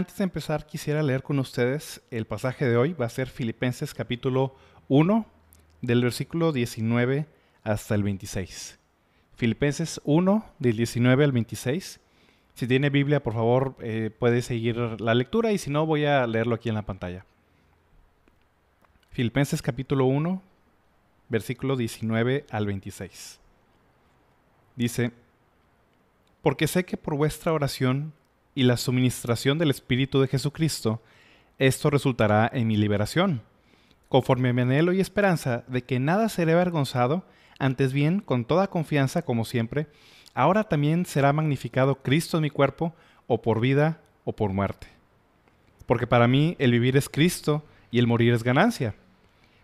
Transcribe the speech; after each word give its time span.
Antes 0.00 0.16
de 0.16 0.24
empezar, 0.24 0.64
quisiera 0.64 1.02
leer 1.02 1.22
con 1.22 1.38
ustedes 1.38 2.00
el 2.10 2.24
pasaje 2.24 2.66
de 2.66 2.78
hoy. 2.78 2.94
Va 2.94 3.04
a 3.04 3.10
ser 3.10 3.28
Filipenses 3.28 3.92
capítulo 3.92 4.56
1, 4.88 5.26
del 5.82 6.02
versículo 6.02 6.52
19 6.52 7.26
hasta 7.64 7.94
el 7.96 8.02
26. 8.02 8.78
Filipenses 9.36 10.00
1, 10.04 10.46
del 10.58 10.76
19 10.78 11.22
al 11.22 11.32
26. 11.32 12.00
Si 12.54 12.66
tiene 12.66 12.88
Biblia, 12.88 13.22
por 13.22 13.34
favor, 13.34 13.76
eh, 13.80 14.10
puede 14.18 14.40
seguir 14.40 14.78
la 15.02 15.12
lectura 15.12 15.52
y 15.52 15.58
si 15.58 15.68
no, 15.68 15.84
voy 15.84 16.06
a 16.06 16.26
leerlo 16.26 16.54
aquí 16.54 16.70
en 16.70 16.76
la 16.76 16.86
pantalla. 16.86 17.26
Filipenses 19.10 19.60
capítulo 19.60 20.06
1, 20.06 20.42
versículo 21.28 21.76
19 21.76 22.46
al 22.48 22.64
26. 22.64 23.38
Dice, 24.76 25.12
porque 26.40 26.66
sé 26.66 26.86
que 26.86 26.96
por 26.96 27.16
vuestra 27.16 27.52
oración 27.52 28.14
y 28.60 28.62
la 28.62 28.76
suministración 28.76 29.56
del 29.56 29.70
Espíritu 29.70 30.20
de 30.20 30.28
Jesucristo, 30.28 31.02
esto 31.58 31.88
resultará 31.88 32.50
en 32.52 32.66
mi 32.66 32.76
liberación, 32.76 33.40
conforme 34.10 34.50
a 34.50 34.52
mi 34.52 34.60
anhelo 34.60 34.92
y 34.92 35.00
esperanza 35.00 35.64
de 35.66 35.80
que 35.80 35.98
nada 35.98 36.28
seré 36.28 36.52
avergonzado, 36.52 37.24
antes 37.58 37.94
bien, 37.94 38.20
con 38.20 38.44
toda 38.44 38.68
confianza, 38.68 39.22
como 39.22 39.46
siempre, 39.46 39.86
ahora 40.34 40.64
también 40.64 41.06
será 41.06 41.32
magnificado 41.32 42.02
Cristo 42.02 42.36
en 42.36 42.42
mi 42.42 42.50
cuerpo, 42.50 42.94
o 43.26 43.40
por 43.40 43.60
vida 43.60 44.02
o 44.24 44.36
por 44.36 44.52
muerte. 44.52 44.88
Porque 45.86 46.06
para 46.06 46.28
mí 46.28 46.54
el 46.58 46.72
vivir 46.72 46.98
es 46.98 47.08
Cristo 47.08 47.64
y 47.90 47.98
el 47.98 48.06
morir 48.06 48.34
es 48.34 48.44
ganancia. 48.44 48.94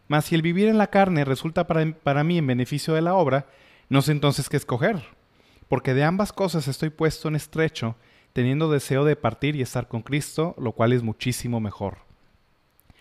Mas 0.09 0.25
si 0.25 0.37
el 0.37 0.41
vivir 0.41 0.69
en 0.69 0.79
la 0.79 0.87
carne 0.87 1.27
resulta 1.27 1.67
para, 1.67 1.85
para 1.93 2.25
mí 2.25 2.39
en 2.39 2.47
beneficio 2.47 2.95
de 2.95 3.03
la 3.03 3.13
obra, 3.13 3.45
no 3.91 4.01
sé 4.01 4.13
entonces 4.13 4.49
qué 4.49 4.57
escoger, 4.57 5.03
porque 5.69 5.93
de 5.93 6.03
ambas 6.03 6.33
cosas 6.33 6.67
estoy 6.67 6.89
puesto 6.89 7.29
en 7.29 7.37
estrecho, 7.37 7.95
teniendo 8.37 8.71
deseo 8.71 9.07
de 9.07 9.17
partir 9.17 9.57
y 9.57 9.63
estar 9.63 9.89
con 9.89 10.03
Cristo, 10.03 10.55
lo 10.59 10.73
cual 10.73 10.93
es 10.93 11.03
muchísimo 11.03 11.59
mejor. 11.59 11.97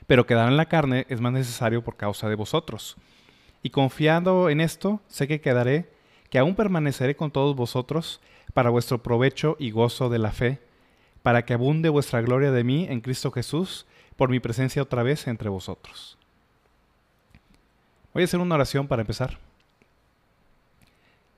Pero 0.08 0.26
quedar 0.26 0.48
en 0.48 0.56
la 0.56 0.68
carne 0.68 1.06
es 1.10 1.20
más 1.20 1.34
necesario 1.34 1.84
por 1.84 1.98
causa 1.98 2.30
de 2.30 2.36
vosotros. 2.36 2.96
Y 3.62 3.70
confiando 3.70 4.50
en 4.50 4.62
esto, 4.62 5.02
sé 5.10 5.28
que 5.28 5.42
quedaré, 5.42 5.92
que 6.30 6.40
aún 6.40 6.56
permaneceré 6.56 7.18
con 7.18 7.32
todos 7.32 7.54
vosotros, 7.54 8.22
para 8.54 8.70
vuestro 8.70 9.04
provecho 9.04 9.58
y 9.60 9.72
gozo 9.72 10.08
de 10.08 10.20
la 10.20 10.32
fe, 10.32 10.62
para 11.22 11.44
que 11.44 11.56
abunde 11.56 11.90
vuestra 11.90 12.22
gloria 12.22 12.52
de 12.52 12.64
mí 12.64 12.88
en 12.90 13.02
Cristo 13.02 13.30
Jesús, 13.30 13.86
por 14.16 14.30
mi 14.30 14.40
presencia 14.40 14.84
otra 14.84 15.04
vez 15.04 15.28
entre 15.28 15.50
vosotros. 15.50 16.18
Voy 18.14 18.24
a 18.24 18.24
hacer 18.24 18.40
una 18.40 18.56
oración 18.56 18.88
para 18.88 19.02
empezar. 19.02 19.38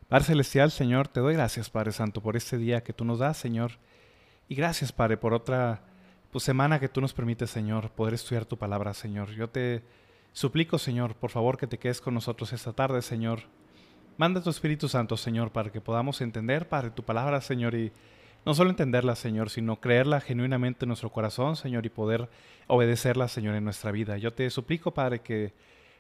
Padre 0.07 0.25
Celestial, 0.25 0.69
Señor, 0.69 1.07
te 1.07 1.19
doy 1.19 1.34
gracias, 1.34 1.72
Padre 1.72 1.94
Santo, 1.94 2.22
por 2.22 2.38
este 2.38 2.59
día 2.59 2.84
que 2.84 2.94
tú 2.94 3.03
nos 3.03 3.18
das, 3.18 3.38
Señor. 3.38 3.72
Y 4.50 4.56
gracias, 4.56 4.91
Padre, 4.91 5.18
por 5.18 5.34
otra 5.34 5.81
pues, 6.31 6.44
semana 6.44 6.80
que 6.80 6.90
tú 6.90 7.02
nos 7.02 7.13
permites, 7.13 7.50
Señor, 7.50 7.90
poder 7.91 8.13
estudiar 8.13 8.46
tu 8.46 8.58
palabra, 8.58 8.94
Señor. 8.94 9.30
Yo 9.31 9.50
te 9.50 9.84
suplico, 10.34 10.78
Señor, 10.78 11.16
por 11.16 11.30
favor, 11.30 11.58
que 11.58 11.68
te 11.68 11.78
quedes 11.78 12.02
con 12.02 12.13
nosotros 12.13 12.53
esta 12.53 12.74
tarde, 12.74 13.02
Señor. 13.02 13.41
Manda 14.18 14.41
tu 14.41 14.50
Espíritu 14.50 14.88
Santo, 14.88 15.18
Señor, 15.18 15.52
para 15.52 15.72
que 15.72 15.81
podamos 15.81 16.22
entender, 16.22 16.68
Padre, 16.68 16.91
tu 16.91 17.03
palabra, 17.03 17.41
Señor, 17.41 17.75
y 17.75 17.91
no 18.46 18.53
solo 18.53 18.69
entenderla, 18.69 19.16
Señor, 19.16 19.50
sino 19.50 19.80
creerla 19.80 20.22
genuinamente 20.22 20.86
en 20.86 20.90
nuestro 20.90 21.12
corazón, 21.12 21.56
Señor, 21.56 21.86
y 21.86 21.90
poder 21.90 22.30
obedecerla, 22.68 23.28
Señor, 23.28 23.56
en 23.56 23.66
nuestra 23.66 23.91
vida. 23.91 24.18
Yo 24.18 24.34
te 24.34 24.50
suplico, 24.50 24.91
Padre, 24.91 25.19
que 25.19 25.53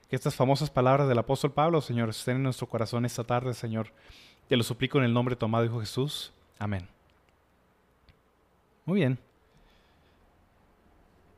que 0.09 0.15
estas 0.15 0.35
famosas 0.35 0.69
palabras 0.69 1.07
del 1.07 1.17
apóstol 1.17 1.51
Pablo, 1.51 1.81
Señor, 1.81 2.09
estén 2.09 2.37
en 2.37 2.43
nuestro 2.43 2.67
corazón 2.67 3.05
esta 3.05 3.23
tarde, 3.23 3.53
Señor. 3.53 3.91
Te 4.47 4.55
lo 4.55 4.63
suplico 4.63 4.97
en 4.97 5.03
el 5.03 5.13
nombre 5.13 5.35
tomado 5.35 5.65
Hijo 5.65 5.81
Jesús. 5.81 6.31
Amén. 6.57 6.96
Muy 8.87 9.01
bien. 9.01 9.19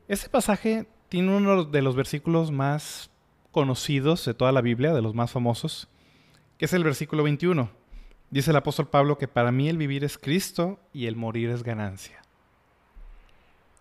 Este 0.08 0.30
pasaje 0.30 0.88
tiene 1.10 1.36
uno 1.36 1.64
de 1.66 1.82
los 1.82 1.96
versículos 1.96 2.52
más 2.52 3.10
conocidos 3.50 4.24
de 4.26 4.36
toda 4.36 4.52
la 4.52 4.62
Biblia, 4.62 4.94
de 4.94 5.02
los 5.02 5.16
más 5.16 5.32
famosos, 5.32 5.88
que 6.60 6.66
es 6.66 6.74
el 6.74 6.84
versículo 6.84 7.24
21. 7.24 7.72
Dice 8.30 8.52
el 8.52 8.56
apóstol 8.56 8.90
Pablo 8.90 9.18
que 9.18 9.28
para 9.28 9.52
mí 9.52 9.68
el 9.68 9.78
vivir 9.78 10.04
es 10.04 10.20
Cristo 10.20 10.80
y 10.94 11.08
el 11.08 11.16
morir 11.16 11.50
es 11.50 11.64
ganancia. 11.64 12.22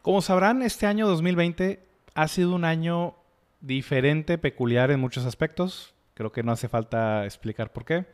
Como 0.00 0.22
sabrán, 0.22 0.62
este 0.62 0.86
año 0.86 1.06
2020 1.06 1.86
ha 2.14 2.28
sido 2.28 2.54
un 2.54 2.64
año 2.64 3.16
diferente, 3.60 4.38
peculiar 4.38 4.90
en 4.90 5.00
muchos 5.00 5.26
aspectos. 5.26 5.94
Creo 6.14 6.32
que 6.32 6.42
no 6.42 6.52
hace 6.52 6.70
falta 6.70 7.26
explicar 7.26 7.70
por 7.70 7.84
qué. 7.84 8.06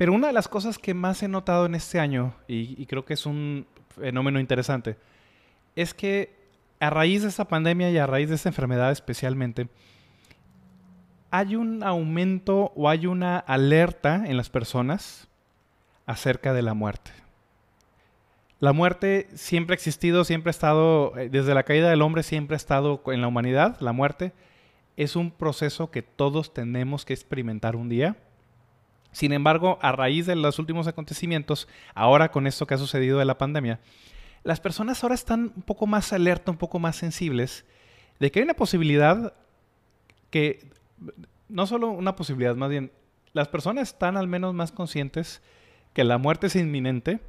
Pero 0.00 0.14
una 0.14 0.28
de 0.28 0.32
las 0.32 0.48
cosas 0.48 0.78
que 0.78 0.94
más 0.94 1.22
he 1.22 1.28
notado 1.28 1.66
en 1.66 1.74
este 1.74 2.00
año, 2.00 2.32
y, 2.48 2.86
creo 2.86 3.04
que 3.04 3.12
es 3.12 3.26
un 3.26 3.66
fenómeno 3.90 4.40
interesante, 4.40 4.96
es 5.76 5.92
que 5.92 6.34
a 6.80 6.88
raíz 6.88 7.20
de 7.20 7.28
esta 7.28 7.44
pandemia 7.44 7.90
y 7.90 7.98
a 7.98 8.06
raíz 8.06 8.30
de 8.30 8.36
esta 8.36 8.48
enfermedad 8.48 8.92
especialmente, 8.92 9.68
hay 11.30 11.54
un 11.54 11.82
aumento 11.82 12.72
o 12.76 12.88
hay 12.88 13.06
una 13.06 13.40
alerta 13.40 14.24
en 14.26 14.38
las 14.38 14.48
personas 14.48 15.28
acerca 16.06 16.54
de 16.54 16.62
la 16.62 16.72
muerte. 16.72 17.10
La 18.58 18.72
muerte 18.72 19.28
siempre 19.34 19.74
ha 19.74 19.76
existido, 19.76 20.24
siempre 20.24 20.48
ha 20.48 20.52
estado, 20.52 21.14
eh, 21.18 21.28
desde 21.28 21.52
la 21.52 21.64
caída 21.64 21.90
del 21.90 22.00
hombre 22.00 22.22
siempre 22.22 22.54
ha 22.54 22.56
estado 22.56 23.02
en 23.08 23.20
la 23.20 23.28
humanidad. 23.28 23.76
La 23.80 23.92
muerte 23.92 24.32
es 24.96 25.14
un 25.14 25.30
proceso 25.30 25.90
que 25.90 26.00
todos 26.00 26.54
tenemos 26.54 27.04
que 27.04 27.12
experimentar 27.12 27.76
un 27.76 27.90
día. 27.90 28.16
Sin 29.12 29.32
embargo, 29.32 29.78
a 29.82 29.92
raíz 29.92 30.26
de 30.26 30.36
los 30.36 30.58
últimos 30.58 30.86
acontecimientos, 30.86 31.68
ahora 31.94 32.30
con 32.30 32.46
esto 32.46 32.66
que 32.66 32.74
ha 32.74 32.78
sucedido 32.78 33.18
de 33.18 33.24
la 33.24 33.38
pandemia, 33.38 33.80
las 34.42 34.60
personas 34.60 35.02
ahora 35.02 35.14
están 35.14 35.52
un 35.56 35.62
poco 35.62 35.86
más 35.86 36.12
alerta, 36.12 36.50
un 36.50 36.56
poco 36.56 36.78
más 36.78 36.96
sensibles 36.96 37.64
de 38.18 38.30
que 38.30 38.38
hay 38.38 38.44
una 38.44 38.54
posibilidad 38.54 39.34
que, 40.30 40.70
no 41.48 41.66
solo 41.66 41.88
una 41.88 42.14
posibilidad, 42.14 42.54
más 42.54 42.70
bien, 42.70 42.92
las 43.32 43.48
personas 43.48 43.88
están 43.88 44.16
al 44.16 44.28
menos 44.28 44.54
más 44.54 44.72
conscientes 44.72 45.42
que 45.92 46.04
la 46.04 46.18
muerte 46.18 46.46
es 46.46 46.56
inminente 46.56 47.20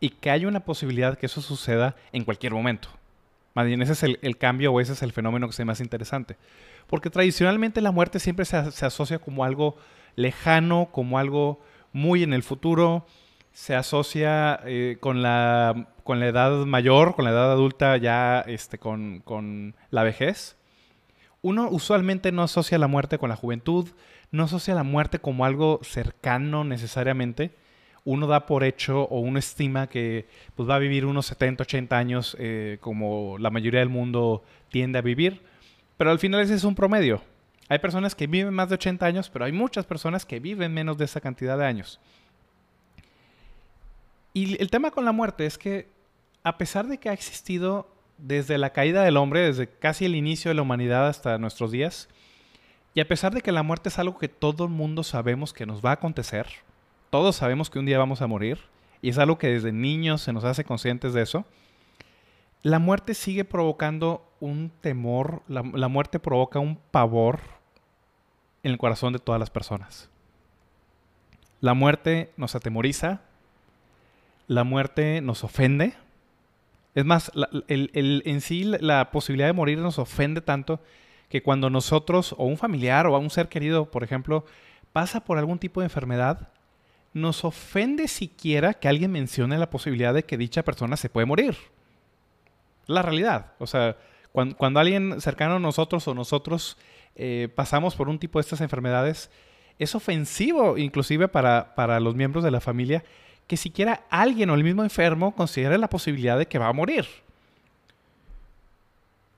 y 0.00 0.10
que 0.10 0.30
hay 0.30 0.46
una 0.46 0.60
posibilidad 0.60 1.18
que 1.18 1.26
eso 1.26 1.40
suceda 1.40 1.96
en 2.12 2.24
cualquier 2.24 2.52
momento. 2.52 2.88
Más 3.54 3.66
bien, 3.66 3.80
ese 3.80 3.92
es 3.92 4.02
el, 4.02 4.36
cambio 4.36 4.72
o 4.72 4.80
ese 4.80 4.92
es 4.92 5.02
el 5.02 5.12
fenómeno 5.12 5.46
que 5.46 5.54
se 5.54 5.64
más 5.64 5.80
interesante. 5.80 6.36
Porque 6.86 7.08
tradicionalmente 7.08 7.80
la 7.80 7.90
muerte 7.90 8.18
siempre 8.18 8.44
se, 8.44 8.56
asocia 8.56 9.18
como 9.18 9.44
algo 9.44 9.76
lejano, 10.16 10.88
como 10.90 11.18
algo 11.18 11.60
muy 11.92 12.22
en 12.22 12.32
el 12.32 12.42
futuro, 12.42 13.06
se 13.52 13.74
asocia 13.74 14.60
eh, 14.66 14.98
con, 15.00 15.22
la, 15.22 15.88
con 16.02 16.20
la 16.20 16.26
edad 16.26 16.66
mayor, 16.66 17.14
con 17.14 17.24
la 17.24 17.30
edad 17.30 17.52
adulta, 17.52 17.96
ya 17.96 18.40
este, 18.40 18.78
con, 18.78 19.20
con 19.20 19.76
la 19.90 20.02
vejez. 20.02 20.56
Uno 21.42 21.68
usualmente 21.70 22.32
no 22.32 22.42
asocia 22.42 22.76
la 22.76 22.88
muerte 22.88 23.18
con 23.18 23.28
la 23.28 23.36
juventud, 23.36 23.88
no 24.30 24.44
asocia 24.44 24.74
la 24.74 24.82
muerte 24.82 25.20
como 25.20 25.44
algo 25.44 25.80
cercano 25.82 26.64
necesariamente, 26.64 27.54
uno 28.04 28.26
da 28.26 28.46
por 28.46 28.62
hecho 28.62 29.02
o 29.02 29.20
uno 29.20 29.38
estima 29.38 29.88
que 29.88 30.26
pues, 30.54 30.68
va 30.68 30.76
a 30.76 30.78
vivir 30.78 31.04
unos 31.06 31.26
70, 31.26 31.64
80 31.64 31.98
años 31.98 32.36
eh, 32.38 32.78
como 32.80 33.36
la 33.38 33.50
mayoría 33.50 33.80
del 33.80 33.88
mundo 33.88 34.44
tiende 34.70 34.98
a 34.98 35.02
vivir, 35.02 35.42
pero 35.96 36.10
al 36.10 36.18
final 36.18 36.40
ese 36.40 36.54
es 36.54 36.64
un 36.64 36.74
promedio. 36.74 37.22
Hay 37.68 37.78
personas 37.78 38.14
que 38.14 38.26
viven 38.26 38.54
más 38.54 38.68
de 38.68 38.76
80 38.76 39.04
años, 39.06 39.30
pero 39.30 39.44
hay 39.44 39.52
muchas 39.52 39.86
personas 39.86 40.24
que 40.24 40.40
viven 40.40 40.72
menos 40.72 40.98
de 40.98 41.04
esa 41.04 41.20
cantidad 41.20 41.58
de 41.58 41.66
años. 41.66 42.00
Y 44.32 44.60
el 44.60 44.70
tema 44.70 44.90
con 44.90 45.04
la 45.04 45.12
muerte 45.12 45.46
es 45.46 45.58
que 45.58 45.88
a 46.44 46.58
pesar 46.58 46.86
de 46.86 46.98
que 46.98 47.08
ha 47.08 47.12
existido 47.12 47.88
desde 48.18 48.58
la 48.58 48.70
caída 48.70 49.02
del 49.02 49.16
hombre, 49.16 49.40
desde 49.40 49.68
casi 49.68 50.04
el 50.04 50.14
inicio 50.14 50.50
de 50.50 50.54
la 50.54 50.62
humanidad 50.62 51.08
hasta 51.08 51.38
nuestros 51.38 51.72
días, 51.72 52.08
y 52.94 53.00
a 53.00 53.08
pesar 53.08 53.34
de 53.34 53.42
que 53.42 53.52
la 53.52 53.62
muerte 53.62 53.88
es 53.88 53.98
algo 53.98 54.16
que 54.16 54.28
todo 54.28 54.64
el 54.64 54.70
mundo 54.70 55.02
sabemos 55.02 55.52
que 55.52 55.66
nos 55.66 55.84
va 55.84 55.90
a 55.90 55.94
acontecer, 55.94 56.46
todos 57.10 57.36
sabemos 57.36 57.68
que 57.68 57.78
un 57.78 57.86
día 57.86 57.98
vamos 57.98 58.22
a 58.22 58.26
morir 58.26 58.58
y 59.02 59.10
es 59.10 59.18
algo 59.18 59.38
que 59.38 59.48
desde 59.48 59.72
niños 59.72 60.22
se 60.22 60.32
nos 60.32 60.44
hace 60.44 60.64
conscientes 60.64 61.12
de 61.14 61.22
eso. 61.22 61.44
La 62.62 62.78
muerte 62.78 63.14
sigue 63.14 63.44
provocando 63.44 64.26
un 64.40 64.70
temor, 64.80 65.42
la, 65.48 65.62
muerte 65.62 66.18
provoca 66.18 66.58
un 66.58 66.76
pavor 66.90 67.40
en 68.66 68.72
el 68.72 68.78
corazón 68.78 69.12
de 69.12 69.20
todas 69.20 69.38
las 69.38 69.48
personas. 69.48 70.10
La 71.60 71.72
muerte 71.72 72.32
nos 72.36 72.56
atemoriza, 72.56 73.20
la 74.48 74.64
muerte 74.64 75.20
nos 75.20 75.44
ofende. 75.44 75.94
Es 76.96 77.04
más, 77.04 77.30
en 77.68 78.40
sí 78.40 78.64
la 78.64 79.12
posibilidad 79.12 79.46
de 79.46 79.52
morir 79.52 79.78
nos 79.78 80.00
ofende 80.00 80.40
tanto 80.40 80.80
que 81.28 81.44
cuando 81.44 81.70
nosotros 81.70 82.34
o 82.36 82.44
un 82.44 82.56
familiar 82.58 83.06
o 83.06 83.16
un 83.16 83.30
ser 83.30 83.48
querido, 83.48 83.88
por 83.88 84.02
ejemplo, 84.02 84.44
pasa 84.92 85.20
por 85.20 85.38
algún 85.38 85.60
tipo 85.60 85.80
de 85.80 85.86
enfermedad, 85.86 86.48
nos 87.12 87.44
ofende 87.44 88.08
siquiera 88.08 88.74
que 88.74 88.88
alguien 88.88 89.12
mencione 89.12 89.58
la 89.58 89.70
posibilidad 89.70 90.12
de 90.12 90.24
que 90.24 90.36
dicha 90.36 90.64
persona 90.64 90.96
se 90.96 91.08
puede 91.08 91.26
morir. 91.26 91.56
La 92.86 93.02
realidad. 93.02 93.52
O 93.60 93.66
sea, 93.68 93.96
cuando, 94.58 94.80
alguien 94.80 95.18
cercano 95.22 95.56
a 95.56 95.58
nosotros 95.58 96.06
o 96.06 96.14
nosotros 96.14 96.76
eh, 97.14 97.48
pasamos 97.54 97.96
por 97.96 98.10
un 98.10 98.18
tipo 98.18 98.38
de 98.38 98.42
estas 98.42 98.60
enfermedades, 98.60 99.30
es 99.78 99.94
ofensivo 99.94 100.76
inclusive 100.76 101.26
para, 101.28 101.74
para 101.74 102.00
los 102.00 102.14
miembros 102.14 102.44
de 102.44 102.50
la 102.50 102.60
familia 102.60 103.02
que 103.46 103.56
siquiera 103.56 104.02
alguien 104.10 104.50
o 104.50 104.54
el 104.54 104.62
mismo 104.62 104.82
enfermo 104.82 105.34
considere 105.34 105.78
la 105.78 105.88
posibilidad 105.88 106.36
de 106.36 106.46
que 106.46 106.58
va 106.58 106.68
a 106.68 106.74
morir. 106.74 107.06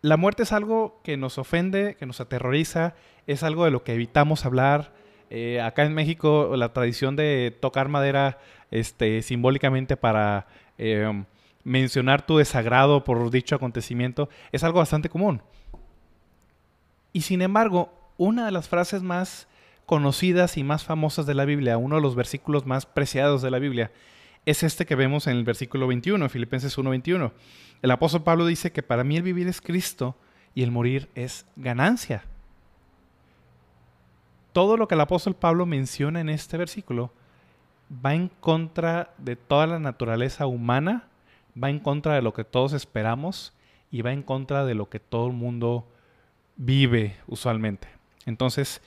La 0.03 0.17
muerte 0.17 0.43
es 0.43 0.53
algo 0.53 1.00
que 1.05 1.17
nos 1.17 1.39
ofende, 1.39 1.95
que 1.97 2.06
nos 2.06 2.21
aterroriza, 2.21 2.95
es 3.29 3.45
algo 3.45 3.65
de 3.67 3.71
lo 3.71 3.85
que 3.85 3.95
evitamos 3.95 4.47
hablar. 4.47 4.93
Eh, 5.31 5.61
acá 5.61 5.85
en 5.85 5.95
México 5.95 6.56
la 6.56 6.73
tradición 6.73 7.15
de 7.15 7.56
tocar 7.61 7.89
madera 7.89 8.39
este, 8.73 9.23
simbólicamente 9.23 9.97
para 9.97 10.49
em, 10.77 11.25
mencionar 11.69 12.26
tu 12.26 12.38
desagrado 12.38 13.05
por 13.05 13.31
dicho 13.31 13.55
acontecimiento 13.55 14.29
es 14.53 14.65
algo 14.65 14.79
bastante 14.79 15.09
común. 15.09 15.43
Y 17.12 17.23
sin 17.23 17.43
embargo, 17.43 17.93
una 18.17 18.47
de 18.47 18.53
las 18.53 18.69
frases 18.69 19.03
más 19.03 19.49
conocidas 19.87 20.56
y 20.56 20.65
más 20.65 20.85
famosas 20.85 21.26
de 21.26 21.35
la 21.35 21.44
Biblia, 21.44 21.79
uno 21.79 21.97
de 21.97 22.03
los 22.03 22.15
versículos 22.15 22.67
más 22.67 22.87
preciados 22.87 23.43
de 23.43 23.50
la 23.50 23.59
Biblia, 23.59 23.91
es 24.47 24.62
este 24.62 24.87
que 24.87 24.94
vemos 24.94 25.26
en 25.26 25.37
el 25.37 25.44
versículo 25.44 25.87
21, 25.87 26.29
Filipenses 26.29 26.76
1:21. 26.79 27.32
El 27.82 27.91
apóstol 27.91 28.23
Pablo 28.23 28.47
dice 28.47 28.73
que 28.73 28.82
para 28.82 29.05
mí 29.05 29.17
el 29.17 29.23
vivir 29.23 29.47
es 29.47 29.61
Cristo 29.61 30.17
y 30.55 30.62
el 30.62 30.71
morir 30.71 31.09
es 31.14 31.47
ganancia. 31.56 32.25
Todo 34.53 34.76
lo 34.76 34.88
que 34.88 34.94
el 34.94 35.00
apóstol 35.00 35.37
Pablo 35.37 35.67
menciona 35.67 36.21
en 36.21 36.29
este 36.31 36.56
versículo 36.56 37.12
va 38.05 38.14
en 38.14 38.29
contra 38.29 39.14
de 39.19 39.37
toda 39.37 39.67
la 39.67 39.79
naturaleza 39.79 40.47
humana, 40.47 41.09
va 41.62 41.70
en 41.70 41.78
contra 41.78 42.14
de 42.14 42.22
lo 42.22 42.32
que 42.32 42.44
todos 42.44 42.72
esperamos 42.72 43.52
y 43.90 44.02
va 44.02 44.12
en 44.12 44.22
contra 44.22 44.64
de 44.64 44.75
lo 44.75 44.88
que 44.88 45.00
todo 45.00 45.26
el 45.26 45.32
mundo 45.32 45.87
vive 46.56 47.16
usualmente. 47.26 47.88
Entonces, 48.26 48.82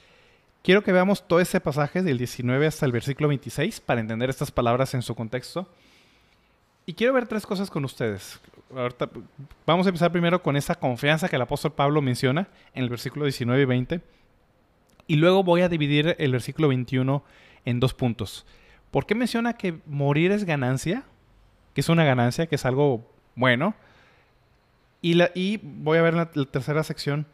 quiero 0.63 0.83
que 0.83 0.91
veamos 0.91 1.27
todo 1.27 1.39
ese 1.39 1.59
pasaje 1.59 2.03
del 2.03 2.18
19 2.18 2.68
hasta 2.68 2.85
el 2.85 2.91
versículo 2.91 3.29
26 3.29 3.79
para 3.81 4.01
entender 4.01 4.29
estas 4.29 4.51
palabras 4.51 4.94
en 4.94 5.01
su 5.01 5.15
contexto. 5.15 5.68
Y 6.85 6.94
quiero 6.94 7.13
ver 7.13 7.27
tres 7.27 7.45
cosas 7.45 7.69
con 7.69 7.85
ustedes. 7.85 8.39
vamos 9.65 9.85
a 9.85 9.89
empezar 9.89 10.12
primero 10.12 10.41
con 10.41 10.56
esa 10.56 10.75
confianza 10.75 11.29
que 11.29 11.35
el 11.35 11.41
apóstol 11.41 11.74
Pablo 11.74 12.01
menciona 12.01 12.47
en 12.74 12.83
el 12.83 12.89
versículo 12.89 13.25
19 13.25 13.62
y 13.62 13.65
20. 13.65 14.01
Y 15.07 15.15
luego 15.15 15.44
voy 15.44 15.62
a 15.62 15.69
dividir 15.69 16.15
el 16.19 16.31
versículo 16.31 16.67
21 16.69 17.24
en 17.65 17.79
dos 17.79 17.94
puntos. 17.94 18.45
¿Por 18.91 19.06
qué 19.06 19.15
menciona 19.15 19.53
que 19.53 19.79
morir 19.85 20.31
es 20.31 20.44
ganancia? 20.44 21.03
Que 21.73 21.81
es 21.81 21.89
una 21.89 22.03
ganancia, 22.03 22.47
que 22.47 22.56
es 22.56 22.65
algo 22.65 23.09
bueno. 23.35 23.75
Y, 25.01 25.15
la, 25.15 25.31
y 25.33 25.59
voy 25.63 25.97
a 25.97 26.01
ver 26.01 26.13
la, 26.13 26.29
la 26.33 26.45
tercera 26.45 26.83
sección. 26.83 27.25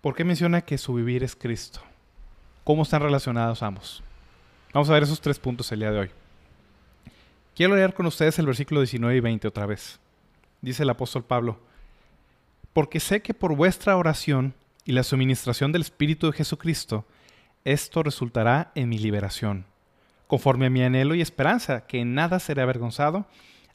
¿Por 0.00 0.14
qué 0.14 0.24
menciona 0.24 0.62
que 0.62 0.78
su 0.78 0.94
vivir 0.94 1.22
es 1.22 1.36
Cristo? 1.36 1.80
¿Cómo 2.64 2.82
están 2.82 3.02
relacionados 3.02 3.62
ambos? 3.62 4.02
Vamos 4.72 4.88
a 4.88 4.94
ver 4.94 5.02
esos 5.02 5.20
tres 5.20 5.38
puntos 5.38 5.70
el 5.72 5.80
día 5.80 5.90
de 5.90 5.98
hoy. 5.98 6.10
Quiero 7.54 7.74
leer 7.74 7.92
con 7.92 8.06
ustedes 8.06 8.38
el 8.38 8.46
versículo 8.46 8.80
19 8.80 9.16
y 9.16 9.20
20 9.20 9.48
otra 9.48 9.66
vez. 9.66 9.98
Dice 10.62 10.82
el 10.82 10.90
apóstol 10.90 11.24
Pablo, 11.24 11.58
porque 12.72 13.00
sé 13.00 13.20
que 13.22 13.34
por 13.34 13.56
vuestra 13.56 13.96
oración 13.96 14.54
y 14.84 14.92
la 14.92 15.02
suministración 15.02 15.72
del 15.72 15.82
Espíritu 15.82 16.26
de 16.26 16.36
Jesucristo, 16.36 17.04
esto 17.64 18.02
resultará 18.02 18.70
en 18.74 18.88
mi 18.88 18.98
liberación, 18.98 19.66
conforme 20.26 20.66
a 20.66 20.70
mi 20.70 20.82
anhelo 20.82 21.14
y 21.14 21.20
esperanza, 21.20 21.86
que 21.86 22.00
en 22.00 22.14
nada 22.14 22.38
seré 22.38 22.62
avergonzado, 22.62 23.26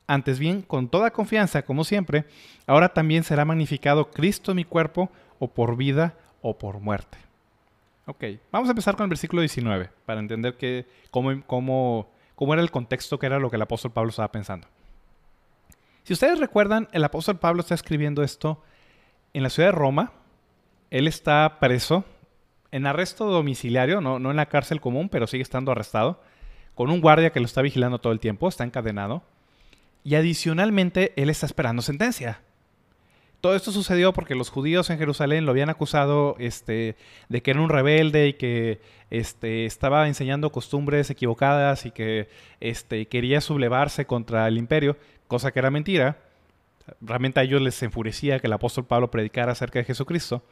antes 0.08 0.40
bien, 0.40 0.62
con 0.62 0.90
toda 0.90 1.12
confianza, 1.12 1.64
como 1.64 1.84
siempre, 1.84 2.26
ahora 2.68 2.90
también 2.90 3.24
será 3.24 3.46
magnificado 3.46 4.12
Cristo 4.12 4.54
mi 4.54 4.64
cuerpo, 4.64 5.10
o 5.40 5.50
por 5.50 5.76
vida 5.76 6.16
o 6.42 6.58
por 6.58 6.80
muerte. 6.80 7.18
Ok, 8.06 8.24
vamos 8.52 8.70
a 8.70 8.72
empezar 8.72 8.96
con 8.96 9.06
el 9.06 9.10
versículo 9.10 9.42
19, 9.42 9.90
para 10.06 10.20
entender 10.20 10.56
que, 10.56 10.86
cómo, 11.12 11.44
cómo 11.46 12.10
cómo 12.36 12.54
era 12.54 12.62
el 12.62 12.72
contexto 12.72 13.18
que 13.18 13.26
era 13.26 13.40
lo 13.40 13.50
que 13.50 13.56
el 13.56 13.62
apóstol 13.62 13.92
Pablo 13.92 14.10
estaba 14.10 14.32
pensando. 14.32 14.68
Si 16.04 16.14
ustedes 16.14 16.40
recuerdan, 16.40 16.88
el 16.92 17.04
apóstol 17.04 17.40
Pablo 17.40 17.62
está 17.62 17.74
escribiendo 17.74 18.22
esto 18.22 18.62
en 19.34 19.42
la 19.42 19.50
ciudad 19.50 19.70
de 19.70 19.78
Roma. 19.78 20.12
Él 20.92 21.08
está 21.08 21.58
preso 21.60 22.06
en 22.72 22.86
arresto 22.86 23.26
domiciliario, 23.26 24.02
no, 24.02 24.20
no 24.20 24.30
en 24.30 24.38
la 24.38 24.46
cárcel 24.48 24.82
común, 24.82 25.10
pero 25.10 25.28
sigue 25.28 25.42
estando 25.42 25.72
arrestado, 25.72 26.22
con 26.76 26.92
un 26.92 27.02
guardia 27.02 27.32
que 27.32 27.40
lo 27.40 27.46
está 27.46 27.62
vigilando 27.62 28.00
todo 28.00 28.14
el 28.14 28.20
tiempo, 28.20 28.48
está 28.48 28.64
encadenado. 28.64 29.24
Y 30.06 30.14
adicionalmente, 30.14 31.14
él 31.16 31.32
está 31.32 31.48
esperando 31.48 31.82
sentencia. 31.82 32.40
Todo 33.42 33.56
esto 33.56 33.72
sucedió 33.72 34.14
porque 34.14 34.36
los 34.36 34.52
judíos 34.52 34.92
en 34.92 35.00
Jerusalén 35.00 35.46
lo 35.46 35.52
habían 35.52 35.72
acusado 35.72 36.36
este, 36.38 36.96
de 37.28 37.42
que 37.42 37.52
era 37.52 37.60
un 37.60 37.70
rebelde 37.70 38.28
y 38.28 38.34
que 38.34 38.82
este, 39.10 39.66
estaba 39.66 40.08
enseñando 40.08 40.52
costumbres 40.52 41.10
equivocadas 41.10 41.88
y 41.88 41.92
que 41.92 42.30
este, 42.60 43.08
quería 43.08 43.42
sublevarse 43.42 44.06
contra 44.06 44.48
el 44.48 44.60
imperio, 44.60 44.96
cosa 45.28 45.52
que 45.52 45.58
era 45.58 45.72
mentira. 45.72 46.20
Realmente 47.02 47.40
a 47.40 47.44
ellos 47.44 47.64
les 47.64 47.82
enfurecía 47.82 48.40
que 48.40 48.46
el 48.46 48.54
apóstol 48.54 48.86
Pablo 48.86 49.10
predicara 49.10 49.54
acerca 49.54 49.80
de 49.80 49.86
Jesucristo. 49.86 50.46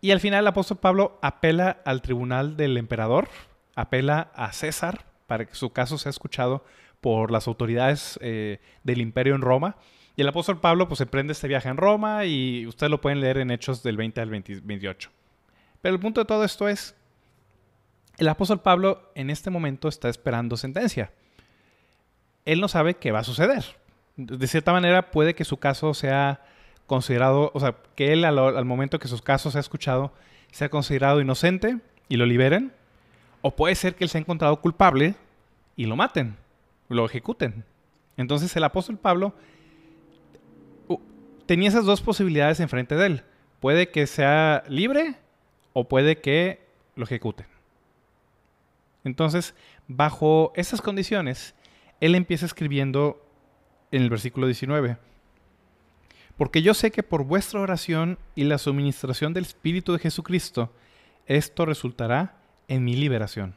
Y 0.00 0.12
al 0.12 0.20
final 0.20 0.44
el 0.44 0.48
apóstol 0.48 0.78
Pablo 0.78 1.18
apela 1.22 1.80
al 1.84 2.02
tribunal 2.02 2.56
del 2.56 2.76
emperador, 2.76 3.28
apela 3.74 4.30
a 4.36 4.52
César 4.52 5.06
para 5.26 5.44
que 5.44 5.56
su 5.56 5.70
caso 5.70 5.98
sea 5.98 6.10
escuchado 6.10 6.64
por 7.00 7.30
las 7.30 7.46
autoridades 7.48 8.18
eh, 8.22 8.60
del 8.84 9.00
imperio 9.00 9.34
en 9.34 9.40
Roma. 9.42 9.76
Y 10.16 10.22
el 10.22 10.28
apóstol 10.28 10.60
Pablo 10.60 10.88
pues 10.88 11.00
emprende 11.00 11.32
este 11.32 11.48
viaje 11.48 11.68
en 11.68 11.76
Roma 11.76 12.24
y 12.24 12.66
ustedes 12.66 12.90
lo 12.90 13.00
pueden 13.00 13.20
leer 13.20 13.38
en 13.38 13.50
Hechos 13.50 13.82
del 13.82 13.96
20 13.96 14.20
al 14.20 14.30
28. 14.30 15.10
Pero 15.80 15.94
el 15.94 16.00
punto 16.00 16.20
de 16.20 16.26
todo 16.26 16.44
esto 16.44 16.68
es, 16.68 16.94
el 18.18 18.28
apóstol 18.28 18.60
Pablo 18.60 19.10
en 19.14 19.30
este 19.30 19.50
momento 19.50 19.88
está 19.88 20.08
esperando 20.08 20.56
sentencia. 20.56 21.10
Él 22.44 22.60
no 22.60 22.68
sabe 22.68 22.94
qué 22.94 23.12
va 23.12 23.20
a 23.20 23.24
suceder. 23.24 23.64
De 24.16 24.46
cierta 24.46 24.72
manera 24.72 25.10
puede 25.10 25.34
que 25.34 25.44
su 25.44 25.56
caso 25.56 25.94
sea 25.94 26.42
considerado, 26.86 27.50
o 27.54 27.60
sea, 27.60 27.76
que 27.94 28.12
él 28.12 28.24
al, 28.24 28.64
momento 28.64 28.98
que 28.98 29.08
su 29.08 29.20
caso 29.20 29.50
sea 29.50 29.60
escuchado, 29.60 30.12
sea 30.50 30.68
considerado 30.68 31.20
inocente 31.20 31.78
y 32.08 32.16
lo 32.16 32.26
liberen. 32.26 32.72
O 33.42 33.56
puede 33.56 33.74
ser 33.74 33.94
que 33.94 34.04
él 34.04 34.10
sea 34.10 34.20
encontrado 34.20 34.60
culpable 34.60 35.14
y 35.76 35.86
lo 35.86 35.96
maten, 35.96 36.36
lo 36.90 37.06
ejecuten. 37.06 37.64
Entonces 38.18 38.54
el 38.54 38.64
apóstol 38.64 38.98
Pablo 38.98 39.34
tenía 41.46 41.68
esas 41.68 41.86
dos 41.86 42.02
posibilidades 42.02 42.60
enfrente 42.60 42.96
de 42.96 43.06
él. 43.06 43.22
Puede 43.60 43.90
que 43.90 44.06
sea 44.06 44.62
libre 44.68 45.16
o 45.72 45.88
puede 45.88 46.20
que 46.20 46.66
lo 46.96 47.04
ejecuten. 47.04 47.46
Entonces, 49.04 49.54
bajo 49.88 50.52
esas 50.54 50.82
condiciones, 50.82 51.54
él 52.00 52.14
empieza 52.14 52.46
escribiendo 52.46 53.24
en 53.90 54.02
el 54.02 54.10
versículo 54.10 54.46
19. 54.46 54.98
Porque 56.36 56.62
yo 56.62 56.74
sé 56.74 56.90
que 56.90 57.02
por 57.02 57.24
vuestra 57.24 57.60
oración 57.60 58.18
y 58.34 58.44
la 58.44 58.58
suministración 58.58 59.32
del 59.32 59.44
Espíritu 59.44 59.92
de 59.92 59.98
Jesucristo, 59.98 60.72
esto 61.26 61.66
resultará 61.66 62.36
en 62.68 62.84
mi 62.84 62.96
liberación. 62.96 63.54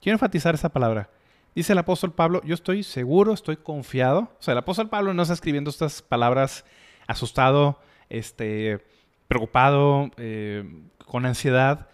Quiero 0.00 0.16
enfatizar 0.16 0.54
esa 0.54 0.68
palabra. 0.68 1.10
Dice 1.54 1.72
el 1.72 1.78
apóstol 1.78 2.12
Pablo, 2.12 2.40
yo 2.44 2.54
estoy 2.54 2.82
seguro, 2.82 3.32
estoy 3.32 3.56
confiado. 3.56 4.30
O 4.38 4.42
sea, 4.42 4.52
el 4.52 4.58
apóstol 4.58 4.88
Pablo 4.88 5.12
no 5.14 5.22
está 5.22 5.34
escribiendo 5.34 5.70
estas 5.70 6.02
palabras 6.02 6.64
asustado, 7.06 7.80
este, 8.08 8.84
preocupado, 9.26 10.10
eh, 10.16 10.64
con 11.06 11.26
ansiedad. 11.26 11.88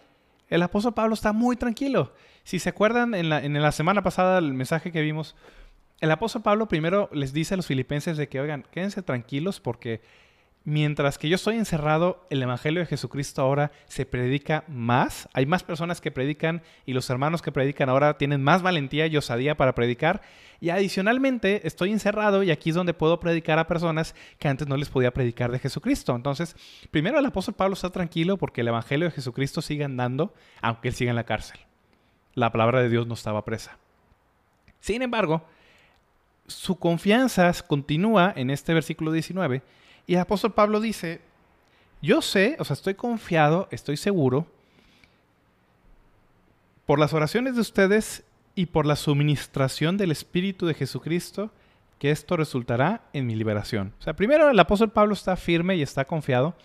El 0.49 0.61
apóstol 0.61 0.93
Pablo 0.93 1.13
está 1.13 1.33
muy 1.33 1.55
tranquilo. 1.55 2.13
Si 2.43 2.59
se 2.59 2.69
acuerdan, 2.69 3.15
en 3.15 3.29
la, 3.29 3.43
en 3.43 3.59
la 3.59 3.71
semana 3.71 4.03
pasada, 4.03 4.37
el 4.37 4.53
mensaje 4.53 4.91
que 4.91 5.01
vimos, 5.01 5.35
el 6.01 6.11
apóstol 6.11 6.43
Pablo 6.43 6.67
primero 6.67 7.09
les 7.11 7.33
dice 7.33 7.53
a 7.53 7.57
los 7.57 7.65
filipenses 7.65 8.17
de 8.17 8.27
que, 8.27 8.39
oigan, 8.39 8.65
quédense 8.71 9.01
tranquilos 9.01 9.59
porque 9.59 10.01
mientras 10.65 11.19
que 11.19 11.29
yo 11.29 11.35
estoy 11.35 11.55
encerrado, 11.55 12.25
el 12.31 12.41
Evangelio 12.41 12.81
de 12.81 12.87
Jesucristo 12.87 13.41
ahora 13.41 13.71
se 13.85 14.05
predica 14.05 14.65
más. 14.67 15.29
Hay 15.33 15.45
más 15.45 15.63
personas 15.63 16.01
que 16.01 16.11
predican 16.11 16.63
y 16.85 16.93
los 16.93 17.09
hermanos 17.09 17.43
que 17.43 17.51
predican 17.51 17.87
ahora 17.87 18.17
tienen 18.17 18.43
más 18.43 18.63
valentía 18.63 19.05
y 19.05 19.15
osadía 19.15 19.55
para 19.55 19.75
predicar. 19.75 20.21
Y 20.59 20.71
adicionalmente 20.71 21.67
estoy 21.67 21.91
encerrado 21.91 22.41
y 22.41 22.49
aquí 22.49 22.71
es 22.71 22.75
donde 22.75 22.95
puedo 22.95 23.19
predicar 23.19 23.59
a 23.59 23.67
personas 23.67 24.15
que 24.39 24.47
antes 24.47 24.67
no 24.67 24.75
les 24.75 24.89
podía 24.89 25.13
predicar 25.13 25.51
de 25.51 25.59
Jesucristo. 25.59 26.15
Entonces, 26.15 26.55
primero 26.89 27.19
el 27.19 27.25
apóstol 27.25 27.53
Pablo 27.53 27.75
está 27.75 27.91
tranquilo 27.91 28.37
porque 28.37 28.61
el 28.61 28.67
Evangelio 28.67 29.07
de 29.07 29.11
Jesucristo 29.11 29.61
sigue 29.61 29.83
andando, 29.83 30.33
aunque 30.61 30.87
él 30.87 30.95
siga 30.95 31.11
en 31.11 31.15
la 31.15 31.25
cárcel. 31.25 31.59
La 32.33 32.51
palabra 32.51 32.81
de 32.81 32.89
Dios 32.89 33.05
no 33.05 33.13
estaba 33.13 33.45
presa. 33.45 33.77
Sin 34.79 35.03
embargo, 35.03 35.45
su 36.47 36.77
confianza 36.77 37.51
continúa 37.67 38.33
en 38.35 38.49
este 38.49 38.73
versículo 38.73 39.11
19 39.11 39.61
y 40.07 40.13
el 40.13 40.19
apóstol 40.19 40.53
Pablo 40.53 40.79
dice, 40.79 41.21
yo 42.01 42.21
sé, 42.21 42.55
o 42.59 42.65
sea, 42.65 42.75
estoy 42.75 42.95
confiado, 42.95 43.67
estoy 43.71 43.97
seguro, 43.97 44.47
por 46.85 46.99
las 46.99 47.13
oraciones 47.13 47.55
de 47.55 47.61
ustedes 47.61 48.23
y 48.53 48.67
por 48.67 48.85
la 48.85 48.95
suministración 48.95 49.97
del 49.97 50.11
Espíritu 50.11 50.67
de 50.67 50.75
Jesucristo, 50.75 51.51
que 51.99 52.11
esto 52.11 52.37
resultará 52.37 53.01
en 53.13 53.25
mi 53.25 53.35
liberación. 53.35 53.93
O 53.99 54.03
sea, 54.03 54.15
primero 54.15 54.49
el 54.49 54.59
apóstol 54.59 54.91
Pablo 54.91 55.13
está 55.13 55.35
firme 55.35 55.75
y 55.75 55.81
está 55.81 56.05
confiado 56.05 56.55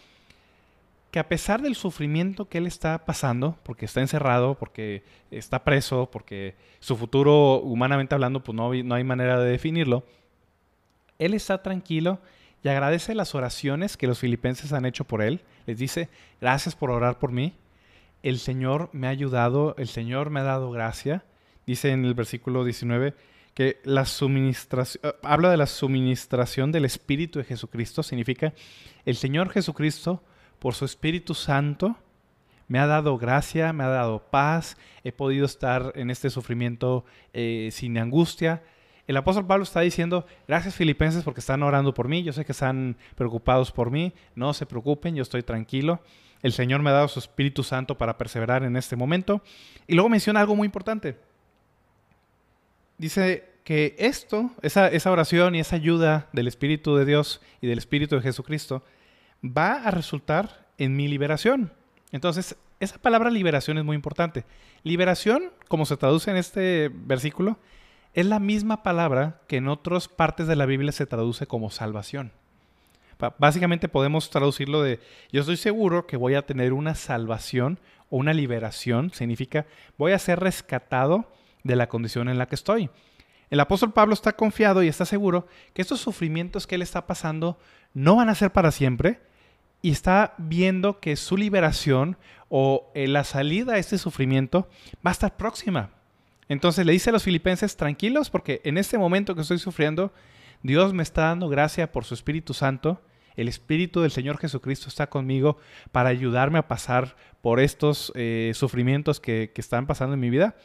que 1.10 1.18
a 1.18 1.28
pesar 1.28 1.60
del 1.60 1.74
sufrimiento 1.74 2.48
que 2.48 2.58
él 2.58 2.66
está 2.66 3.04
pasando, 3.04 3.58
porque 3.64 3.84
está 3.84 4.00
encerrado, 4.00 4.54
porque 4.54 5.02
está 5.30 5.64
preso, 5.64 6.08
porque 6.12 6.54
su 6.78 6.96
futuro, 6.96 7.56
humanamente 7.60 8.14
hablando, 8.14 8.44
pues 8.44 8.54
no, 8.54 8.72
no 8.72 8.94
hay 8.94 9.04
manera 9.04 9.40
de 9.40 9.50
definirlo, 9.50 10.04
él 11.18 11.34
está 11.34 11.62
tranquilo 11.62 12.20
y 12.62 12.68
agradece 12.68 13.14
las 13.14 13.34
oraciones 13.34 13.96
que 13.96 14.06
los 14.06 14.18
filipenses 14.18 14.72
han 14.72 14.84
hecho 14.84 15.04
por 15.04 15.22
él. 15.22 15.40
Les 15.66 15.78
dice, 15.78 16.08
gracias 16.40 16.74
por 16.74 16.90
orar 16.90 17.18
por 17.18 17.32
mí. 17.32 17.54
El 18.22 18.38
Señor 18.38 18.90
me 18.92 19.06
ha 19.06 19.10
ayudado, 19.10 19.74
el 19.78 19.88
Señor 19.88 20.30
me 20.30 20.40
ha 20.40 20.44
dado 20.44 20.70
gracia. 20.70 21.24
Dice 21.66 21.90
en 21.90 22.04
el 22.04 22.14
versículo 22.14 22.64
19 22.64 23.14
que 23.54 23.80
la 23.84 24.04
suministración, 24.04 25.00
eh, 25.04 25.14
habla 25.22 25.50
de 25.50 25.56
la 25.56 25.66
suministración 25.66 26.70
del 26.72 26.84
Espíritu 26.84 27.38
de 27.38 27.44
Jesucristo, 27.44 28.02
significa 28.02 28.52
el 29.04 29.16
Señor 29.16 29.50
Jesucristo 29.50 30.22
por 30.58 30.74
su 30.74 30.84
Espíritu 30.84 31.34
Santo, 31.34 31.96
me 32.68 32.78
ha 32.78 32.86
dado 32.86 33.18
gracia, 33.18 33.72
me 33.72 33.82
ha 33.82 33.88
dado 33.88 34.30
paz, 34.30 34.76
he 35.02 35.10
podido 35.10 35.44
estar 35.44 35.92
en 35.96 36.08
este 36.10 36.30
sufrimiento 36.30 37.04
eh, 37.32 37.70
sin 37.72 37.98
angustia. 37.98 38.62
El 39.10 39.16
apóstol 39.16 39.44
Pablo 39.44 39.64
está 39.64 39.80
diciendo, 39.80 40.24
gracias 40.46 40.76
filipenses 40.76 41.24
porque 41.24 41.40
están 41.40 41.64
orando 41.64 41.92
por 41.92 42.06
mí, 42.06 42.22
yo 42.22 42.32
sé 42.32 42.44
que 42.44 42.52
están 42.52 42.96
preocupados 43.16 43.72
por 43.72 43.90
mí, 43.90 44.12
no 44.36 44.54
se 44.54 44.66
preocupen, 44.66 45.16
yo 45.16 45.22
estoy 45.22 45.42
tranquilo. 45.42 46.00
El 46.42 46.52
Señor 46.52 46.80
me 46.80 46.90
ha 46.90 46.92
dado 46.92 47.08
su 47.08 47.18
Espíritu 47.18 47.64
Santo 47.64 47.98
para 47.98 48.16
perseverar 48.16 48.62
en 48.62 48.76
este 48.76 48.94
momento. 48.94 49.42
Y 49.88 49.94
luego 49.94 50.08
menciona 50.08 50.38
algo 50.38 50.54
muy 50.54 50.66
importante. 50.66 51.18
Dice 52.98 53.50
que 53.64 53.96
esto, 53.98 54.52
esa, 54.62 55.10
oración 55.10 55.56
y 55.56 55.58
esa 55.58 55.74
ayuda 55.74 56.28
del 56.32 56.46
Espíritu 56.46 56.94
de 56.94 57.04
Dios 57.04 57.40
y 57.60 57.66
del 57.66 57.78
Espíritu 57.78 58.14
de 58.14 58.22
Jesucristo, 58.22 58.84
va 59.44 59.72
a 59.72 59.90
resultar 59.90 60.68
en 60.78 60.94
mi 60.94 61.08
liberación. 61.08 61.72
Entonces, 62.12 62.54
esa 62.78 62.98
palabra 62.98 63.28
liberación 63.32 63.76
es 63.76 63.84
muy 63.84 63.96
importante. 63.96 64.44
Liberación, 64.84 65.50
como 65.66 65.84
se 65.84 65.96
traduce 65.96 66.30
en 66.30 66.36
este 66.36 66.92
versículo, 66.94 67.58
es 68.14 68.26
la 68.26 68.40
misma 68.40 68.82
palabra 68.82 69.40
que 69.46 69.56
en 69.56 69.68
otras 69.68 70.08
partes 70.08 70.46
de 70.46 70.56
la 70.56 70.66
Biblia 70.66 70.92
se 70.92 71.06
traduce 71.06 71.46
como 71.46 71.70
salvación. 71.70 72.32
Básicamente 73.38 73.88
podemos 73.88 74.30
traducirlo 74.30 74.82
de 74.82 74.98
yo 75.30 75.42
estoy 75.42 75.58
seguro 75.58 76.06
que 76.06 76.16
voy 76.16 76.34
a 76.34 76.46
tener 76.46 76.72
una 76.72 76.94
salvación 76.94 77.78
o 78.08 78.16
una 78.16 78.32
liberación, 78.32 79.10
significa 79.12 79.66
voy 79.98 80.12
a 80.12 80.18
ser 80.18 80.40
rescatado 80.40 81.30
de 81.62 81.76
la 81.76 81.88
condición 81.88 82.28
en 82.28 82.38
la 82.38 82.46
que 82.46 82.54
estoy. 82.54 82.88
El 83.50 83.60
apóstol 83.60 83.92
Pablo 83.92 84.14
está 84.14 84.32
confiado 84.32 84.82
y 84.82 84.88
está 84.88 85.04
seguro 85.04 85.46
que 85.74 85.82
estos 85.82 86.00
sufrimientos 86.00 86.66
que 86.66 86.76
él 86.76 86.82
está 86.82 87.06
pasando 87.06 87.58
no 87.92 88.16
van 88.16 88.30
a 88.30 88.34
ser 88.34 88.52
para 88.52 88.70
siempre, 88.70 89.20
y 89.82 89.90
está 89.90 90.34
viendo 90.38 91.00
que 91.00 91.16
su 91.16 91.36
liberación 91.36 92.16
o 92.48 92.90
eh, 92.94 93.08
la 93.08 93.24
salida 93.24 93.74
a 93.74 93.78
este 93.78 93.98
sufrimiento 93.98 94.68
va 95.04 95.10
a 95.10 95.12
estar 95.12 95.36
próxima. 95.36 95.90
Entonces 96.50 96.84
le 96.84 96.90
dice 96.90 97.10
a 97.10 97.12
los 97.12 97.22
filipenses, 97.22 97.76
tranquilos, 97.76 98.28
porque 98.28 98.60
en 98.64 98.76
este 98.76 98.98
momento 98.98 99.36
que 99.36 99.42
estoy 99.42 99.60
sufriendo, 99.60 100.12
Dios 100.64 100.92
me 100.92 101.04
está 101.04 101.26
dando 101.26 101.48
gracia 101.48 101.92
por 101.92 102.04
su 102.04 102.14
Espíritu 102.14 102.54
Santo. 102.54 103.00
El 103.36 103.46
Espíritu 103.46 104.00
del 104.00 104.10
Señor 104.10 104.36
Jesucristo 104.36 104.88
está 104.88 105.08
conmigo 105.08 105.58
para 105.92 106.08
ayudarme 106.08 106.58
a 106.58 106.66
pasar 106.66 107.14
por 107.40 107.60
estos 107.60 108.10
eh, 108.16 108.50
sufrimientos 108.56 109.20
que, 109.20 109.52
que 109.54 109.60
están 109.60 109.86
pasando 109.86 110.14
en 110.14 110.20
mi 110.20 110.28
vida. 110.28 110.56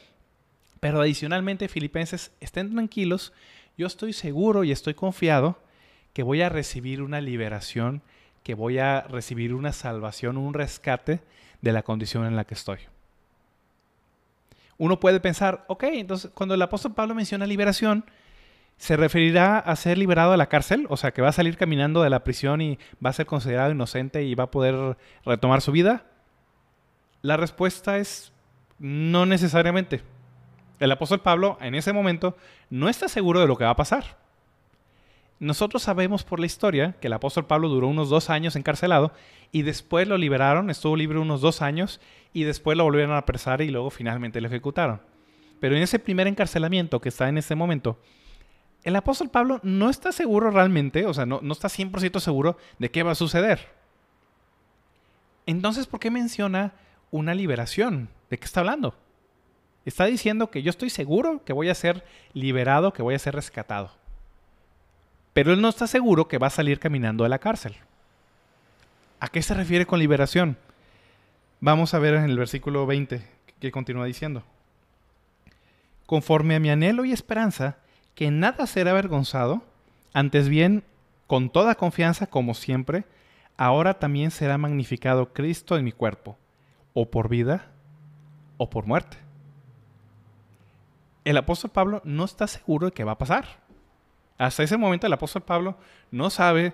Pero 0.80 1.00
adicionalmente, 1.02 1.68
filipenses, 1.68 2.32
estén 2.40 2.72
tranquilos. 2.72 3.32
Yo 3.78 3.86
estoy 3.86 4.14
seguro 4.14 4.64
y 4.64 4.72
estoy 4.72 4.96
confiado 4.96 5.62
que 6.14 6.24
voy 6.24 6.42
a 6.42 6.50
recibir 6.50 7.04
una 7.04 7.22
liberación 7.22 8.02
que 8.42 8.56
voy 8.56 8.80
a 8.80 9.02
recibir 9.02 9.54
una 9.54 9.72
salvación, 9.72 10.38
un 10.38 10.56
rescate 10.56 11.22
de 11.62 11.74
la 11.74 11.84
condición 11.84 12.26
en 12.26 12.36
la 12.36 12.46
que 12.46 12.56
estoy. 12.56 12.80
Uno 14.78 15.00
puede 15.00 15.20
pensar, 15.20 15.66
ok, 15.68 15.84
entonces 15.84 16.32
cuando 16.34 16.56
el 16.56 16.62
apóstol 16.62 16.94
Pablo 16.94 17.16
menciona 17.16 17.46
liberación, 17.46 18.06
¿se 18.78 18.98
referirá 18.98 19.58
a 19.58 19.76
ser 19.76 19.98
liberado 19.98 20.32
de 20.32 20.38
la 20.38 20.50
cárcel? 20.50 20.86
O 20.90 20.98
sea, 20.98 21.12
que 21.12 21.22
va 21.22 21.30
a 21.30 21.34
salir 21.34 21.58
caminando 21.58 22.04
de 22.04 22.10
la 22.10 22.24
prisión 22.24 22.62
y 22.62 22.78
va 23.04 23.12
a 23.12 23.14
ser 23.14 23.26
considerado 23.26 23.72
inocente 23.72 24.24
y 24.24 24.36
va 24.36 24.46
a 24.46 24.52
poder 24.52 24.98
retomar 25.26 25.62
su 25.62 25.72
vida. 25.72 26.06
La 27.22 27.38
respuesta 27.38 27.98
es 27.98 28.34
no 28.78 29.26
necesariamente. 29.26 30.04
El 30.80 30.92
apóstol 30.92 31.22
Pablo 31.22 31.58
en 31.62 31.74
ese 31.76 31.94
momento 31.94 32.36
no 32.70 32.90
está 32.90 33.08
seguro 33.08 33.40
de 33.40 33.48
lo 33.48 33.58
que 33.58 33.64
va 33.64 33.72
a 33.72 33.76
pasar. 33.76 34.25
Nosotros 35.40 35.84
sabemos 35.84 36.24
por 36.24 36.40
la 36.40 36.46
historia 36.46 36.96
que 37.02 37.08
el 37.08 37.14
apóstol 37.14 37.46
Pablo 37.46 37.68
duró 37.68 37.88
unos 37.88 38.10
dos 38.10 38.30
años 38.30 38.56
encarcelado 38.56 39.12
y 39.52 39.64
después 39.64 40.08
lo 40.08 40.18
liberaron, 40.18 40.70
estuvo 40.70 40.96
libre 40.96 41.20
unos 41.20 41.42
dos 41.42 41.62
años 41.62 42.00
y 42.32 42.44
después 42.44 42.78
lo 42.78 42.86
volvieron 42.86 43.14
a 43.14 43.18
apresar 43.18 43.62
y 43.62 43.70
luego 43.70 43.90
finalmente 43.90 44.40
lo 44.40 44.48
ejecutaron. 44.48 45.02
Pero 45.60 45.76
en 45.76 45.82
ese 45.82 46.00
primer 46.00 46.28
encarcelamiento 46.28 47.02
que 47.02 47.10
está 47.10 47.28
en 47.28 47.38
este 47.38 47.56
momento, 47.56 48.00
el 48.84 48.96
apóstol 48.96 49.30
Pablo 49.30 49.60
no 49.62 49.90
está 49.90 50.14
seguro 50.14 50.52
realmente, 50.52 51.06
o 51.06 51.14
sea, 51.14 51.26
no, 51.26 51.42
está 51.52 51.68
100% 51.68 52.20
seguro 52.20 52.58
de 52.80 52.90
qué 52.90 53.04
va 53.04 53.12
a 53.12 53.16
suceder. 53.16 53.74
Entonces, 55.46 55.86
¿por 55.86 56.00
qué 56.00 56.12
menciona 56.12 56.74
una 57.12 57.36
liberación? 57.36 58.10
¿De 58.30 58.38
qué 58.38 58.46
está 58.46 58.62
hablando? 58.62 58.96
Está 59.84 60.06
diciendo 60.06 60.50
que 60.50 60.64
yo 60.64 60.70
estoy 60.70 60.90
seguro 60.90 61.44
que 61.44 61.54
voy 61.54 61.70
a 61.70 61.76
ser 61.76 62.06
liberado, 62.34 62.94
que 62.94 63.04
voy 63.04 63.16
a 63.16 63.20
ser 63.20 63.36
rescatado 63.36 64.05
pero 65.36 65.52
él 65.52 65.60
no 65.60 65.68
está 65.68 65.86
seguro 65.86 66.30
que 66.30 66.38
va 66.38 66.48
a 66.48 66.50
salir 66.50 66.80
caminando 66.80 67.26
de 67.26 67.30
la 67.30 67.40
cárcel. 67.40 67.76
¿A 69.20 69.28
qué 69.28 69.42
se 69.42 69.54
refiere 69.54 69.86
con 69.86 70.00
liberación? 70.00 70.58
Vamos 71.60 71.94
a 71.94 72.00
ver 72.00 72.14
en 72.14 72.24
el 72.24 72.38
versículo 72.38 72.86
20 72.86 73.22
que 73.60 73.70
continúa 73.70 74.06
diciendo. 74.06 74.44
Conforme 76.06 76.56
a 76.56 76.62
mi 76.62 76.70
anhelo 76.70 77.04
y 77.04 77.12
esperanza, 77.12 77.80
que 78.14 78.32
nada 78.32 78.66
será 78.66 78.92
avergonzado, 78.92 79.62
antes 80.14 80.48
bien, 80.48 80.86
con 81.28 81.50
toda 81.50 81.76
confianza 81.76 82.28
como 82.28 82.54
siempre, 82.54 83.04
ahora 83.58 83.96
también 84.00 84.32
será 84.32 84.58
magnificado 84.58 85.34
Cristo 85.34 85.76
en 85.76 85.84
mi 85.84 85.92
cuerpo, 85.92 86.38
o 86.94 87.12
por 87.12 87.28
vida 87.28 87.74
o 88.56 88.70
por 88.70 88.86
muerte. 88.86 89.18
El 91.26 91.36
apóstol 91.36 91.72
Pablo 91.72 92.02
no 92.06 92.24
está 92.24 92.48
seguro 92.48 92.86
de 92.86 92.94
qué 92.94 93.04
va 93.04 93.12
a 93.12 93.18
pasar. 93.18 93.65
Hasta 94.38 94.64
ese 94.64 94.78
momento 94.78 95.08
el 95.08 95.14
apóstol 95.14 95.44
Pablo 95.44 95.78
no 96.12 96.30
sabe 96.30 96.74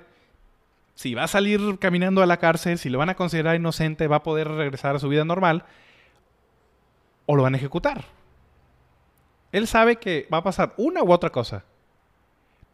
si 0.95 1.13
va 1.13 1.23
a 1.23 1.27
salir 1.27 1.79
caminando 1.79 2.21
a 2.21 2.25
la 2.25 2.37
cárcel, 2.37 2.77
si 2.77 2.89
lo 2.89 2.97
van 2.97 3.09
a 3.09 3.15
considerar 3.15 3.55
inocente, 3.55 4.07
va 4.07 4.17
a 4.17 4.23
poder 4.23 4.47
regresar 4.47 4.95
a 4.95 4.99
su 4.99 5.09
vida 5.09 5.25
normal 5.25 5.63
o 7.25 7.35
lo 7.35 7.43
van 7.43 7.53
a 7.53 7.57
ejecutar. 7.57 8.05
Él 9.51 9.67
sabe 9.67 9.97
que 9.97 10.27
va 10.31 10.39
a 10.39 10.43
pasar 10.43 10.73
una 10.77 11.03
u 11.03 11.11
otra 11.11 11.29
cosa. 11.29 11.63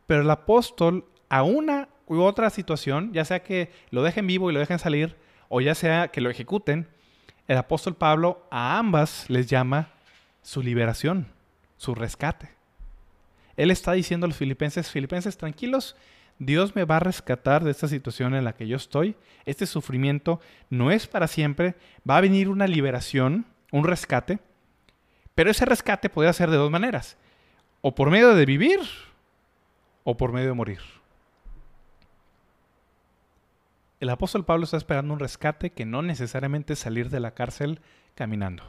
Pero 0.06 0.22
el 0.22 0.30
apóstol 0.30 1.06
a 1.30 1.44
una 1.44 1.90
u 2.08 2.22
otra 2.22 2.50
situación, 2.50 3.12
ya 3.14 3.26
sea 3.26 3.44
que 3.44 3.72
lo 3.92 4.04
dejen 4.04 4.28
vivo 4.28 4.50
y 4.50 4.54
lo 4.54 4.60
dejen 4.60 4.80
salir, 4.80 5.18
o 5.50 5.62
ya 5.62 5.76
sea 5.76 6.10
que 6.10 6.22
lo 6.22 6.30
ejecuten, 6.30 6.88
el 7.48 7.58
apóstol 7.58 7.96
Pablo 7.96 8.46
a 8.52 8.78
ambas 8.78 9.30
les 9.30 9.48
llama 9.48 9.90
su 10.42 10.62
liberación, 10.62 11.28
su 11.78 11.96
rescate. 11.96 12.57
Él 13.58 13.72
está 13.72 13.94
diciendo 13.94 14.26
a 14.26 14.30
los 14.30 14.38
filipenses, 14.38 14.90
filipenses, 14.90 15.38
tranquilos, 15.38 15.96
Dios 16.40 16.76
me 16.76 16.86
va 16.86 16.98
a 16.98 17.02
rescatar 17.02 17.64
de 17.64 17.72
esta 17.72 17.88
situación 17.88 18.36
en 18.36 18.44
la 18.44 18.54
que 18.54 18.68
yo 18.68 18.78
estoy. 18.78 19.16
Este 19.46 19.66
sufrimiento 19.66 20.40
no 20.70 20.92
es 20.92 21.08
para 21.08 21.28
siempre, 21.28 21.76
va 22.08 22.18
a 22.18 22.22
venir 22.22 22.50
una 22.50 22.68
liberación, 22.68 23.46
un 23.72 23.84
rescate, 23.84 24.40
pero 25.34 25.50
ese 25.50 25.66
rescate 25.66 26.10
puede 26.10 26.32
ser 26.34 26.52
de 26.52 26.58
dos 26.58 26.72
maneras, 26.72 27.18
o 27.82 27.96
por 27.96 28.12
medio 28.12 28.36
de 28.36 28.46
vivir 28.46 28.80
o 30.04 30.16
por 30.16 30.32
medio 30.32 30.50
de 30.50 30.54
morir. 30.54 30.80
El 34.00 34.10
apóstol 34.10 34.46
Pablo 34.46 34.66
está 34.66 34.78
esperando 34.78 35.14
un 35.14 35.20
rescate 35.20 35.72
que 35.72 35.86
no 35.86 36.04
necesariamente 36.04 36.74
es 36.74 36.80
salir 36.80 37.10
de 37.10 37.20
la 37.20 37.32
cárcel 37.32 37.82
caminando. 38.14 38.64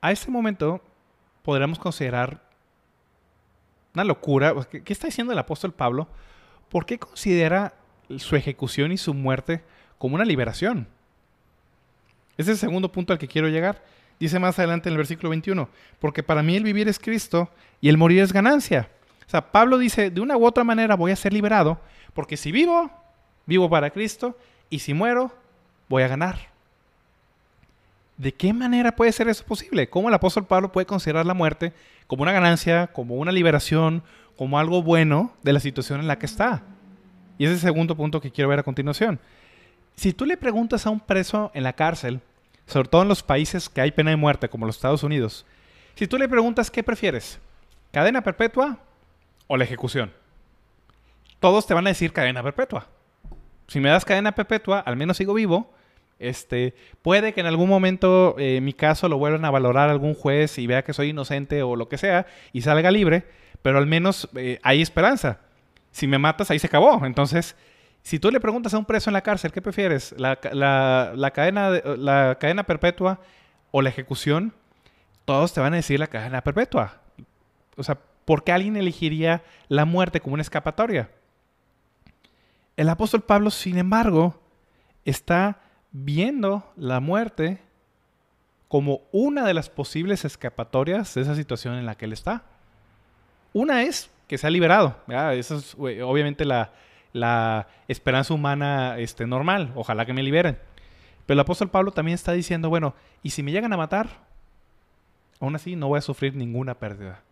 A 0.00 0.10
este 0.10 0.30
momento 0.30 0.82
podríamos 1.50 1.80
considerar 1.80 2.40
una 3.92 4.04
locura. 4.04 4.54
¿Qué, 4.70 4.92
está 4.92 5.08
diciendo 5.08 5.32
el 5.32 5.38
apóstol 5.40 5.72
Pablo? 5.72 6.06
¿Por 6.68 6.86
qué 6.86 6.96
considera 6.96 7.74
su 8.18 8.36
ejecución 8.36 8.92
y 8.92 8.96
su 8.96 9.14
muerte 9.14 9.64
como 9.98 10.14
una 10.14 10.24
liberación? 10.24 10.86
Ese 12.38 12.52
es 12.52 12.58
el 12.62 12.68
segundo 12.68 12.92
punto 12.92 13.12
al 13.12 13.18
que 13.18 13.26
quiero 13.26 13.48
llegar. 13.48 13.84
Dice 14.20 14.38
más 14.38 14.60
adelante 14.60 14.88
en 14.88 14.92
el 14.92 14.98
versículo 14.98 15.30
21, 15.30 15.68
porque 15.98 16.22
para 16.22 16.44
mí 16.44 16.54
el 16.54 16.62
vivir 16.62 16.86
es 16.86 17.00
Cristo 17.00 17.50
y 17.80 17.88
el 17.88 17.98
morir 17.98 18.22
es 18.22 18.32
ganancia. 18.32 18.88
O 19.26 19.28
sea, 19.28 19.50
Pablo 19.50 19.78
dice, 19.78 20.12
de 20.12 20.20
una 20.20 20.36
u 20.36 20.46
otra 20.46 20.62
manera 20.62 20.94
voy 20.94 21.10
a 21.10 21.16
ser 21.16 21.32
liberado, 21.32 21.80
porque 22.14 22.36
si 22.36 22.52
vivo, 22.52 22.92
vivo 23.44 23.68
para 23.68 23.90
Cristo, 23.90 24.38
y 24.68 24.78
si 24.78 24.94
muero, 24.94 25.34
voy 25.88 26.04
a 26.04 26.08
ganar. 26.08 26.49
¿De 28.20 28.34
qué 28.34 28.52
manera 28.52 28.94
puede 28.94 29.12
ser 29.12 29.28
eso 29.28 29.46
posible? 29.46 29.88
¿Cómo 29.88 30.08
el 30.08 30.14
apóstol 30.14 30.44
Pablo 30.44 30.70
puede 30.70 30.84
considerar 30.84 31.24
la 31.24 31.32
muerte 31.32 31.72
como 32.06 32.22
una 32.22 32.32
ganancia, 32.32 32.88
como 32.88 33.14
una 33.14 33.32
liberación, 33.32 34.02
como 34.36 34.58
algo 34.58 34.82
bueno 34.82 35.32
de 35.42 35.54
la 35.54 35.60
situación 35.60 36.00
en 36.00 36.06
la 36.06 36.18
que 36.18 36.26
está? 36.26 36.62
Y 37.38 37.46
ese 37.46 37.54
es 37.54 37.64
el 37.64 37.68
segundo 37.70 37.96
punto 37.96 38.20
que 38.20 38.30
quiero 38.30 38.50
ver 38.50 38.58
a 38.58 38.62
continuación. 38.62 39.18
Si 39.96 40.12
tú 40.12 40.26
le 40.26 40.36
preguntas 40.36 40.84
a 40.84 40.90
un 40.90 41.00
preso 41.00 41.50
en 41.54 41.62
la 41.62 41.72
cárcel, 41.72 42.20
sobre 42.66 42.90
todo 42.90 43.00
en 43.00 43.08
los 43.08 43.22
países 43.22 43.70
que 43.70 43.80
hay 43.80 43.90
pena 43.90 44.10
de 44.10 44.16
muerte, 44.16 44.50
como 44.50 44.66
los 44.66 44.76
Estados 44.76 45.02
Unidos, 45.02 45.46
si 45.94 46.06
tú 46.06 46.18
le 46.18 46.28
preguntas 46.28 46.70
qué 46.70 46.82
prefieres, 46.82 47.40
cadena 47.90 48.22
perpetua 48.22 48.80
o 49.46 49.56
la 49.56 49.64
ejecución, 49.64 50.12
todos 51.38 51.66
te 51.66 51.72
van 51.72 51.86
a 51.86 51.90
decir 51.90 52.12
cadena 52.12 52.42
perpetua. 52.42 52.86
Si 53.66 53.80
me 53.80 53.88
das 53.88 54.04
cadena 54.04 54.32
perpetua, 54.32 54.80
al 54.80 54.98
menos 54.98 55.16
sigo 55.16 55.32
vivo. 55.32 55.72
Este, 56.20 56.74
puede 57.00 57.32
que 57.32 57.40
en 57.40 57.46
algún 57.46 57.70
momento 57.70 58.36
eh, 58.38 58.60
mi 58.60 58.74
caso 58.74 59.08
lo 59.08 59.16
vuelvan 59.16 59.46
a 59.46 59.50
valorar 59.50 59.88
algún 59.88 60.14
juez 60.14 60.58
y 60.58 60.66
vea 60.66 60.84
que 60.84 60.92
soy 60.92 61.08
inocente 61.08 61.62
o 61.62 61.76
lo 61.76 61.88
que 61.88 61.96
sea 61.96 62.26
y 62.52 62.60
salga 62.60 62.90
libre, 62.90 63.24
pero 63.62 63.78
al 63.78 63.86
menos 63.86 64.28
eh, 64.36 64.60
hay 64.62 64.82
esperanza. 64.82 65.40
Si 65.92 66.06
me 66.06 66.18
matas, 66.18 66.50
ahí 66.50 66.58
se 66.58 66.66
acabó. 66.66 67.06
Entonces, 67.06 67.56
si 68.02 68.18
tú 68.18 68.30
le 68.30 68.38
preguntas 68.38 68.74
a 68.74 68.78
un 68.78 68.84
preso 68.84 69.08
en 69.08 69.14
la 69.14 69.22
cárcel, 69.22 69.50
¿qué 69.50 69.62
prefieres? 69.62 70.14
¿La, 70.18 70.36
cadena, 70.36 71.70
la 71.70 72.36
cadena 72.38 72.64
perpetua 72.64 73.18
o 73.70 73.80
la 73.80 73.88
ejecución? 73.88 74.52
Todos 75.24 75.54
te 75.54 75.60
van 75.60 75.72
a 75.72 75.76
decir 75.76 75.98
la 75.98 76.06
cadena 76.06 76.42
perpetua. 76.42 77.00
O 77.78 77.82
sea, 77.82 77.98
¿por 78.26 78.44
qué 78.44 78.52
alguien 78.52 78.76
elegiría 78.76 79.42
la 79.68 79.86
muerte 79.86 80.20
como 80.20 80.34
una 80.34 80.42
escapatoria? 80.42 81.08
El 82.76 82.90
apóstol 82.90 83.22
Pablo, 83.22 83.50
sin 83.50 83.78
embargo, 83.78 84.38
está 85.06 85.60
viendo 85.92 86.72
la 86.76 87.00
muerte 87.00 87.60
como 88.68 89.00
una 89.10 89.44
de 89.44 89.54
las 89.54 89.68
posibles 89.68 90.24
escapatorias 90.24 91.14
de 91.14 91.22
esa 91.22 91.34
situación 91.34 91.74
en 91.74 91.86
la 91.86 91.96
que 91.96 92.04
él 92.04 92.12
está. 92.12 92.44
Una 93.52 93.82
es 93.82 94.10
que 94.28 94.38
sea 94.38 94.50
liberado. 94.50 94.96
Esa 95.08 95.56
es 95.56 95.74
obviamente 95.74 96.44
la, 96.44 96.72
la 97.12 97.66
esperanza 97.88 98.32
humana 98.32 98.98
este, 98.98 99.26
normal. 99.26 99.72
Ojalá 99.74 100.06
que 100.06 100.12
me 100.12 100.22
liberen. 100.22 100.56
Pero 101.26 101.34
el 101.34 101.40
apóstol 101.40 101.70
Pablo 101.70 101.90
también 101.90 102.14
está 102.14 102.32
diciendo, 102.32 102.68
bueno, 102.68 102.94
¿y 103.22 103.30
si 103.30 103.42
me 103.42 103.52
llegan 103.52 103.72
a 103.72 103.76
matar? 103.76 104.08
Aún 105.40 105.56
así 105.56 105.74
no 105.74 105.88
voy 105.88 105.98
a 105.98 106.02
sufrir 106.02 106.36
ninguna 106.36 106.78
pérdida. 106.78 107.22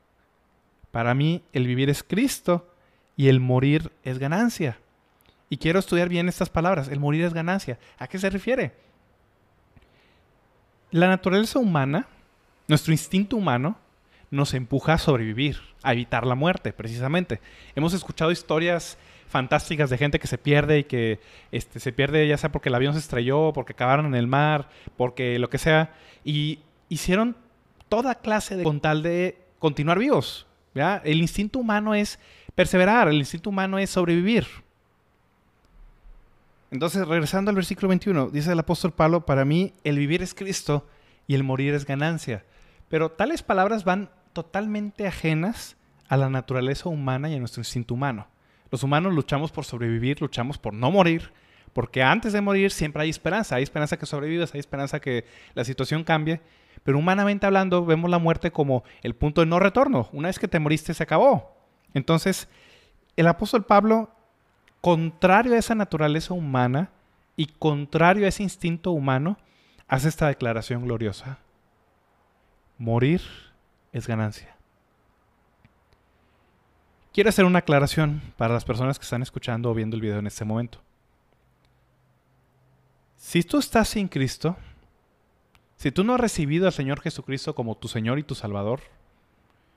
Para 0.90 1.14
mí 1.14 1.42
el 1.52 1.66
vivir 1.66 1.90
es 1.90 2.02
Cristo 2.02 2.68
y 3.16 3.28
el 3.28 3.38
morir 3.40 3.92
es 4.02 4.18
ganancia. 4.18 4.78
Y 5.50 5.56
quiero 5.56 5.78
estudiar 5.78 6.08
bien 6.08 6.28
estas 6.28 6.50
palabras. 6.50 6.88
El 6.88 7.00
morir 7.00 7.24
es 7.24 7.34
ganancia. 7.34 7.78
¿A 7.98 8.06
qué 8.06 8.18
se 8.18 8.30
refiere? 8.30 8.72
La 10.90 11.08
naturaleza 11.08 11.58
humana, 11.58 12.06
nuestro 12.66 12.92
instinto 12.92 13.36
humano, 13.36 13.78
nos 14.30 14.54
empuja 14.54 14.94
a 14.94 14.98
sobrevivir, 14.98 15.58
a 15.82 15.92
evitar 15.92 16.26
la 16.26 16.34
muerte, 16.34 16.72
precisamente. 16.72 17.40
Hemos 17.74 17.94
escuchado 17.94 18.30
historias 18.30 18.98
fantásticas 19.28 19.90
de 19.90 19.98
gente 19.98 20.18
que 20.18 20.26
se 20.26 20.38
pierde 20.38 20.80
y 20.80 20.84
que 20.84 21.20
este, 21.52 21.80
se 21.80 21.92
pierde 21.92 22.26
ya 22.26 22.38
sea 22.38 22.50
porque 22.50 22.68
el 22.68 22.74
avión 22.74 22.94
se 22.94 23.00
estrelló, 23.00 23.52
porque 23.52 23.72
acabaron 23.72 24.06
en 24.06 24.14
el 24.14 24.26
mar, 24.26 24.68
porque 24.96 25.38
lo 25.38 25.50
que 25.50 25.58
sea, 25.58 25.94
y 26.24 26.60
hicieron 26.88 27.36
toda 27.88 28.16
clase 28.16 28.56
de 28.56 28.64
con 28.64 28.80
tal 28.80 29.02
de 29.02 29.38
continuar 29.58 29.98
vivos. 29.98 30.46
El 30.74 31.20
instinto 31.20 31.58
humano 31.58 31.94
es 31.94 32.18
perseverar, 32.54 33.08
el 33.08 33.16
instinto 33.16 33.50
humano 33.50 33.78
es 33.78 33.90
sobrevivir. 33.90 34.46
Entonces, 36.70 37.06
regresando 37.08 37.50
al 37.50 37.56
versículo 37.56 37.88
21, 37.88 38.30
dice 38.30 38.52
el 38.52 38.58
apóstol 38.58 38.92
Pablo, 38.92 39.24
para 39.24 39.44
mí 39.44 39.72
el 39.84 39.98
vivir 39.98 40.22
es 40.22 40.34
Cristo 40.34 40.86
y 41.26 41.34
el 41.34 41.44
morir 41.44 41.74
es 41.74 41.86
ganancia. 41.86 42.44
Pero 42.88 43.10
tales 43.10 43.42
palabras 43.42 43.84
van 43.84 44.10
totalmente 44.32 45.06
ajenas 45.06 45.76
a 46.08 46.16
la 46.16 46.28
naturaleza 46.30 46.88
humana 46.88 47.28
y 47.30 47.34
a 47.34 47.38
nuestro 47.38 47.60
instinto 47.60 47.94
humano. 47.94 48.28
Los 48.70 48.82
humanos 48.82 49.14
luchamos 49.14 49.50
por 49.50 49.64
sobrevivir, 49.64 50.20
luchamos 50.20 50.58
por 50.58 50.74
no 50.74 50.90
morir, 50.90 51.32
porque 51.72 52.02
antes 52.02 52.32
de 52.32 52.40
morir 52.40 52.70
siempre 52.70 53.02
hay 53.02 53.10
esperanza, 53.10 53.56
hay 53.56 53.62
esperanza 53.62 53.98
que 53.98 54.06
sobrevivas, 54.06 54.52
hay 54.52 54.60
esperanza 54.60 55.00
que 55.00 55.24
la 55.54 55.64
situación 55.64 56.04
cambie, 56.04 56.40
pero 56.82 56.98
humanamente 56.98 57.46
hablando 57.46 57.84
vemos 57.84 58.10
la 58.10 58.18
muerte 58.18 58.50
como 58.50 58.84
el 59.02 59.14
punto 59.14 59.40
de 59.40 59.46
no 59.46 59.58
retorno. 59.58 60.08
Una 60.12 60.28
vez 60.28 60.38
que 60.38 60.48
te 60.48 60.58
moriste 60.58 60.92
se 60.92 61.02
acabó. 61.02 61.56
Entonces, 61.94 62.48
el 63.16 63.26
apóstol 63.26 63.64
Pablo, 63.64 64.10
contrario 64.80 65.54
a 65.54 65.58
esa 65.58 65.74
naturaleza 65.74 66.34
humana 66.34 66.90
y 67.36 67.46
contrario 67.46 68.26
a 68.26 68.28
ese 68.28 68.42
instinto 68.42 68.90
humano, 68.90 69.38
hace 69.86 70.08
esta 70.08 70.28
declaración 70.28 70.84
gloriosa. 70.84 71.38
Morir 72.78 73.22
es 73.92 74.06
ganancia. 74.06 74.56
Quiero 77.12 77.30
hacer 77.30 77.44
una 77.44 77.60
aclaración 77.60 78.22
para 78.36 78.54
las 78.54 78.64
personas 78.64 78.98
que 78.98 79.02
están 79.02 79.22
escuchando 79.22 79.70
o 79.70 79.74
viendo 79.74 79.96
el 79.96 80.02
video 80.02 80.18
en 80.18 80.26
este 80.26 80.44
momento. 80.44 80.80
Si 83.16 83.42
tú 83.42 83.58
estás 83.58 83.88
sin 83.88 84.06
Cristo, 84.06 84.56
si 85.76 85.90
tú 85.90 86.04
no 86.04 86.14
has 86.14 86.20
recibido 86.20 86.66
al 86.66 86.72
Señor 86.72 87.00
Jesucristo 87.00 87.54
como 87.54 87.76
tu 87.76 87.88
Señor 87.88 88.18
y 88.18 88.22
tu 88.22 88.34
Salvador, 88.34 88.80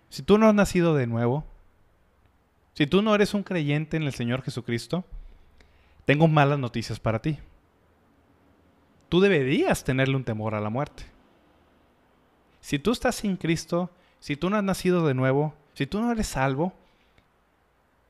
si 0.09 0.21
tú 0.23 0.37
no 0.37 0.47
has 0.47 0.53
nacido 0.53 0.93
de 0.93 1.07
nuevo, 1.07 1.45
si 2.73 2.87
tú 2.87 3.01
no 3.01 3.13
eres 3.13 3.33
un 3.33 3.43
creyente 3.43 3.97
en 3.97 4.03
el 4.03 4.13
Señor 4.13 4.41
Jesucristo, 4.43 5.03
tengo 6.05 6.27
malas 6.27 6.59
noticias 6.59 6.99
para 6.99 7.21
ti. 7.21 7.37
Tú 9.09 9.19
deberías 9.19 9.83
tenerle 9.83 10.15
un 10.15 10.23
temor 10.23 10.55
a 10.55 10.61
la 10.61 10.69
muerte. 10.69 11.03
Si 12.61 12.79
tú 12.79 12.91
estás 12.91 13.15
sin 13.15 13.35
Cristo, 13.35 13.91
si 14.19 14.35
tú 14.35 14.49
no 14.49 14.57
has 14.57 14.63
nacido 14.63 15.05
de 15.05 15.13
nuevo, 15.13 15.53
si 15.73 15.85
tú 15.85 15.99
no 16.01 16.11
eres 16.11 16.27
salvo, 16.27 16.73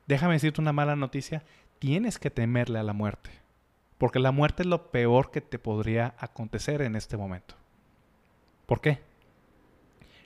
déjame 0.06 0.34
decirte 0.34 0.60
una 0.60 0.72
mala 0.72 0.94
noticia, 0.94 1.42
tienes 1.78 2.18
que 2.18 2.30
temerle 2.30 2.78
a 2.78 2.84
la 2.84 2.92
muerte. 2.92 3.30
Porque 3.98 4.18
la 4.18 4.30
muerte 4.30 4.62
es 4.62 4.68
lo 4.68 4.90
peor 4.90 5.30
que 5.30 5.40
te 5.40 5.58
podría 5.58 6.14
acontecer 6.18 6.82
en 6.82 6.96
este 6.96 7.16
momento. 7.16 7.54
¿Por 8.66 8.80
qué? 8.80 9.00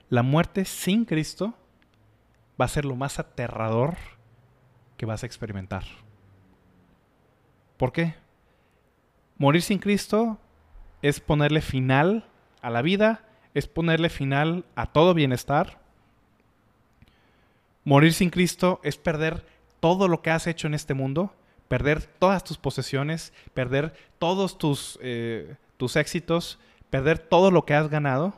La 0.08 0.22
muerte 0.22 0.64
sin 0.64 1.04
Cristo 1.04 1.54
va 2.60 2.66
a 2.66 2.68
ser 2.68 2.84
lo 2.84 2.96
más 2.96 3.18
aterrador 3.18 3.96
que 4.96 5.06
vas 5.06 5.22
a 5.22 5.26
experimentar. 5.26 5.84
¿Por 7.76 7.92
qué? 7.92 8.14
Morir 9.38 9.62
sin 9.62 9.78
Cristo 9.78 10.38
es 11.02 11.20
ponerle 11.20 11.60
final 11.60 12.24
a 12.62 12.70
la 12.70 12.82
vida, 12.82 13.24
es 13.54 13.66
ponerle 13.68 14.08
final 14.08 14.64
a 14.74 14.86
todo 14.86 15.14
bienestar. 15.14 15.78
Morir 17.84 18.12
sin 18.12 18.30
Cristo 18.30 18.80
es 18.82 18.96
perder 18.96 19.44
todo 19.80 20.08
lo 20.08 20.22
que 20.22 20.30
has 20.30 20.46
hecho 20.46 20.66
en 20.66 20.74
este 20.74 20.94
mundo, 20.94 21.34
perder 21.68 22.02
todas 22.02 22.44
tus 22.44 22.58
posesiones, 22.58 23.32
perder 23.54 23.94
todos 24.18 24.58
tus, 24.58 24.98
eh, 25.02 25.56
tus 25.76 25.96
éxitos, 25.96 26.58
perder 26.90 27.18
todo 27.18 27.50
lo 27.50 27.64
que 27.64 27.74
has 27.74 27.88
ganado. 27.88 28.34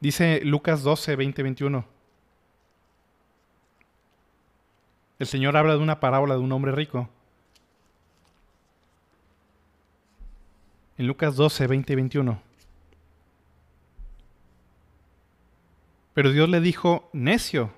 Dice 0.00 0.40
Lucas 0.44 0.82
12, 0.82 1.16
20, 1.16 1.42
21. 1.42 1.84
El 5.22 5.28
Señor 5.28 5.56
habla 5.56 5.74
de 5.74 5.78
una 5.78 6.00
parábola 6.00 6.34
de 6.34 6.40
un 6.40 6.50
hombre 6.50 6.72
rico. 6.72 7.08
En 10.98 11.06
Lucas 11.06 11.36
12, 11.36 11.68
20 11.68 11.92
y 11.92 11.94
21. 11.94 12.42
Pero 16.12 16.32
Dios 16.32 16.48
le 16.48 16.60
dijo, 16.60 17.08
necio, 17.12 17.70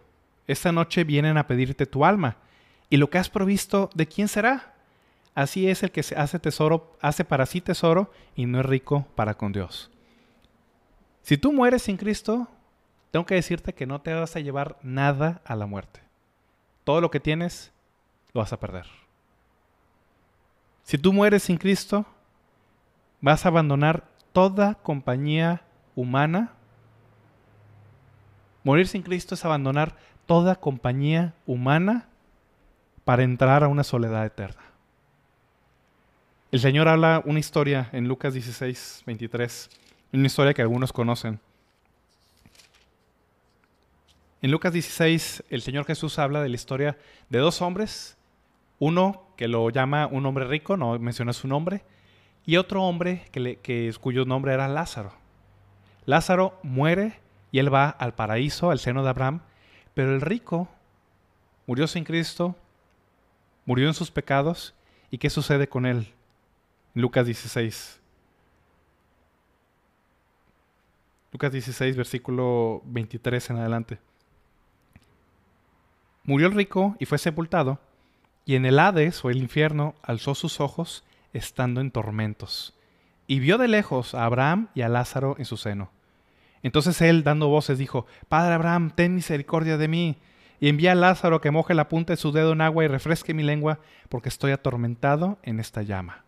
esta 0.46 0.72
noche 0.72 1.04
vienen 1.04 1.36
a 1.36 1.46
pedirte 1.46 1.84
tu 1.84 2.06
alma 2.06 2.38
¿Y 2.88 2.96
lo 2.96 3.10
que 3.10 3.18
has 3.18 3.28
provisto, 3.28 3.90
de 3.94 4.08
quién 4.08 4.28
será? 4.28 4.72
Así 5.34 5.68
es 5.68 5.82
el 5.82 5.90
que 5.90 6.02
se 6.02 6.16
hace 6.16 6.38
tesoro, 6.38 6.96
hace 7.02 7.26
para 7.26 7.44
sí 7.44 7.60
tesoro 7.60 8.10
y 8.34 8.46
no 8.46 8.60
es 8.60 8.64
rico 8.64 9.06
para 9.14 9.34
con 9.34 9.52
Dios. 9.52 9.90
Si 11.20 11.36
tú 11.36 11.52
mueres 11.52 11.82
sin 11.82 11.98
Cristo, 11.98 12.48
tengo 13.10 13.26
que 13.26 13.34
decirte 13.34 13.74
que 13.74 13.84
no 13.84 14.00
te 14.00 14.14
vas 14.14 14.34
a 14.34 14.40
llevar 14.40 14.78
nada 14.82 15.42
a 15.44 15.56
la 15.56 15.66
muerte. 15.66 16.03
Todo 16.84 17.00
lo 17.00 17.10
que 17.10 17.20
tienes 17.20 17.72
lo 18.32 18.40
vas 18.40 18.52
a 18.52 18.60
perder. 18.60 18.86
Si 20.82 20.98
tú 20.98 21.12
mueres 21.12 21.44
sin 21.44 21.56
Cristo, 21.56 22.04
vas 23.20 23.44
a 23.44 23.48
abandonar 23.48 24.04
toda 24.32 24.74
compañía 24.74 25.62
humana. 25.96 26.52
Morir 28.62 28.86
sin 28.86 29.02
Cristo 29.02 29.34
es 29.34 29.44
abandonar 29.44 29.96
toda 30.26 30.56
compañía 30.56 31.34
humana 31.46 32.06
para 33.04 33.22
entrar 33.22 33.64
a 33.64 33.68
una 33.68 33.84
soledad 33.84 34.26
eterna. 34.26 34.62
El 36.52 36.60
Señor 36.60 36.88
habla 36.88 37.22
una 37.24 37.40
historia 37.40 37.88
en 37.92 38.06
Lucas 38.06 38.34
16, 38.34 39.02
23, 39.06 39.70
una 40.12 40.26
historia 40.26 40.54
que 40.54 40.62
algunos 40.62 40.92
conocen. 40.92 41.40
En 44.44 44.50
Lucas 44.50 44.74
16, 44.74 45.44
el 45.48 45.62
Señor 45.62 45.86
Jesús 45.86 46.18
habla 46.18 46.42
de 46.42 46.50
la 46.50 46.54
historia 46.54 46.98
de 47.30 47.38
dos 47.38 47.62
hombres, 47.62 48.18
uno 48.78 49.26
que 49.38 49.48
lo 49.48 49.70
llama 49.70 50.06
un 50.06 50.26
hombre 50.26 50.44
rico, 50.46 50.76
no 50.76 50.98
menciona 50.98 51.32
su 51.32 51.48
nombre, 51.48 51.82
y 52.44 52.58
otro 52.58 52.82
hombre 52.82 53.24
que 53.32 53.94
cuyo 54.02 54.26
nombre 54.26 54.52
era 54.52 54.68
Lázaro. 54.68 55.14
Lázaro 56.04 56.58
muere 56.62 57.20
y 57.52 57.58
él 57.58 57.72
va 57.72 57.88
al 57.88 58.14
paraíso, 58.14 58.70
al 58.70 58.78
seno 58.78 59.02
de 59.02 59.08
Abraham, 59.08 59.40
pero 59.94 60.14
el 60.14 60.20
rico 60.20 60.68
murió 61.66 61.86
sin 61.86 62.04
Cristo, 62.04 62.54
murió 63.64 63.88
en 63.88 63.94
sus 63.94 64.10
pecados, 64.10 64.74
¿y 65.10 65.16
qué 65.16 65.30
sucede 65.30 65.70
con 65.70 65.86
él? 65.86 66.12
Lucas 66.92 67.24
16. 67.24 67.98
Lucas 71.32 71.50
16, 71.50 71.96
versículo 71.96 72.82
23 72.84 73.48
en 73.48 73.56
adelante. 73.56 73.98
Murió 76.24 76.46
el 76.46 76.54
rico 76.54 76.96
y 76.98 77.04
fue 77.04 77.18
sepultado, 77.18 77.78
y 78.46 78.56
en 78.56 78.64
el 78.64 78.78
Hades 78.78 79.24
o 79.24 79.30
el 79.30 79.36
infierno 79.38 79.94
alzó 80.02 80.34
sus 80.34 80.60
ojos 80.60 81.04
estando 81.32 81.80
en 81.80 81.90
tormentos, 81.90 82.74
y 83.26 83.40
vio 83.40 83.58
de 83.58 83.68
lejos 83.68 84.14
a 84.14 84.24
Abraham 84.24 84.68
y 84.74 84.82
a 84.82 84.88
Lázaro 84.88 85.36
en 85.38 85.44
su 85.44 85.56
seno. 85.56 85.90
Entonces 86.62 87.02
él, 87.02 87.24
dando 87.24 87.48
voces, 87.48 87.76
dijo, 87.76 88.06
Padre 88.28 88.54
Abraham, 88.54 88.90
ten 88.94 89.14
misericordia 89.14 89.76
de 89.76 89.88
mí, 89.88 90.16
y 90.60 90.70
envía 90.70 90.92
a 90.92 90.94
Lázaro 90.94 91.42
que 91.42 91.50
moje 91.50 91.74
la 91.74 91.88
punta 91.88 92.14
de 92.14 92.16
su 92.16 92.32
dedo 92.32 92.52
en 92.52 92.62
agua 92.62 92.84
y 92.84 92.88
refresque 92.88 93.34
mi 93.34 93.42
lengua, 93.42 93.80
porque 94.08 94.30
estoy 94.30 94.52
atormentado 94.52 95.38
en 95.42 95.60
esta 95.60 95.82
llama. 95.82 96.24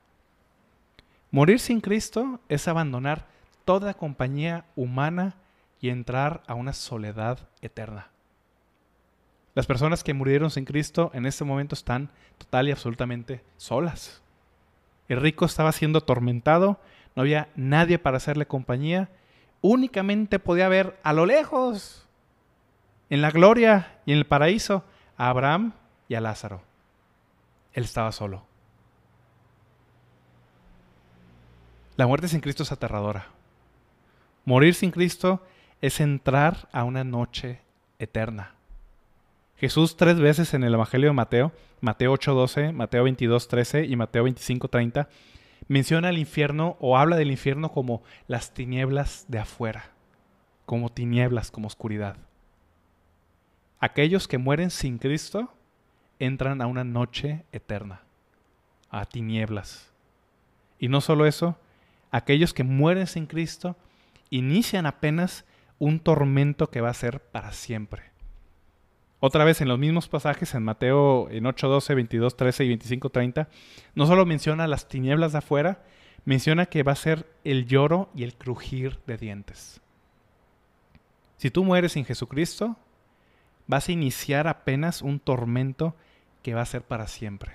Morir 1.30 1.58
sin 1.58 1.80
Cristo 1.80 2.40
es 2.50 2.68
abandonar 2.68 3.28
toda 3.64 3.94
compañía 3.94 4.66
humana 4.76 5.36
y 5.80 5.88
entrar 5.88 6.42
a 6.46 6.54
una 6.54 6.74
soledad 6.74 7.48
eterna. 7.62 8.10
Las 9.56 9.66
personas 9.66 10.04
que 10.04 10.12
murieron 10.12 10.50
sin 10.50 10.66
Cristo 10.66 11.10
en 11.14 11.24
este 11.24 11.42
momento 11.42 11.74
están 11.74 12.10
total 12.36 12.68
y 12.68 12.72
absolutamente 12.72 13.42
solas. 13.56 14.22
El 15.08 15.18
rico 15.18 15.46
estaba 15.46 15.72
siendo 15.72 16.00
atormentado, 16.00 16.78
no 17.14 17.22
había 17.22 17.48
nadie 17.56 17.98
para 17.98 18.18
hacerle 18.18 18.46
compañía, 18.46 19.08
únicamente 19.62 20.38
podía 20.38 20.68
ver 20.68 21.00
a 21.02 21.14
lo 21.14 21.24
lejos, 21.24 22.06
en 23.08 23.22
la 23.22 23.30
gloria 23.30 23.98
y 24.04 24.12
en 24.12 24.18
el 24.18 24.26
paraíso, 24.26 24.84
a 25.16 25.30
Abraham 25.30 25.72
y 26.06 26.16
a 26.16 26.20
Lázaro. 26.20 26.60
Él 27.72 27.84
estaba 27.84 28.12
solo. 28.12 28.44
La 31.96 32.06
muerte 32.06 32.28
sin 32.28 32.42
Cristo 32.42 32.62
es 32.62 32.72
aterradora. 32.72 33.28
Morir 34.44 34.74
sin 34.74 34.90
Cristo 34.90 35.42
es 35.80 35.98
entrar 36.00 36.68
a 36.72 36.84
una 36.84 37.04
noche 37.04 37.62
eterna. 37.98 38.55
Jesús 39.56 39.96
tres 39.96 40.20
veces 40.20 40.52
en 40.52 40.64
el 40.64 40.74
Evangelio 40.74 41.08
de 41.08 41.14
Mateo, 41.14 41.52
Mateo 41.80 42.12
8:12, 42.12 42.72
Mateo 42.72 43.04
22:13 43.04 43.86
y 43.88 43.96
Mateo 43.96 44.24
25:30, 44.24 45.08
menciona 45.66 46.10
el 46.10 46.18
infierno 46.18 46.76
o 46.78 46.98
habla 46.98 47.16
del 47.16 47.30
infierno 47.30 47.72
como 47.72 48.02
las 48.28 48.52
tinieblas 48.52 49.24
de 49.28 49.38
afuera, 49.38 49.92
como 50.66 50.90
tinieblas, 50.90 51.50
como 51.50 51.68
oscuridad. 51.68 52.16
Aquellos 53.80 54.28
que 54.28 54.38
mueren 54.38 54.70
sin 54.70 54.98
Cristo 54.98 55.52
entran 56.18 56.60
a 56.60 56.66
una 56.66 56.84
noche 56.84 57.44
eterna, 57.52 58.02
a 58.90 59.06
tinieblas. 59.06 59.90
Y 60.78 60.88
no 60.88 61.00
solo 61.00 61.24
eso, 61.24 61.58
aquellos 62.10 62.52
que 62.52 62.62
mueren 62.62 63.06
sin 63.06 63.26
Cristo 63.26 63.76
inician 64.28 64.84
apenas 64.84 65.46
un 65.78 65.98
tormento 65.98 66.70
que 66.70 66.82
va 66.82 66.90
a 66.90 66.94
ser 66.94 67.20
para 67.20 67.52
siempre. 67.52 68.15
Otra 69.18 69.44
vez 69.44 69.60
en 69.60 69.68
los 69.68 69.78
mismos 69.78 70.08
pasajes, 70.08 70.54
en 70.54 70.62
Mateo 70.62 71.28
en 71.30 71.46
8, 71.46 71.68
12, 71.68 71.94
22, 71.94 72.36
13 72.36 72.64
y 72.64 72.68
25, 72.68 73.10
30, 73.10 73.48
no 73.94 74.06
solo 74.06 74.26
menciona 74.26 74.66
las 74.66 74.88
tinieblas 74.88 75.32
de 75.32 75.38
afuera, 75.38 75.82
menciona 76.26 76.66
que 76.66 76.82
va 76.82 76.92
a 76.92 76.96
ser 76.96 77.26
el 77.44 77.66
lloro 77.66 78.10
y 78.14 78.24
el 78.24 78.34
crujir 78.34 78.98
de 79.06 79.16
dientes. 79.16 79.80
Si 81.38 81.50
tú 81.50 81.64
mueres 81.64 81.92
sin 81.92 82.04
Jesucristo, 82.04 82.76
vas 83.66 83.88
a 83.88 83.92
iniciar 83.92 84.48
apenas 84.48 85.00
un 85.00 85.18
tormento 85.18 85.94
que 86.42 86.54
va 86.54 86.62
a 86.62 86.66
ser 86.66 86.82
para 86.82 87.06
siempre. 87.06 87.52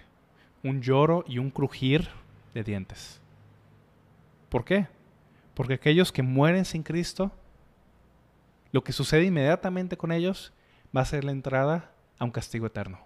Un 0.63 0.81
lloro 0.81 1.23
y 1.27 1.37
un 1.37 1.51
crujir 1.51 2.09
de 2.53 2.63
dientes. 2.63 3.21
¿Por 4.49 4.65
qué? 4.65 4.87
Porque 5.53 5.75
aquellos 5.75 6.11
que 6.11 6.23
mueren 6.23 6.65
sin 6.65 6.83
Cristo, 6.83 7.31
lo 8.71 8.83
que 8.83 8.93
sucede 8.93 9.25
inmediatamente 9.25 9.97
con 9.97 10.11
ellos 10.11 10.53
va 10.95 11.01
a 11.01 11.05
ser 11.05 11.23
la 11.23 11.31
entrada 11.31 11.91
a 12.19 12.25
un 12.25 12.31
castigo 12.31 12.67
eterno, 12.67 12.99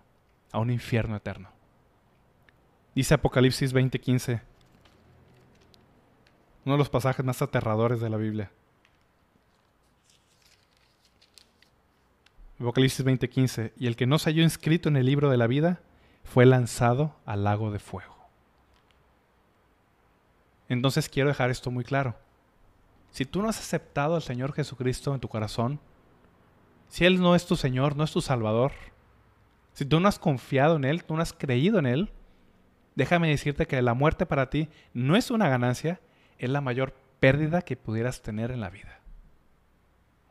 a 0.51 0.59
un 0.59 0.71
infierno 0.71 1.15
eterno. 1.15 1.49
Dice 2.95 3.13
Apocalipsis 3.13 3.73
20:15, 3.73 4.41
uno 6.65 6.73
de 6.75 6.77
los 6.77 6.89
pasajes 6.89 7.25
más 7.25 7.41
aterradores 7.41 7.99
de 7.99 8.09
la 8.09 8.17
Biblia. 8.17 8.51
Apocalipsis 12.59 13.05
20:15, 13.05 13.73
y 13.77 13.87
el 13.87 13.95
que 13.95 14.07
no 14.07 14.17
se 14.17 14.29
halló 14.29 14.43
inscrito 14.43 14.89
en 14.89 14.95
el 14.95 15.05
libro 15.05 15.29
de 15.29 15.37
la 15.37 15.47
vida 15.47 15.81
fue 16.23 16.45
lanzado 16.45 17.15
al 17.25 17.43
lago 17.43 17.71
de 17.71 17.79
fuego. 17.79 18.15
Entonces 20.69 21.09
quiero 21.09 21.29
dejar 21.29 21.51
esto 21.51 21.69
muy 21.69 21.83
claro. 21.83 22.15
Si 23.11 23.25
tú 23.25 23.41
no 23.41 23.49
has 23.49 23.59
aceptado 23.59 24.15
al 24.15 24.23
Señor 24.23 24.53
Jesucristo 24.53 25.13
en 25.13 25.19
tu 25.19 25.27
corazón, 25.27 25.79
si 26.87 27.05
Él 27.05 27.21
no 27.21 27.35
es 27.35 27.45
tu 27.45 27.55
Señor, 27.55 27.95
no 27.95 28.03
es 28.03 28.11
tu 28.11 28.21
Salvador, 28.21 28.71
si 29.73 29.85
tú 29.85 29.99
no 29.99 30.07
has 30.07 30.19
confiado 30.19 30.77
en 30.77 30.85
Él, 30.85 31.03
tú 31.03 31.15
no 31.15 31.21
has 31.21 31.33
creído 31.33 31.79
en 31.79 31.85
Él, 31.85 32.11
déjame 32.95 33.27
decirte 33.27 33.67
que 33.67 33.81
la 33.81 33.93
muerte 33.93 34.25
para 34.25 34.49
ti 34.49 34.69
no 34.93 35.15
es 35.15 35.31
una 35.31 35.49
ganancia, 35.49 35.99
es 36.39 36.49
la 36.49 36.61
mayor 36.61 36.93
pérdida 37.19 37.61
que 37.61 37.75
pudieras 37.75 38.21
tener 38.21 38.51
en 38.51 38.61
la 38.61 38.69
vida. 38.69 38.99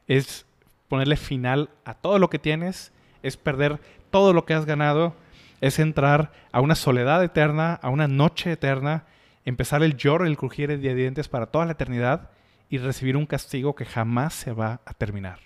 Es 0.07 0.47
ponerle 0.89 1.17
final 1.17 1.71
a 1.85 1.95
todo 1.95 2.19
lo 2.19 2.31
que 2.31 2.39
tienes, 2.39 2.93
es 3.23 3.37
perder 3.37 3.81
todo 4.11 4.33
lo 4.33 4.45
que 4.47 4.55
has 4.55 4.65
ganado, 4.65 5.15
es 5.61 5.79
entrar 5.79 6.33
a 6.53 6.61
una 6.61 6.75
soledad 6.75 7.23
eterna, 7.23 7.75
a 7.83 7.89
una 7.89 8.09
noche 8.09 8.53
eterna, 8.53 9.05
empezar 9.45 9.83
el 9.83 9.97
lloro 9.97 10.27
y 10.27 10.31
el 10.31 10.37
crujir 10.37 10.79
de 10.79 10.95
dientes 10.95 11.29
para 11.29 11.47
toda 11.47 11.67
la 11.67 11.73
eternidad 11.73 12.31
y 12.71 12.79
recibir 12.79 13.17
un 13.17 13.27
castigo 13.27 13.75
que 13.75 13.85
jamás 13.85 14.35
se 14.35 14.53
va 14.53 14.81
a 14.85 14.95
terminar. 14.95 15.41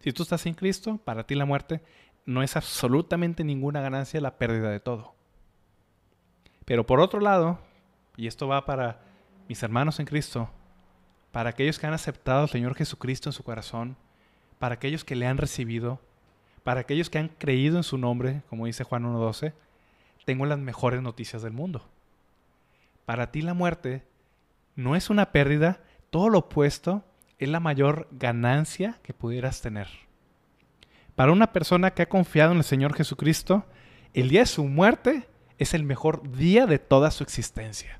Si 0.00 0.12
tú 0.12 0.22
estás 0.22 0.40
sin 0.40 0.54
Cristo, 0.54 0.98
para 1.04 1.26
ti 1.26 1.34
la 1.34 1.44
muerte 1.44 1.82
no 2.24 2.42
es 2.42 2.56
absolutamente 2.56 3.44
ninguna 3.44 3.80
ganancia, 3.80 4.20
la 4.20 4.38
pérdida 4.38 4.70
de 4.70 4.80
todo. 4.80 5.14
Pero 6.64 6.86
por 6.86 7.00
otro 7.00 7.20
lado, 7.20 7.58
y 8.16 8.26
esto 8.26 8.48
va 8.48 8.64
para 8.64 9.00
mis 9.48 9.62
hermanos 9.62 10.00
en 10.00 10.06
Cristo, 10.06 10.48
para 11.32 11.50
aquellos 11.50 11.78
que 11.78 11.86
han 11.86 11.92
aceptado 11.92 12.42
al 12.42 12.48
Señor 12.48 12.74
Jesucristo 12.74 13.28
en 13.28 13.32
su 13.32 13.42
corazón, 13.42 13.96
para 14.58 14.74
aquellos 14.74 15.04
que 15.04 15.16
le 15.16 15.26
han 15.26 15.38
recibido, 15.38 16.00
para 16.62 16.80
aquellos 16.80 17.10
que 17.10 17.18
han 17.18 17.28
creído 17.28 17.76
en 17.76 17.82
su 17.82 17.98
nombre, 17.98 18.42
como 18.48 18.66
dice 18.66 18.84
Juan 18.84 19.04
1.12, 19.04 19.52
tengo 20.24 20.46
las 20.46 20.58
mejores 20.58 21.02
noticias 21.02 21.42
del 21.42 21.52
mundo. 21.52 21.88
Para 23.06 23.32
ti 23.32 23.42
la 23.42 23.54
muerte 23.54 24.04
no 24.76 24.94
es 24.96 25.10
una 25.10 25.32
pérdida, 25.32 25.82
todo 26.10 26.28
lo 26.28 26.38
opuesto, 26.38 27.04
es 27.40 27.48
la 27.48 27.58
mayor 27.58 28.06
ganancia 28.12 28.98
que 29.02 29.14
pudieras 29.14 29.62
tener. 29.62 29.88
Para 31.16 31.32
una 31.32 31.52
persona 31.52 31.90
que 31.90 32.02
ha 32.02 32.08
confiado 32.08 32.52
en 32.52 32.58
el 32.58 32.64
Señor 32.64 32.94
Jesucristo, 32.94 33.64
el 34.14 34.28
día 34.28 34.40
de 34.40 34.46
su 34.46 34.64
muerte 34.64 35.26
es 35.58 35.74
el 35.74 35.82
mejor 35.82 36.30
día 36.36 36.66
de 36.66 36.78
toda 36.78 37.10
su 37.10 37.24
existencia. 37.24 37.98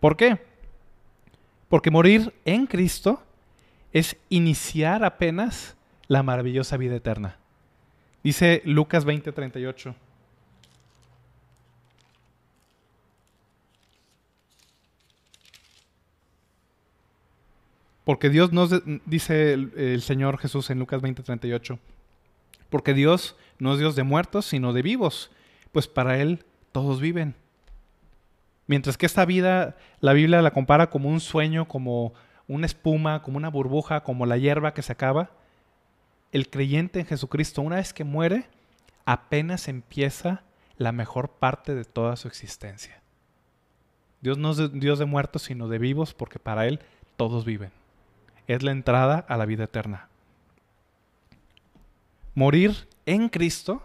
¿Por 0.00 0.16
qué? 0.16 0.40
Porque 1.68 1.90
morir 1.90 2.32
en 2.44 2.66
Cristo 2.66 3.22
es 3.92 4.16
iniciar 4.28 5.04
apenas 5.04 5.76
la 6.06 6.22
maravillosa 6.22 6.76
vida 6.76 6.96
eterna. 6.96 7.36
Dice 8.22 8.62
Lucas 8.64 9.04
20:38. 9.04 9.94
Porque 18.08 18.30
Dios 18.30 18.54
nos, 18.54 18.70
dice 19.04 19.52
el, 19.52 20.00
Señor 20.00 20.38
Jesús 20.38 20.70
en 20.70 20.78
Lucas 20.78 21.02
20:38, 21.02 21.78
porque 22.70 22.94
Dios 22.94 23.36
no 23.58 23.74
es 23.74 23.80
Dios 23.80 23.96
de 23.96 24.02
muertos, 24.02 24.46
sino 24.46 24.72
de 24.72 24.80
vivos, 24.80 25.30
pues 25.72 25.88
para 25.88 26.16
Él 26.16 26.42
todos 26.72 27.02
viven. 27.02 27.34
Mientras 28.66 28.96
que 28.96 29.04
esta 29.04 29.26
vida, 29.26 29.76
la 30.00 30.14
Biblia 30.14 30.40
la 30.40 30.52
compara 30.52 30.88
como 30.88 31.10
un 31.10 31.20
sueño, 31.20 31.68
como 31.68 32.14
una 32.46 32.64
espuma, 32.64 33.20
como 33.20 33.36
una 33.36 33.50
burbuja, 33.50 34.02
como 34.04 34.24
la 34.24 34.38
hierba 34.38 34.72
que 34.72 34.80
se 34.80 34.92
acaba, 34.92 35.28
el 36.32 36.48
creyente 36.48 37.00
en 37.00 37.06
Jesucristo, 37.06 37.60
una 37.60 37.76
vez 37.76 37.92
que 37.92 38.04
muere, 38.04 38.46
apenas 39.04 39.68
empieza 39.68 40.44
la 40.78 40.92
mejor 40.92 41.28
parte 41.28 41.74
de 41.74 41.84
toda 41.84 42.16
su 42.16 42.26
existencia. 42.26 43.02
Dios 44.22 44.38
no 44.38 44.52
es 44.52 44.72
Dios 44.72 44.98
de 44.98 45.04
muertos, 45.04 45.42
sino 45.42 45.68
de 45.68 45.76
vivos, 45.76 46.14
porque 46.14 46.38
para 46.38 46.66
Él 46.66 46.80
todos 47.18 47.44
viven 47.44 47.70
es 48.48 48.62
la 48.62 48.72
entrada 48.72 49.24
a 49.28 49.36
la 49.36 49.46
vida 49.46 49.64
eterna. 49.64 50.08
Morir 52.34 52.88
en 53.06 53.28
Cristo, 53.28 53.82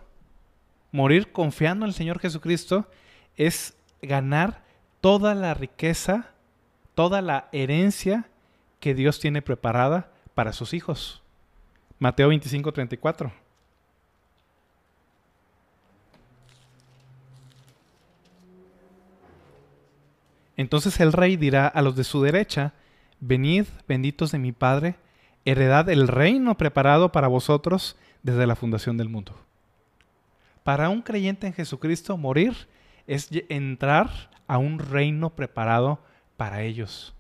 morir 0.92 1.32
confiando 1.32 1.86
en 1.86 1.90
el 1.90 1.94
Señor 1.94 2.20
Jesucristo, 2.20 2.88
es 3.36 3.76
ganar 4.02 4.64
toda 5.02 5.36
la 5.36 5.54
riqueza, 5.54 6.30
toda 6.96 7.22
la 7.22 7.50
herencia 7.52 8.30
que 8.80 8.96
Dios 8.96 9.20
tiene 9.20 9.42
preparada 9.42 10.12
para 10.34 10.54
sus 10.54 10.74
hijos. 10.74 11.22
Mateo 12.00 12.30
25, 12.30 12.72
34. 12.72 13.32
Entonces 20.56 21.00
el 21.00 21.12
rey 21.12 21.36
dirá 21.36 21.68
a 21.68 21.82
los 21.82 21.96
de 21.96 22.04
su 22.04 22.22
derecha, 22.22 22.74
venid, 23.26 23.66
benditos 23.88 24.32
de 24.32 24.40
mi 24.40 24.52
Padre, 24.52 24.96
heredad 25.46 25.90
el 25.90 26.08
reino 26.08 26.58
preparado 26.58 27.12
para 27.12 27.28
vosotros 27.28 27.96
desde 28.22 28.46
la 28.46 28.56
fundación 28.56 28.98
del 28.98 29.10
mundo. 29.10 29.34
Para 30.64 30.90
un 30.90 31.02
creyente 31.02 31.48
en 31.48 31.54
Jesucristo, 31.54 32.18
morir 32.18 32.68
es 33.08 33.30
entrar 33.50 34.30
a 34.48 34.58
un 34.58 34.80
reino 34.80 35.30
preparado 35.30 36.00
para 36.38 36.64
ellos. 36.64 37.14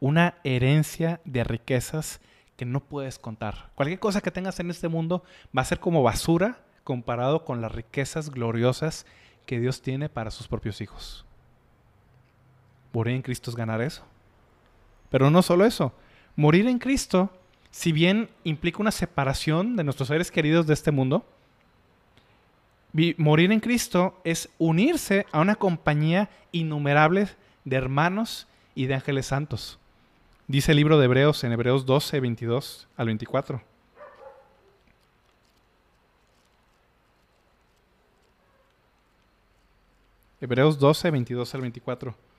Una 0.00 0.34
herencia 0.42 1.20
de 1.24 1.44
riquezas 1.44 2.20
que 2.56 2.64
no 2.64 2.80
puedes 2.80 3.18
contar. 3.18 3.70
Cualquier 3.74 4.00
cosa 4.00 4.20
que 4.20 4.30
tengas 4.30 4.58
en 4.58 4.70
este 4.70 4.88
mundo 4.88 5.22
va 5.56 5.62
a 5.62 5.66
ser 5.66 5.78
como 5.78 6.02
basura 6.02 6.64
comparado 6.82 7.44
con 7.44 7.60
las 7.60 7.72
riquezas 7.72 8.30
gloriosas 8.30 9.06
que 9.46 9.60
Dios 9.60 9.82
tiene 9.82 10.08
para 10.08 10.32
sus 10.32 10.48
propios 10.48 10.80
hijos. 10.80 11.24
Morir 12.92 13.14
en 13.14 13.22
Cristo 13.22 13.50
es 13.50 13.56
ganar 13.56 13.80
eso. 13.80 14.04
Pero 15.12 15.30
no 15.30 15.42
solo 15.42 15.66
eso. 15.66 15.92
Morir 16.34 16.66
en 16.66 16.78
Cristo, 16.78 17.30
si 17.70 17.92
bien 17.92 18.30
implica 18.44 18.78
una 18.80 18.90
separación 18.90 19.76
de 19.76 19.84
nuestros 19.84 20.08
seres 20.08 20.30
queridos 20.30 20.66
de 20.66 20.72
este 20.72 20.90
mundo, 20.90 21.24
morir 23.18 23.52
en 23.52 23.60
Cristo 23.60 24.18
es 24.24 24.48
unirse 24.58 25.26
a 25.30 25.40
una 25.40 25.54
compañía 25.54 26.30
innumerable 26.50 27.28
de 27.64 27.76
hermanos 27.76 28.48
y 28.74 28.86
de 28.86 28.94
ángeles 28.94 29.26
santos. 29.26 29.78
Dice 30.48 30.72
el 30.72 30.78
libro 30.78 30.98
de 30.98 31.04
Hebreos 31.04 31.44
en 31.44 31.52
Hebreos 31.52 31.84
12, 31.84 32.18
22 32.18 32.88
al 32.96 33.06
24. 33.06 33.62
Hebreos 40.40 40.78
12, 40.78 41.10
22 41.10 41.54
al 41.54 41.60
24. 41.60 42.31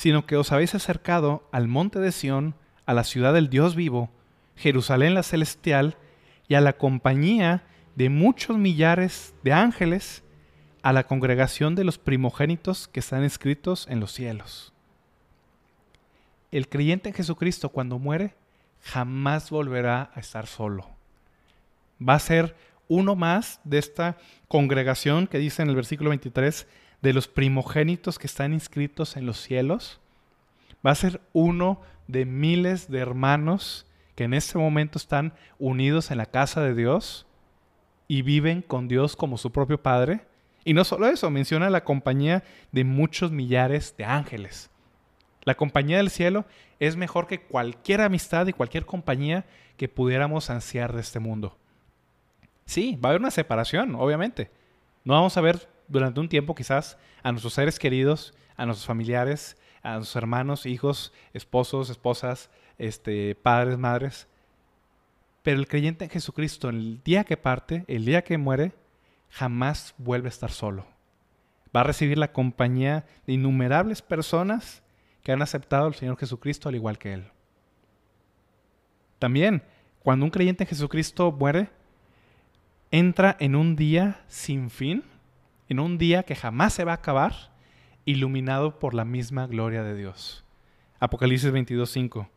Sino 0.00 0.24
que 0.24 0.38
os 0.38 0.50
habéis 0.50 0.74
acercado 0.74 1.46
al 1.52 1.68
monte 1.68 1.98
de 1.98 2.10
Sión, 2.10 2.54
a 2.86 2.94
la 2.94 3.04
ciudad 3.04 3.34
del 3.34 3.50
Dios 3.50 3.74
vivo, 3.74 4.08
Jerusalén 4.56 5.12
la 5.12 5.22
celestial, 5.22 5.98
y 6.48 6.54
a 6.54 6.62
la 6.62 6.72
compañía 6.72 7.64
de 7.96 8.08
muchos 8.08 8.56
millares 8.56 9.34
de 9.44 9.52
ángeles, 9.52 10.24
a 10.80 10.94
la 10.94 11.06
congregación 11.06 11.74
de 11.74 11.84
los 11.84 11.98
primogénitos 11.98 12.88
que 12.88 13.00
están 13.00 13.24
escritos 13.24 13.86
en 13.90 14.00
los 14.00 14.12
cielos. 14.12 14.72
El 16.50 16.70
creyente 16.70 17.10
en 17.10 17.14
Jesucristo 17.14 17.68
cuando 17.68 17.98
muere 17.98 18.34
jamás 18.80 19.50
volverá 19.50 20.12
a 20.14 20.20
estar 20.20 20.46
solo. 20.46 20.88
Va 22.00 22.14
a 22.14 22.20
ser 22.20 22.56
uno 22.88 23.16
más 23.16 23.60
de 23.64 23.76
esta 23.76 24.16
congregación 24.48 25.26
que 25.26 25.36
dice 25.36 25.60
en 25.60 25.68
el 25.68 25.76
versículo 25.76 26.08
23 26.08 26.66
de 27.02 27.12
los 27.12 27.28
primogénitos 27.28 28.18
que 28.18 28.26
están 28.26 28.52
inscritos 28.52 29.16
en 29.16 29.26
los 29.26 29.40
cielos. 29.40 30.00
Va 30.86 30.90
a 30.90 30.96
ser 30.96 31.20
uno 31.32 31.80
de 32.08 32.24
miles 32.24 32.90
de 32.90 32.98
hermanos 32.98 33.86
que 34.14 34.24
en 34.24 34.34
este 34.34 34.58
momento 34.58 34.98
están 34.98 35.32
unidos 35.58 36.10
en 36.10 36.18
la 36.18 36.26
casa 36.26 36.60
de 36.60 36.74
Dios 36.74 37.26
y 38.08 38.22
viven 38.22 38.62
con 38.62 38.88
Dios 38.88 39.16
como 39.16 39.38
su 39.38 39.50
propio 39.52 39.82
Padre. 39.82 40.22
Y 40.64 40.74
no 40.74 40.84
solo 40.84 41.06
eso, 41.06 41.30
menciona 41.30 41.70
la 41.70 41.84
compañía 41.84 42.42
de 42.72 42.84
muchos 42.84 43.30
millares 43.30 43.94
de 43.96 44.04
ángeles. 44.04 44.70
La 45.44 45.56
compañía 45.56 45.96
del 45.98 46.10
cielo 46.10 46.44
es 46.80 46.96
mejor 46.96 47.26
que 47.26 47.40
cualquier 47.40 48.02
amistad 48.02 48.46
y 48.46 48.52
cualquier 48.52 48.84
compañía 48.84 49.46
que 49.76 49.88
pudiéramos 49.88 50.50
ansiar 50.50 50.92
de 50.92 51.00
este 51.00 51.18
mundo. 51.18 51.56
Sí, 52.66 52.98
va 53.02 53.08
a 53.08 53.10
haber 53.10 53.20
una 53.20 53.30
separación, 53.30 53.94
obviamente. 53.94 54.50
No 55.04 55.14
vamos 55.14 55.36
a 55.36 55.40
ver 55.40 55.68
durante 55.90 56.20
un 56.20 56.28
tiempo 56.28 56.54
quizás 56.54 56.96
a 57.22 57.32
nuestros 57.32 57.52
seres 57.52 57.78
queridos, 57.78 58.32
a 58.56 58.64
nuestros 58.64 58.86
familiares, 58.86 59.56
a 59.82 59.96
nuestros 59.96 60.16
hermanos, 60.16 60.66
hijos, 60.66 61.12
esposos, 61.34 61.90
esposas, 61.90 62.50
este, 62.78 63.34
padres, 63.34 63.76
madres. 63.76 64.28
Pero 65.42 65.58
el 65.58 65.68
creyente 65.68 66.04
en 66.04 66.10
Jesucristo, 66.10 66.68
el 66.68 67.02
día 67.02 67.24
que 67.24 67.36
parte, 67.36 67.84
el 67.88 68.04
día 68.04 68.22
que 68.22 68.38
muere, 68.38 68.72
jamás 69.30 69.94
vuelve 69.98 70.28
a 70.28 70.30
estar 70.30 70.50
solo. 70.50 70.86
Va 71.74 71.80
a 71.80 71.84
recibir 71.84 72.18
la 72.18 72.32
compañía 72.32 73.06
de 73.26 73.34
innumerables 73.34 74.02
personas 74.02 74.82
que 75.22 75.32
han 75.32 75.42
aceptado 75.42 75.86
al 75.86 75.94
Señor 75.94 76.16
Jesucristo 76.18 76.68
al 76.68 76.74
igual 76.74 76.98
que 76.98 77.12
Él. 77.14 77.24
También, 79.18 79.62
cuando 80.02 80.24
un 80.24 80.30
creyente 80.30 80.64
en 80.64 80.68
Jesucristo 80.68 81.30
muere, 81.30 81.68
entra 82.90 83.36
en 83.38 83.54
un 83.54 83.76
día 83.76 84.24
sin 84.28 84.70
fin, 84.70 85.04
en 85.70 85.78
un 85.78 85.98
día 85.98 86.24
que 86.24 86.34
jamás 86.34 86.74
se 86.74 86.84
va 86.84 86.92
a 86.92 86.96
acabar, 86.96 87.52
iluminado 88.04 88.80
por 88.80 88.92
la 88.92 89.04
misma 89.04 89.46
gloria 89.46 89.84
de 89.84 89.94
Dios. 89.94 90.44
Apocalipsis 90.98 91.52
22.5. 91.52 92.28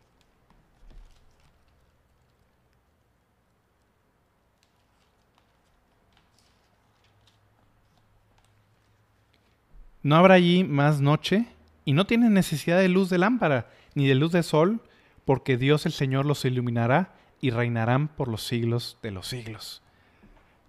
No 10.03 10.15
habrá 10.15 10.35
allí 10.35 10.63
más 10.63 11.01
noche 11.01 11.47
y 11.85 11.93
no 11.93 12.05
tienen 12.05 12.35
necesidad 12.35 12.77
de 12.77 12.89
luz 12.89 13.09
de 13.09 13.17
lámpara 13.17 13.67
ni 13.95 14.07
de 14.07 14.13
luz 14.13 14.31
de 14.31 14.43
sol, 14.43 14.81
porque 15.25 15.57
Dios 15.57 15.87
el 15.87 15.91
Señor 15.91 16.25
los 16.25 16.45
iluminará 16.45 17.15
y 17.41 17.49
reinarán 17.49 18.09
por 18.09 18.27
los 18.27 18.43
siglos 18.43 18.99
de 19.01 19.09
los 19.09 19.27
siglos. 19.27 19.81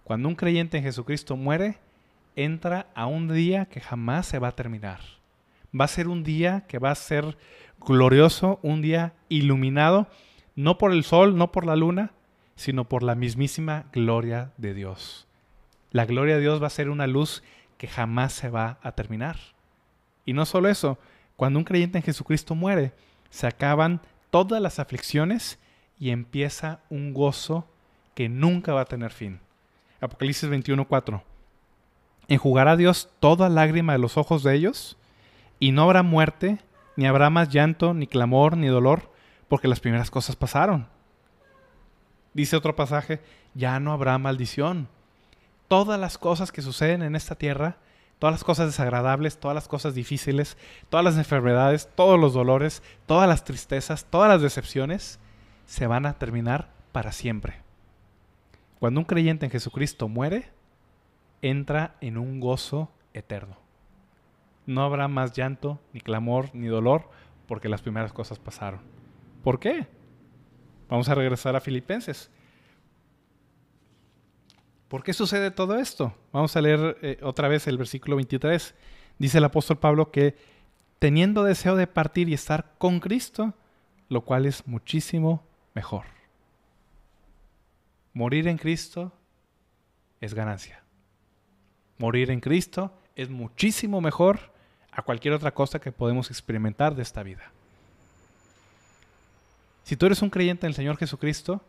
Cuando 0.02 0.28
un 0.28 0.34
creyente 0.34 0.78
en 0.78 0.84
Jesucristo 0.84 1.36
muere, 1.36 1.83
entra 2.36 2.86
a 2.94 3.06
un 3.06 3.28
día 3.28 3.66
que 3.66 3.80
jamás 3.80 4.26
se 4.26 4.38
va 4.38 4.48
a 4.48 4.56
terminar. 4.56 5.00
Va 5.78 5.86
a 5.86 5.88
ser 5.88 6.08
un 6.08 6.22
día 6.22 6.64
que 6.68 6.78
va 6.78 6.90
a 6.90 6.94
ser 6.94 7.36
glorioso, 7.80 8.58
un 8.62 8.82
día 8.82 9.14
iluminado, 9.28 10.08
no 10.56 10.78
por 10.78 10.92
el 10.92 11.04
sol, 11.04 11.36
no 11.36 11.52
por 11.52 11.66
la 11.66 11.76
luna, 11.76 12.12
sino 12.56 12.88
por 12.88 13.02
la 13.02 13.14
mismísima 13.14 13.86
gloria 13.92 14.52
de 14.56 14.74
Dios. 14.74 15.26
La 15.90 16.06
gloria 16.06 16.36
de 16.36 16.40
Dios 16.40 16.62
va 16.62 16.68
a 16.68 16.70
ser 16.70 16.90
una 16.90 17.06
luz 17.06 17.42
que 17.78 17.88
jamás 17.88 18.32
se 18.32 18.48
va 18.48 18.78
a 18.82 18.92
terminar. 18.92 19.36
Y 20.24 20.32
no 20.32 20.46
solo 20.46 20.68
eso, 20.68 20.98
cuando 21.36 21.58
un 21.58 21.64
creyente 21.64 21.98
en 21.98 22.04
Jesucristo 22.04 22.54
muere, 22.54 22.92
se 23.30 23.46
acaban 23.46 24.00
todas 24.30 24.62
las 24.62 24.78
aflicciones 24.78 25.58
y 25.98 26.10
empieza 26.10 26.80
un 26.90 27.12
gozo 27.12 27.68
que 28.14 28.28
nunca 28.28 28.72
va 28.72 28.82
a 28.82 28.86
tener 28.86 29.10
fin. 29.10 29.40
Apocalipsis 30.00 30.48
21:4. 30.48 31.22
Enjugará 32.28 32.76
Dios 32.76 33.10
toda 33.20 33.48
lágrima 33.48 33.92
de 33.92 33.98
los 33.98 34.16
ojos 34.16 34.42
de 34.42 34.54
ellos, 34.54 34.96
y 35.60 35.72
no 35.72 35.82
habrá 35.82 36.02
muerte, 36.02 36.58
ni 36.96 37.06
habrá 37.06 37.30
más 37.30 37.48
llanto, 37.48 37.94
ni 37.94 38.06
clamor, 38.06 38.56
ni 38.56 38.66
dolor, 38.66 39.10
porque 39.48 39.68
las 39.68 39.80
primeras 39.80 40.10
cosas 40.10 40.36
pasaron. 40.36 40.88
Dice 42.32 42.56
otro 42.56 42.74
pasaje, 42.74 43.20
ya 43.54 43.78
no 43.78 43.92
habrá 43.92 44.18
maldición, 44.18 44.88
todas 45.68 45.98
las 46.00 46.18
cosas 46.18 46.52
que 46.52 46.62
suceden 46.62 47.02
en 47.02 47.16
esta 47.16 47.36
tierra, 47.36 47.76
todas 48.18 48.34
las 48.34 48.44
cosas 48.44 48.66
desagradables, 48.66 49.38
todas 49.38 49.54
las 49.54 49.68
cosas 49.68 49.94
difíciles, 49.94 50.56
todas 50.88 51.04
las 51.04 51.16
enfermedades, 51.16 51.88
todos 51.94 52.18
los 52.18 52.32
dolores, 52.32 52.82
todas 53.06 53.28
las 53.28 53.44
tristezas, 53.44 54.06
todas 54.06 54.28
las 54.28 54.42
decepciones, 54.42 55.18
se 55.66 55.86
van 55.86 56.06
a 56.06 56.14
terminar 56.14 56.70
para 56.92 57.12
siempre. 57.12 57.60
Cuando 58.78 59.00
un 59.00 59.06
creyente 59.06 59.46
en 59.46 59.52
Jesucristo 59.52 60.08
muere, 60.08 60.50
entra 61.44 61.96
en 62.00 62.16
un 62.16 62.40
gozo 62.40 62.90
eterno. 63.12 63.58
No 64.66 64.82
habrá 64.82 65.08
más 65.08 65.32
llanto, 65.32 65.78
ni 65.92 66.00
clamor, 66.00 66.54
ni 66.54 66.68
dolor, 66.68 67.10
porque 67.46 67.68
las 67.68 67.82
primeras 67.82 68.12
cosas 68.12 68.38
pasaron. 68.38 68.80
¿Por 69.42 69.60
qué? 69.60 69.86
Vamos 70.88 71.08
a 71.08 71.14
regresar 71.14 71.54
a 71.54 71.60
Filipenses. 71.60 72.30
¿Por 74.88 75.02
qué 75.02 75.12
sucede 75.12 75.50
todo 75.50 75.76
esto? 75.76 76.14
Vamos 76.32 76.56
a 76.56 76.62
leer 76.62 76.96
eh, 77.02 77.18
otra 77.22 77.48
vez 77.48 77.66
el 77.66 77.76
versículo 77.76 78.16
23. 78.16 78.74
Dice 79.18 79.38
el 79.38 79.44
apóstol 79.44 79.78
Pablo 79.78 80.10
que 80.10 80.36
teniendo 80.98 81.44
deseo 81.44 81.76
de 81.76 81.86
partir 81.86 82.30
y 82.30 82.34
estar 82.34 82.72
con 82.78 83.00
Cristo, 83.00 83.52
lo 84.08 84.22
cual 84.22 84.46
es 84.46 84.66
muchísimo 84.66 85.42
mejor. 85.74 86.04
Morir 88.14 88.48
en 88.48 88.56
Cristo 88.56 89.12
es 90.20 90.32
ganancia. 90.32 90.83
Morir 91.98 92.30
en 92.30 92.40
Cristo 92.40 92.92
es 93.16 93.30
muchísimo 93.30 94.00
mejor 94.00 94.40
a 94.92 95.02
cualquier 95.02 95.34
otra 95.34 95.52
cosa 95.52 95.80
que 95.80 95.92
podemos 95.92 96.30
experimentar 96.30 96.94
de 96.94 97.02
esta 97.02 97.22
vida. 97.22 97.52
Si 99.84 99.96
tú 99.96 100.06
eres 100.06 100.22
un 100.22 100.30
creyente 100.30 100.66
en 100.66 100.70
el 100.70 100.74
Señor 100.74 100.96
Jesucristo, 100.96 101.60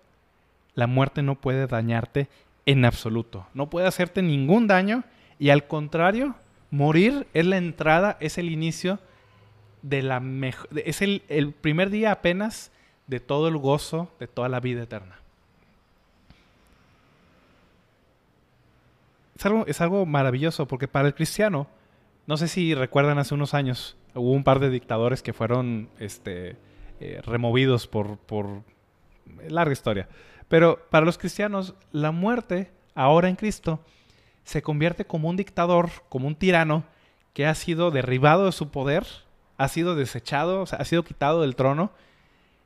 la 0.73 0.87
muerte 0.87 1.21
no 1.21 1.35
puede 1.35 1.67
dañarte 1.67 2.27
en 2.65 2.85
absoluto. 2.85 3.47
No 3.53 3.69
puede 3.69 3.87
hacerte 3.87 4.21
ningún 4.21 4.67
daño 4.67 5.03
y 5.37 5.49
al 5.49 5.67
contrario, 5.67 6.35
morir 6.71 7.27
es 7.33 7.45
la 7.45 7.57
entrada, 7.57 8.17
es 8.19 8.37
el 8.37 8.49
inicio 8.49 8.99
de 9.81 10.01
la 10.01 10.19
mejor, 10.19 10.69
es 10.83 11.01
el, 11.01 11.23
el 11.27 11.51
primer 11.51 11.89
día 11.89 12.11
apenas 12.11 12.71
de 13.07 13.19
todo 13.19 13.47
el 13.47 13.57
gozo, 13.57 14.11
de 14.19 14.27
toda 14.27 14.49
la 14.49 14.59
vida 14.59 14.83
eterna. 14.83 15.19
Es 19.35 19.45
algo, 19.45 19.65
es 19.67 19.81
algo 19.81 20.05
maravilloso 20.05 20.67
porque 20.67 20.87
para 20.87 21.07
el 21.07 21.13
cristiano, 21.13 21.67
no 22.25 22.37
sé 22.37 22.47
si 22.47 22.73
recuerdan 22.73 23.17
hace 23.19 23.33
unos 23.33 23.53
años, 23.53 23.97
hubo 24.13 24.31
un 24.31 24.43
par 24.43 24.59
de 24.59 24.69
dictadores 24.69 25.21
que 25.21 25.33
fueron 25.33 25.89
este, 25.99 26.57
eh, 26.99 27.21
removidos 27.25 27.87
por, 27.87 28.17
por 28.17 28.63
larga 29.49 29.73
historia. 29.73 30.07
Pero 30.47 30.79
para 30.89 31.05
los 31.05 31.17
cristianos, 31.17 31.75
la 31.91 32.11
muerte, 32.11 32.71
ahora 32.93 33.29
en 33.29 33.35
Cristo, 33.35 33.81
se 34.43 34.61
convierte 34.61 35.05
como 35.05 35.29
un 35.29 35.37
dictador, 35.37 35.89
como 36.07 36.27
un 36.27 36.35
tirano, 36.35 36.83
que 37.33 37.45
ha 37.45 37.55
sido 37.55 37.91
derribado 37.91 38.45
de 38.45 38.51
su 38.53 38.69
poder, 38.69 39.05
ha 39.57 39.67
sido 39.67 39.95
desechado, 39.95 40.63
ha 40.63 40.85
sido 40.85 41.03
quitado 41.03 41.41
del 41.41 41.55
trono. 41.55 41.91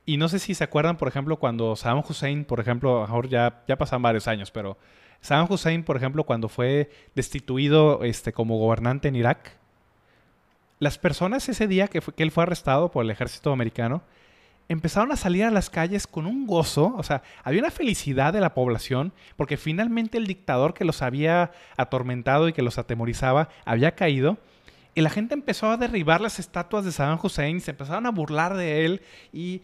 Y 0.05 0.17
no 0.17 0.27
sé 0.27 0.39
si 0.39 0.53
se 0.53 0.63
acuerdan, 0.63 0.97
por 0.97 1.07
ejemplo, 1.07 1.37
cuando 1.37 1.75
Saddam 1.75 2.03
Hussein, 2.07 2.45
por 2.45 2.59
ejemplo, 2.59 3.05
ahora 3.05 3.29
ya, 3.29 3.63
ya 3.67 3.77
pasan 3.77 4.01
varios 4.01 4.27
años, 4.27 4.51
pero 4.51 4.77
Saddam 5.21 5.47
Hussein, 5.49 5.83
por 5.83 5.97
ejemplo, 5.97 6.23
cuando 6.23 6.49
fue 6.49 6.89
destituido 7.15 8.03
este, 8.03 8.31
como 8.31 8.57
gobernante 8.57 9.07
en 9.07 9.15
Irak, 9.15 9.57
las 10.79 10.97
personas 10.97 11.49
ese 11.49 11.67
día 11.67 11.87
que, 11.87 12.01
él 12.17 12.31
fue 12.31 12.43
arrestado 12.43 12.89
por 12.89 13.03
el 13.03 13.11
ejército 13.11 13.51
americano, 13.51 14.01
empezaron 14.69 15.11
a 15.11 15.17
salir 15.17 15.43
a 15.43 15.51
las 15.51 15.69
calles 15.69 16.07
con 16.07 16.25
un 16.25 16.47
gozo, 16.47 16.93
o 16.95 17.03
sea, 17.03 17.23
había 17.43 17.59
una 17.59 17.71
felicidad 17.71 18.31
de 18.31 18.39
la 18.39 18.53
población, 18.53 19.11
porque 19.35 19.57
finalmente 19.57 20.17
el 20.17 20.27
dictador 20.27 20.73
que 20.73 20.85
los 20.85 21.01
había 21.01 21.51
atormentado 21.75 22.47
y 22.47 22.53
que 22.53 22.61
los 22.61 22.77
atemorizaba 22.77 23.49
había 23.65 23.95
caído, 23.95 24.37
y 24.95 25.01
la 25.01 25.09
gente 25.09 25.33
empezó 25.33 25.69
a 25.69 25.77
derribar 25.77 26.21
las 26.21 26.39
estatuas 26.39 26.85
de 26.85 26.91
Saddam 26.91 27.19
Hussein, 27.21 27.61
se 27.61 27.71
empezaron 27.71 28.05
a 28.05 28.11
burlar 28.11 28.55
de 28.55 28.85
él, 28.85 29.01
y 29.33 29.61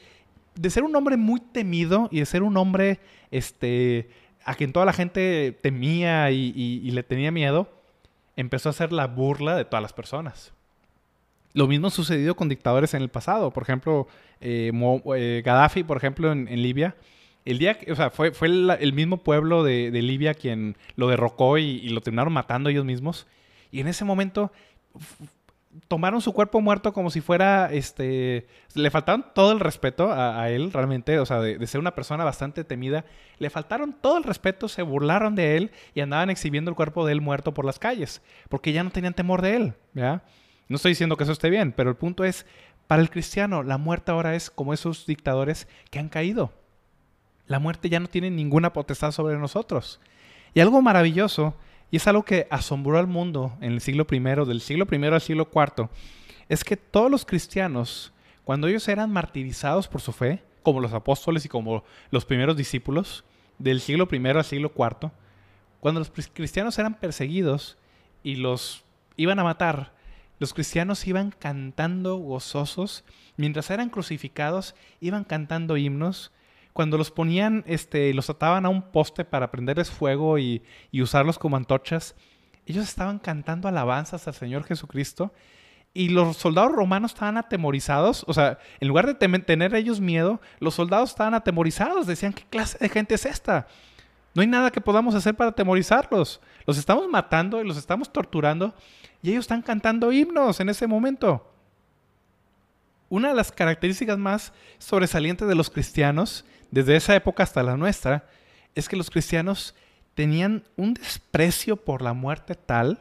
de 0.55 0.69
ser 0.69 0.83
un 0.83 0.95
hombre 0.95 1.17
muy 1.17 1.39
temido 1.39 2.07
y 2.11 2.19
de 2.19 2.25
ser 2.25 2.43
un 2.43 2.57
hombre 2.57 2.99
este, 3.31 4.09
a 4.45 4.53
quien 4.53 4.71
toda 4.71 4.85
la 4.85 4.93
gente 4.93 5.57
temía 5.61 6.29
y, 6.31 6.89
le 6.91 7.03
tenía 7.03 7.31
miedo, 7.31 7.67
empezó 8.35 8.69
a 8.69 8.73
ser 8.73 8.93
la 8.93 9.07
burla 9.07 9.57
de 9.57 9.65
todas 9.65 9.81
las 9.81 9.91
personas. 9.91 10.53
Lo 11.53 11.67
mismo 11.67 11.87
ha 11.87 11.91
sucedido 11.91 12.35
con 12.35 12.47
dictadores 12.47 12.93
en 12.93 13.01
el 13.01 13.09
pasado. 13.09 13.51
Por 13.51 13.63
ejemplo, 13.63 14.07
eh, 14.41 14.71
eh, 15.15 15.41
Gaddafi, 15.43 15.83
por 15.83 15.97
ejemplo, 15.97 16.31
en, 16.31 16.61
Libia. 16.61 16.95
El 17.43 17.57
día 17.57 17.77
o 17.89 17.95
sea, 17.95 18.11
fue, 18.11 18.31
fue 18.31 18.47
el, 18.47 18.93
mismo 18.93 19.17
pueblo 19.17 19.63
de, 19.63 19.89
Libia 19.89 20.35
quien 20.35 20.77
lo 20.95 21.07
derrocó 21.07 21.57
y, 21.57 21.89
lo 21.89 22.01
terminaron 22.01 22.31
matando 22.31 22.69
ellos 22.69 22.85
mismos. 22.85 23.25
Y 23.71 23.79
en 23.79 23.87
ese 23.87 24.05
momento 24.05 24.51
tomaron 25.87 26.21
su 26.21 26.33
cuerpo 26.33 26.61
muerto 26.61 26.93
como 26.93 27.09
si 27.09 27.21
fuera, 27.21 27.69
este, 27.71 28.47
le 28.73 28.91
faltaron 28.91 29.25
todo 29.33 29.51
el 29.51 29.59
respeto 29.59 30.11
a, 30.11 30.49
él, 30.49 30.71
realmente, 30.71 31.19
o 31.19 31.25
sea, 31.25 31.39
de, 31.39 31.65
ser 31.67 31.79
una 31.79 31.95
persona 31.95 32.23
bastante 32.23 32.63
temida, 32.63 33.05
le 33.39 33.49
faltaron 33.49 33.93
todo 33.93 34.17
el 34.17 34.23
respeto, 34.23 34.67
se 34.67 34.81
burlaron 34.81 35.35
de 35.35 35.57
él 35.57 35.71
y 35.93 36.01
andaban 36.01 36.29
exhibiendo 36.29 36.69
el 36.69 36.75
cuerpo 36.75 37.05
de 37.05 37.13
él 37.13 37.21
muerto 37.21 37.53
por 37.53 37.65
las 37.65 37.79
calles, 37.79 38.21
porque 38.49 38.73
ya 38.73 38.83
no 38.83 38.91
tenían 38.91 39.13
temor 39.13 39.41
de 39.41 39.55
él, 39.55 39.73
¿ya? 39.93 40.23
No 40.67 40.77
estoy 40.77 40.91
diciendo 40.91 41.17
que 41.17 41.23
eso 41.23 41.33
esté 41.33 41.49
bien, 41.49 41.71
pero 41.71 41.89
el 41.89 41.95
punto 41.95 42.23
es, 42.23 42.45
para 42.87 43.01
el 43.01 43.09
cristiano, 43.09 43.63
la 43.63 43.77
muerte 43.77 44.11
ahora 44.11 44.35
es 44.35 44.49
como 44.49 44.73
esos 44.73 45.05
dictadores 45.05 45.67
que 45.91 45.99
han 45.99 46.09
caído. 46.09 46.53
La 47.47 47.59
muerte 47.59 47.89
ya 47.89 47.99
no 47.99 48.07
tiene 48.07 48.31
ninguna 48.31 48.73
potestad 48.73 49.11
sobre 49.11 49.37
nosotros. 49.37 49.99
Y 50.55 50.61
algo 50.61 50.81
maravilloso, 50.81 51.55
y 51.91 51.97
es 51.97 52.07
algo 52.07 52.23
que 52.23 52.47
asombró 52.49 52.97
al 52.97 53.07
mundo 53.07 53.57
en 53.61 53.73
el 53.73 53.81
siglo 53.81 54.05
I, 54.09 54.19
del 54.19 54.61
siglo 54.61 54.87
I 54.91 55.05
al 55.05 55.21
siglo 55.21 55.49
IV, 55.53 55.89
es 56.49 56.63
que 56.63 56.77
todos 56.77 57.09
los 57.09 57.25
cristianos, 57.25 58.13
cuando 58.43 58.67
ellos 58.67 58.87
eran 58.87 59.11
martirizados 59.11 59.87
por 59.87 60.01
su 60.01 60.11
fe, 60.11 60.43
como 60.63 60.79
los 60.79 60.93
apóstoles 60.93 61.45
y 61.45 61.49
como 61.49 61.83
los 62.11 62.25
primeros 62.25 62.57
discípulos, 62.57 63.23
del 63.59 63.79
siglo 63.81 64.07
I 64.11 64.27
al 64.27 64.43
siglo 64.43 64.71
IV, 64.75 65.11
cuando 65.79 65.99
los 65.99 66.11
cristianos 66.33 66.77
eran 66.79 66.95
perseguidos 66.95 67.77
y 68.23 68.35
los 68.35 68.83
iban 69.17 69.39
a 69.39 69.43
matar, 69.43 69.93
los 70.39 70.53
cristianos 70.53 71.07
iban 71.07 71.31
cantando 71.31 72.17
gozosos, 72.17 73.05
mientras 73.37 73.69
eran 73.69 73.89
crucificados, 73.89 74.75
iban 74.99 75.23
cantando 75.23 75.77
himnos. 75.77 76.31
Cuando 76.75 76.97
los 76.97 77.09
ponían, 77.09 77.63
este, 77.67 78.13
los 78.13 78.29
ataban 78.29 78.65
a 78.65 78.69
un 78.69 78.81
poste 78.91 79.23
para 79.23 79.49
prenderles 79.49 79.89
fuego 79.89 80.37
y, 80.37 80.61
usarlos 80.91 81.39
como 81.39 81.55
antorchas, 81.55 82.15
ellos 82.65 82.83
estaban 82.83 83.17
cantando 83.17 83.69
alabanzas 83.69 84.27
al 84.27 84.33
Señor 84.33 84.65
Jesucristo. 84.65 85.31
Y 85.93 86.09
los 86.09 86.35
soldados 86.35 86.73
romanos 86.73 87.13
estaban 87.13 87.37
atemorizados, 87.37 88.25
o 88.27 88.33
sea, 88.33 88.59
en 88.81 88.89
lugar 88.89 89.07
de 89.07 89.13
tener 89.39 89.73
ellos 89.73 90.01
miedo, 90.01 90.41
los 90.59 90.75
soldados 90.75 91.11
estaban 91.11 91.33
atemorizados, 91.33 92.07
decían, 92.07 92.33
¿qué 92.33 92.43
clase 92.43 92.77
de 92.77 92.89
gente 92.89 93.15
es 93.15 93.25
esta? 93.25 93.67
No 94.33 94.41
hay 94.41 94.47
nada 94.49 94.69
que 94.69 94.81
podamos 94.81 95.15
hacer 95.15 95.33
para 95.33 95.51
atemorizarlos. 95.51 96.41
Los 96.67 96.77
estamos 96.77 97.07
matando 97.07 97.61
y 97.61 97.65
los 97.65 97.77
estamos 97.77 98.11
torturando 98.11 98.75
y 99.23 99.29
ellos 99.29 99.45
están 99.45 99.61
cantando 99.61 100.11
himnos 100.11 100.59
en 100.59 100.67
ese 100.67 100.87
momento. 100.87 101.54
Una 103.09 103.29
de 103.29 103.35
las 103.35 103.51
características 103.51 104.17
más 104.17 104.53
sobresalientes 104.77 105.47
de 105.47 105.55
los 105.55 105.69
cristianos, 105.69 106.45
desde 106.71 106.95
esa 106.95 107.15
época 107.15 107.43
hasta 107.43 107.63
la 107.63 107.77
nuestra, 107.77 108.27
es 108.73 108.89
que 108.89 108.95
los 108.95 109.09
cristianos 109.09 109.75
tenían 110.15 110.63
un 110.75 110.93
desprecio 110.93 111.77
por 111.77 112.01
la 112.01 112.13
muerte 112.13 112.55
tal, 112.55 112.99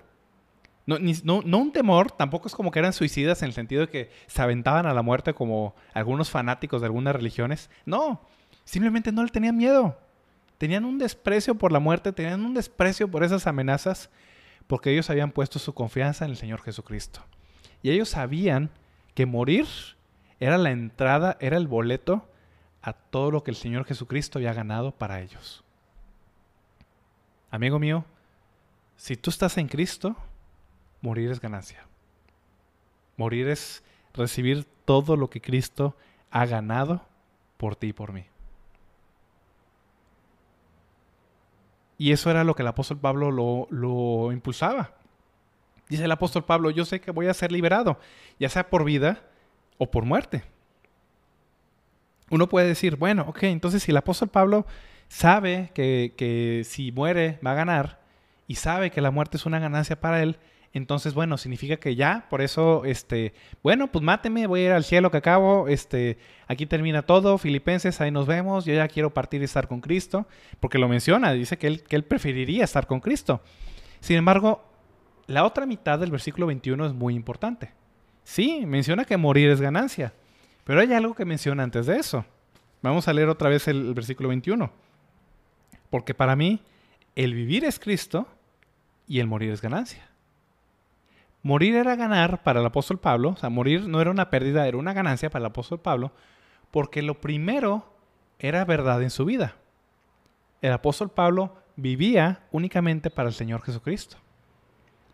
no, 0.86 0.98
no, 0.98 1.58
un 1.58 1.72
temor, 1.72 2.10
tampoco 2.10 2.46
es 2.46 2.54
como 2.54 2.70
que 2.70 2.78
eran 2.78 2.92
suicidas 2.92 3.40
en 3.42 3.46
el 3.46 3.54
sentido 3.54 3.82
de 3.82 3.88
que 3.88 4.10
se 4.26 4.42
aventaban 4.42 4.84
a 4.84 4.92
la 4.92 5.00
muerte 5.00 5.32
como 5.32 5.74
algunos 5.94 6.28
fanáticos 6.28 6.82
de 6.82 6.86
algunas 6.86 7.16
religiones. 7.16 7.70
No, 7.86 8.20
simplemente 8.64 9.10
no 9.10 9.24
le 9.24 9.30
tenían 9.30 9.56
miedo. 9.56 9.98
Tenían 10.58 10.84
un 10.84 10.98
desprecio 10.98 11.54
por 11.54 11.72
la 11.72 11.80
muerte, 11.80 12.12
tenían 12.12 12.44
un 12.44 12.52
desprecio 12.52 13.10
por 13.10 13.24
esas 13.24 13.46
amenazas 13.46 14.10
porque 14.66 14.92
ellos 14.92 15.08
habían 15.08 15.30
puesto 15.30 15.58
su 15.58 15.72
confianza 15.72 16.24
en 16.24 16.32
el 16.32 16.36
Señor 16.36 16.60
Jesucristo. 16.62 17.20
Y 17.82 17.90
ellos 17.90 18.10
sabían 18.10 18.70
que 19.14 19.27
morir 19.27 19.66
era 20.40 20.59
la 20.59 20.70
entrada, 20.70 21.37
era 21.40 21.57
el 21.57 21.68
boleto 21.68 22.29
a 22.83 22.92
todo 22.92 23.31
lo 23.31 23.42
que 23.42 23.50
el 23.50 23.57
Señor 23.57 23.85
Jesucristo 23.85 24.38
había 24.38 24.53
ganado 24.53 24.92
para 24.92 25.20
ellos. 25.20 25.64
Amigo 27.50 27.79
mío, 27.79 28.05
si 28.96 29.16
tú 29.16 29.31
estás 29.31 29.57
en 29.59 29.68
Cristo, 29.68 30.16
morir 31.00 31.31
es 31.31 31.40
ganancia. 31.40 31.87
Morir 33.16 33.48
es 33.48 33.83
recibir 34.12 34.66
todo 34.85 35.16
lo 35.16 35.31
que 35.31 35.40
Cristo 35.40 35.96
ha 36.31 36.46
ganado 36.46 37.03
por 37.57 37.77
ti 37.77 37.88
y 37.88 37.92
por 37.92 38.12
mí. 38.12 38.27
Y 41.96 42.12
eso 42.12 42.31
era 42.31 42.44
lo 42.44 42.55
que 42.55 42.62
el 42.62 42.68
apóstol 42.68 42.98
Pablo 42.98 43.31
lo, 43.31 44.33
impulsaba. 44.33 44.94
Dice 45.94 46.07
el 46.07 46.11
apóstol 46.11 46.42
Pablo, 46.42 46.70
yo 46.70 46.85
sé 46.85 47.00
que 47.00 47.12
voy 47.12 47.28
a 47.28 47.35
ser 47.35 47.52
liberado, 47.52 48.00
ya 48.40 48.48
sea 48.48 48.68
por 48.68 48.83
vida 48.85 49.23
o 49.79 49.92
por 49.92 50.04
muerte. 50.04 50.42
Uno 52.31 52.48
puede 52.48 52.66
decir, 52.66 52.96
bueno, 52.96 53.27
ok, 53.29 53.44
entonces 53.44 53.85
si 53.85 53.92
el 53.92 53.96
apóstol 53.96 54.29
Pablo 54.29 54.66
sabe 55.06 55.71
que, 55.73 56.12
que 56.16 56.62
si 56.64 56.90
muere 56.90 57.38
va 57.46 57.52
a 57.52 57.54
ganar 57.54 58.00
y 58.48 58.56
sabe 58.56 58.90
que 58.90 59.00
la 59.00 59.12
muerte 59.12 59.37
es 59.37 59.46
una 59.46 59.60
ganancia 59.60 60.00
para 60.00 60.21
él, 60.21 60.37
entonces, 60.73 61.14
bueno, 61.14 61.38
significa 61.38 61.77
que 61.77 61.94
ya, 61.94 62.27
por 62.29 62.42
eso, 62.42 62.85
este, 62.85 63.33
bueno, 63.62 63.92
pues 63.92 64.04
máteme, 64.04 64.48
voy 64.48 64.62
a 64.62 64.64
ir 64.64 64.73
al 64.73 64.83
cielo 64.83 65.12
que 65.12 65.18
acabo, 65.18 65.68
este, 65.68 66.18
aquí 66.48 66.66
termina 66.66 67.02
todo, 67.02 67.38
Filipenses, 67.38 68.00
ahí 68.00 68.10
nos 68.10 68.27
vemos, 68.27 68.64
yo 68.64 68.75
ya 68.75 68.88
quiero 68.88 69.14
partir 69.14 69.42
y 69.42 69.44
estar 69.44 69.68
con 69.68 69.81
Cristo, 69.81 70.27
porque 70.58 70.79
lo 70.79 70.88
menciona, 70.88 71.33
dice 71.35 71.56
que 71.56 71.68
él, 71.68 71.85
que 71.85 71.94
él 71.94 72.02
preferiría 72.02 72.64
estar 72.64 72.88
con 72.88 72.98
Cristo. 72.98 73.40
Sin 74.00 74.16
embargo, 74.16 74.73
la 75.27 75.44
otra 75.44 75.66
mitad 75.66 75.98
del 75.98 76.10
versículo 76.10 76.46
21 76.46 76.87
es 76.87 76.92
muy 76.92 77.14
importante. 77.14 77.72
Sí, 78.25 78.64
menciona 78.66 79.04
que 79.04 79.16
morir 79.16 79.50
es 79.50 79.60
ganancia, 79.60 80.12
pero 80.64 80.81
hay 80.81 80.92
algo 80.92 81.14
que 81.14 81.25
menciona 81.25 81.62
antes 81.62 81.87
de 81.87 81.96
eso. 81.96 82.25
Vamos 82.83 83.08
a 83.08 83.12
leer 83.12 83.29
otra 83.29 83.48
vez 83.48 83.66
el, 83.68 83.94
versículo 83.94 84.29
21. 84.29 84.70
Porque 85.90 86.14
para 86.14 86.37
mí, 86.37 86.60
el 87.14 87.35
vivir 87.35 87.64
es 87.64 87.79
Cristo 87.79 88.27
y 89.06 89.20
el 89.20 89.27
morir 89.27 89.52
es 89.52 89.62
ganancia. 89.62 90.08
Morir 91.42 91.77
era 91.77 91.94
ganar 91.96 92.42
para 92.42 92.60
el 92.60 92.66
apóstol 92.66 92.98
Pablo, 92.98 93.31
o 93.31 93.37
sea, 93.37 93.50
morir 93.50 93.87
no 93.87 94.00
era 94.00 94.10
una 94.10 94.31
pérdida, 94.31 94.66
era 94.66 94.79
una 94.79 94.94
ganancia 94.94 95.31
para 95.31 95.42
el 95.42 95.50
apóstol 95.50 95.81
Pablo, 95.81 96.12
porque 96.70 97.02
lo 97.02 97.20
primero 97.20 97.94
era 98.38 98.64
verdad 98.64 99.02
en 99.02 99.10
su 99.10 99.25
vida. 99.25 99.56
El 100.62 100.72
apóstol 100.72 101.10
Pablo 101.10 101.56
vivía 101.77 102.40
únicamente 102.50 103.10
para 103.10 103.29
el 103.29 103.35
Señor 103.35 103.62
Jesucristo. 103.62 104.16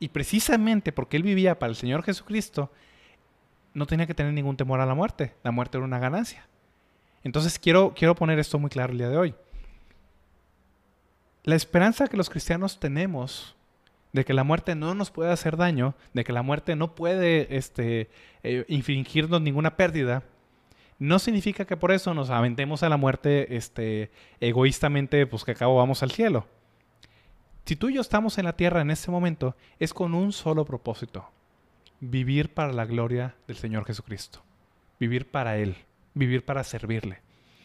Y 0.01 0.09
precisamente 0.09 0.90
porque 0.90 1.16
él 1.16 1.22
vivía 1.22 1.59
para 1.59 1.70
el 1.70 1.76
Señor 1.76 2.03
Jesucristo, 2.03 2.72
no 3.74 3.86
tenía 3.86 4.07
que 4.07 4.14
tener 4.14 4.32
ningún 4.32 4.57
temor 4.57 4.80
a 4.80 4.86
la 4.86 4.94
muerte. 4.94 5.34
La 5.44 5.53
muerte 5.53 5.78
era 5.78 5.84
una 5.84 6.01
ganancia. 6.01 6.48
Entonces 7.22 7.59
quiero, 7.59 7.92
quiero 7.94 8.14
poner 8.14 8.38
esto 8.38 8.59
muy 8.59 8.70
claro 8.70 8.92
el 8.92 8.98
día 8.98 9.11
de 9.11 9.18
hoy. 9.18 9.34
La 11.44 11.55
esperanza 11.55 12.09
que 12.09 12.16
los 12.16 12.30
cristianos 12.30 12.80
tenemos 12.80 13.55
de 14.12 14.24
que 14.24 14.34
la 14.34 14.42
muerte 14.44 14.74
no 14.74 14.94
nos 14.94 15.11
puede 15.11 15.30
hacer 15.30 15.57
daño, 15.57 15.94
de 16.14 16.24
que 16.24 16.32
la 16.32 16.42
muerte 16.42 16.74
no 16.76 16.94
puede 16.94 17.57
este, 17.57 18.11
eh, 18.42 18.64
infringirnos 18.68 19.40
ninguna 19.40 19.76
pérdida, 19.76 20.24
no 20.98 21.18
significa 21.18 21.64
que 21.64 21.76
por 21.76 21.92
eso 21.92 22.12
nos 22.12 22.28
aventemos 22.28 22.82
a 22.82 22.88
la 22.88 22.96
muerte 22.96 23.57
este, 23.57 24.11
egoístamente, 24.40 25.26
pues 25.26 25.44
que 25.44 25.53
acabo 25.53 25.76
vamos 25.76 26.03
al 26.03 26.11
cielo. 26.11 26.46
Si 27.64 27.76
tú 27.76 27.88
y 27.88 27.94
yo 27.94 28.00
estamos 28.00 28.38
en 28.38 28.46
la 28.46 28.56
tierra 28.56 28.80
en 28.80 28.90
este 28.90 29.11
momento, 29.11 29.56
es 29.78 29.94
con 29.94 30.14
un 30.14 30.32
solo 30.32 30.64
propósito, 30.64 31.30
vivir 32.00 32.52
para 32.52 32.72
la 32.72 32.84
gloria 32.84 33.36
del 33.46 33.56
Señor 33.56 33.84
Jesucristo, 33.84 34.42
vivir 34.98 35.30
para 35.30 35.56
Él, 35.56 35.76
vivir 36.14 36.44
para 36.44 36.64
servirle. 36.64 37.20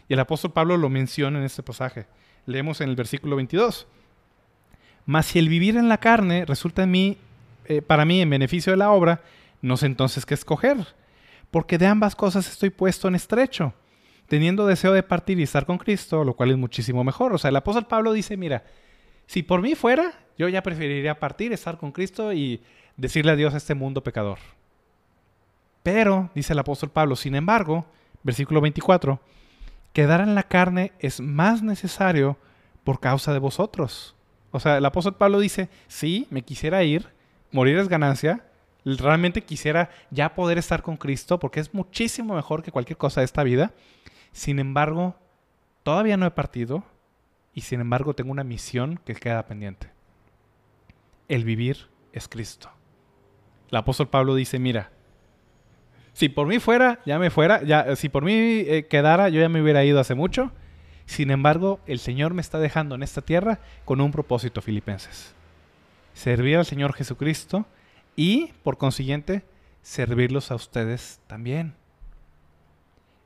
Y 0.07 0.13
el 0.13 0.19
apóstol 0.19 0.51
Pablo 0.51 0.77
lo 0.77 0.89
menciona 0.89 1.39
en 1.39 1.45
este 1.45 1.63
pasaje. 1.63 2.05
Leemos 2.45 2.81
en 2.81 2.89
el 2.89 2.95
versículo 2.95 3.35
22. 3.35 3.87
Mas 5.05 5.27
si 5.27 5.39
el 5.39 5.49
vivir 5.49 5.77
en 5.77 5.89
la 5.89 5.99
carne 5.99 6.45
resulta 6.45 6.83
en 6.83 6.91
mí, 6.91 7.17
eh, 7.65 7.81
para 7.81 8.05
mí 8.05 8.21
en 8.21 8.29
beneficio 8.29 8.71
de 8.71 8.77
la 8.77 8.91
obra, 8.91 9.21
no 9.61 9.77
sé 9.77 9.87
entonces 9.87 10.25
qué 10.25 10.33
escoger, 10.33 10.77
porque 11.51 11.77
de 11.77 11.87
ambas 11.87 12.15
cosas 12.15 12.47
estoy 12.47 12.69
puesto 12.69 13.07
en 13.07 13.15
estrecho, 13.15 13.73
teniendo 14.27 14.67
deseo 14.67 14.93
de 14.93 15.03
partir 15.03 15.39
y 15.39 15.43
estar 15.43 15.65
con 15.65 15.77
Cristo, 15.77 16.23
lo 16.23 16.35
cual 16.35 16.51
es 16.51 16.57
muchísimo 16.57 17.03
mejor. 17.03 17.33
O 17.33 17.37
sea, 17.37 17.49
el 17.49 17.55
apóstol 17.55 17.87
Pablo 17.87 18.13
dice, 18.13 18.37
mira, 18.37 18.63
si 19.27 19.43
por 19.43 19.61
mí 19.61 19.75
fuera, 19.75 20.13
yo 20.37 20.49
ya 20.49 20.63
preferiría 20.63 21.19
partir, 21.19 21.53
estar 21.53 21.77
con 21.77 21.91
Cristo 21.91 22.33
y 22.33 22.61
decirle 22.97 23.31
adiós 23.31 23.53
a 23.53 23.57
este 23.57 23.75
mundo 23.75 24.03
pecador. 24.03 24.39
Pero, 25.83 26.29
dice 26.33 26.53
el 26.53 26.59
apóstol 26.59 26.89
Pablo, 26.89 27.15
sin 27.15 27.35
embargo, 27.35 27.85
versículo 28.23 28.61
24, 28.61 29.19
quedar 29.93 30.21
en 30.21 30.35
la 30.35 30.43
carne 30.43 30.93
es 30.99 31.19
más 31.21 31.61
necesario 31.61 32.37
por 32.83 32.99
causa 32.99 33.33
de 33.33 33.39
vosotros 33.39 34.15
o 34.55 34.59
sea, 34.61 34.77
el 34.77 34.85
apóstol 34.85 35.15
Pablo 35.15 35.41
dice, 35.41 35.67
sí, 35.89 36.27
me 36.29 36.41
quisiera 36.41 36.81
ir, 36.81 37.09
morir 37.51 37.77
es 37.77 37.89
ganancia, 37.89 38.45
realmente 38.85 39.41
quisiera 39.41 39.89
ya 40.11 40.33
poder 40.33 40.57
estar 40.57 40.81
con 40.81 40.95
Cristo 40.95 41.39
porque 41.39 41.59
es 41.59 41.73
muchísimo 41.73 42.35
mejor 42.35 42.63
que 42.63 42.71
cualquier 42.71 42.95
cosa 42.95 43.19
de 43.19 43.25
esta 43.25 43.43
vida. 43.43 43.73
Sin 44.31 44.59
embargo, 44.59 45.13
todavía 45.83 46.15
no 46.15 46.25
he 46.25 46.31
partido 46.31 46.85
y 47.55 47.61
sin 47.61 47.81
embargo 47.81 48.13
tengo 48.13 48.31
una 48.31 48.43
misión 48.43 48.99
que 49.03 49.15
queda 49.15 49.47
pendiente. 49.47 49.89
El 51.27 51.43
vivir 51.43 51.87
es 52.13 52.27
Cristo. 52.27 52.69
El 53.71 53.77
apóstol 53.77 54.09
Pablo 54.09 54.35
dice, 54.35 54.59
mira, 54.59 54.91
si 56.13 56.29
por 56.29 56.45
mí 56.45 56.59
fuera, 56.59 56.99
ya 57.05 57.17
me 57.17 57.31
fuera, 57.31 57.63
ya, 57.63 57.95
si 57.95 58.09
por 58.09 58.23
mí 58.23 58.33
eh, 58.33 58.85
quedara, 58.87 59.29
yo 59.29 59.41
ya 59.41 59.49
me 59.49 59.61
hubiera 59.61 59.83
ido 59.83 59.99
hace 59.99 60.13
mucho 60.13 60.51
sin 61.05 61.31
embargo, 61.31 61.79
el 61.85 61.99
Señor 61.99 62.33
me 62.33 62.41
está 62.41 62.59
dejando 62.59 62.95
en 62.95 63.03
esta 63.03 63.21
tierra 63.21 63.59
con 63.85 64.01
un 64.01 64.11
propósito, 64.11 64.61
filipenses. 64.61 65.33
Servir 66.13 66.57
al 66.57 66.65
Señor 66.65 66.93
Jesucristo 66.93 67.65
y, 68.15 68.53
por 68.63 68.77
consiguiente, 68.77 69.43
servirlos 69.81 70.51
a 70.51 70.55
ustedes 70.55 71.19
también. 71.27 71.75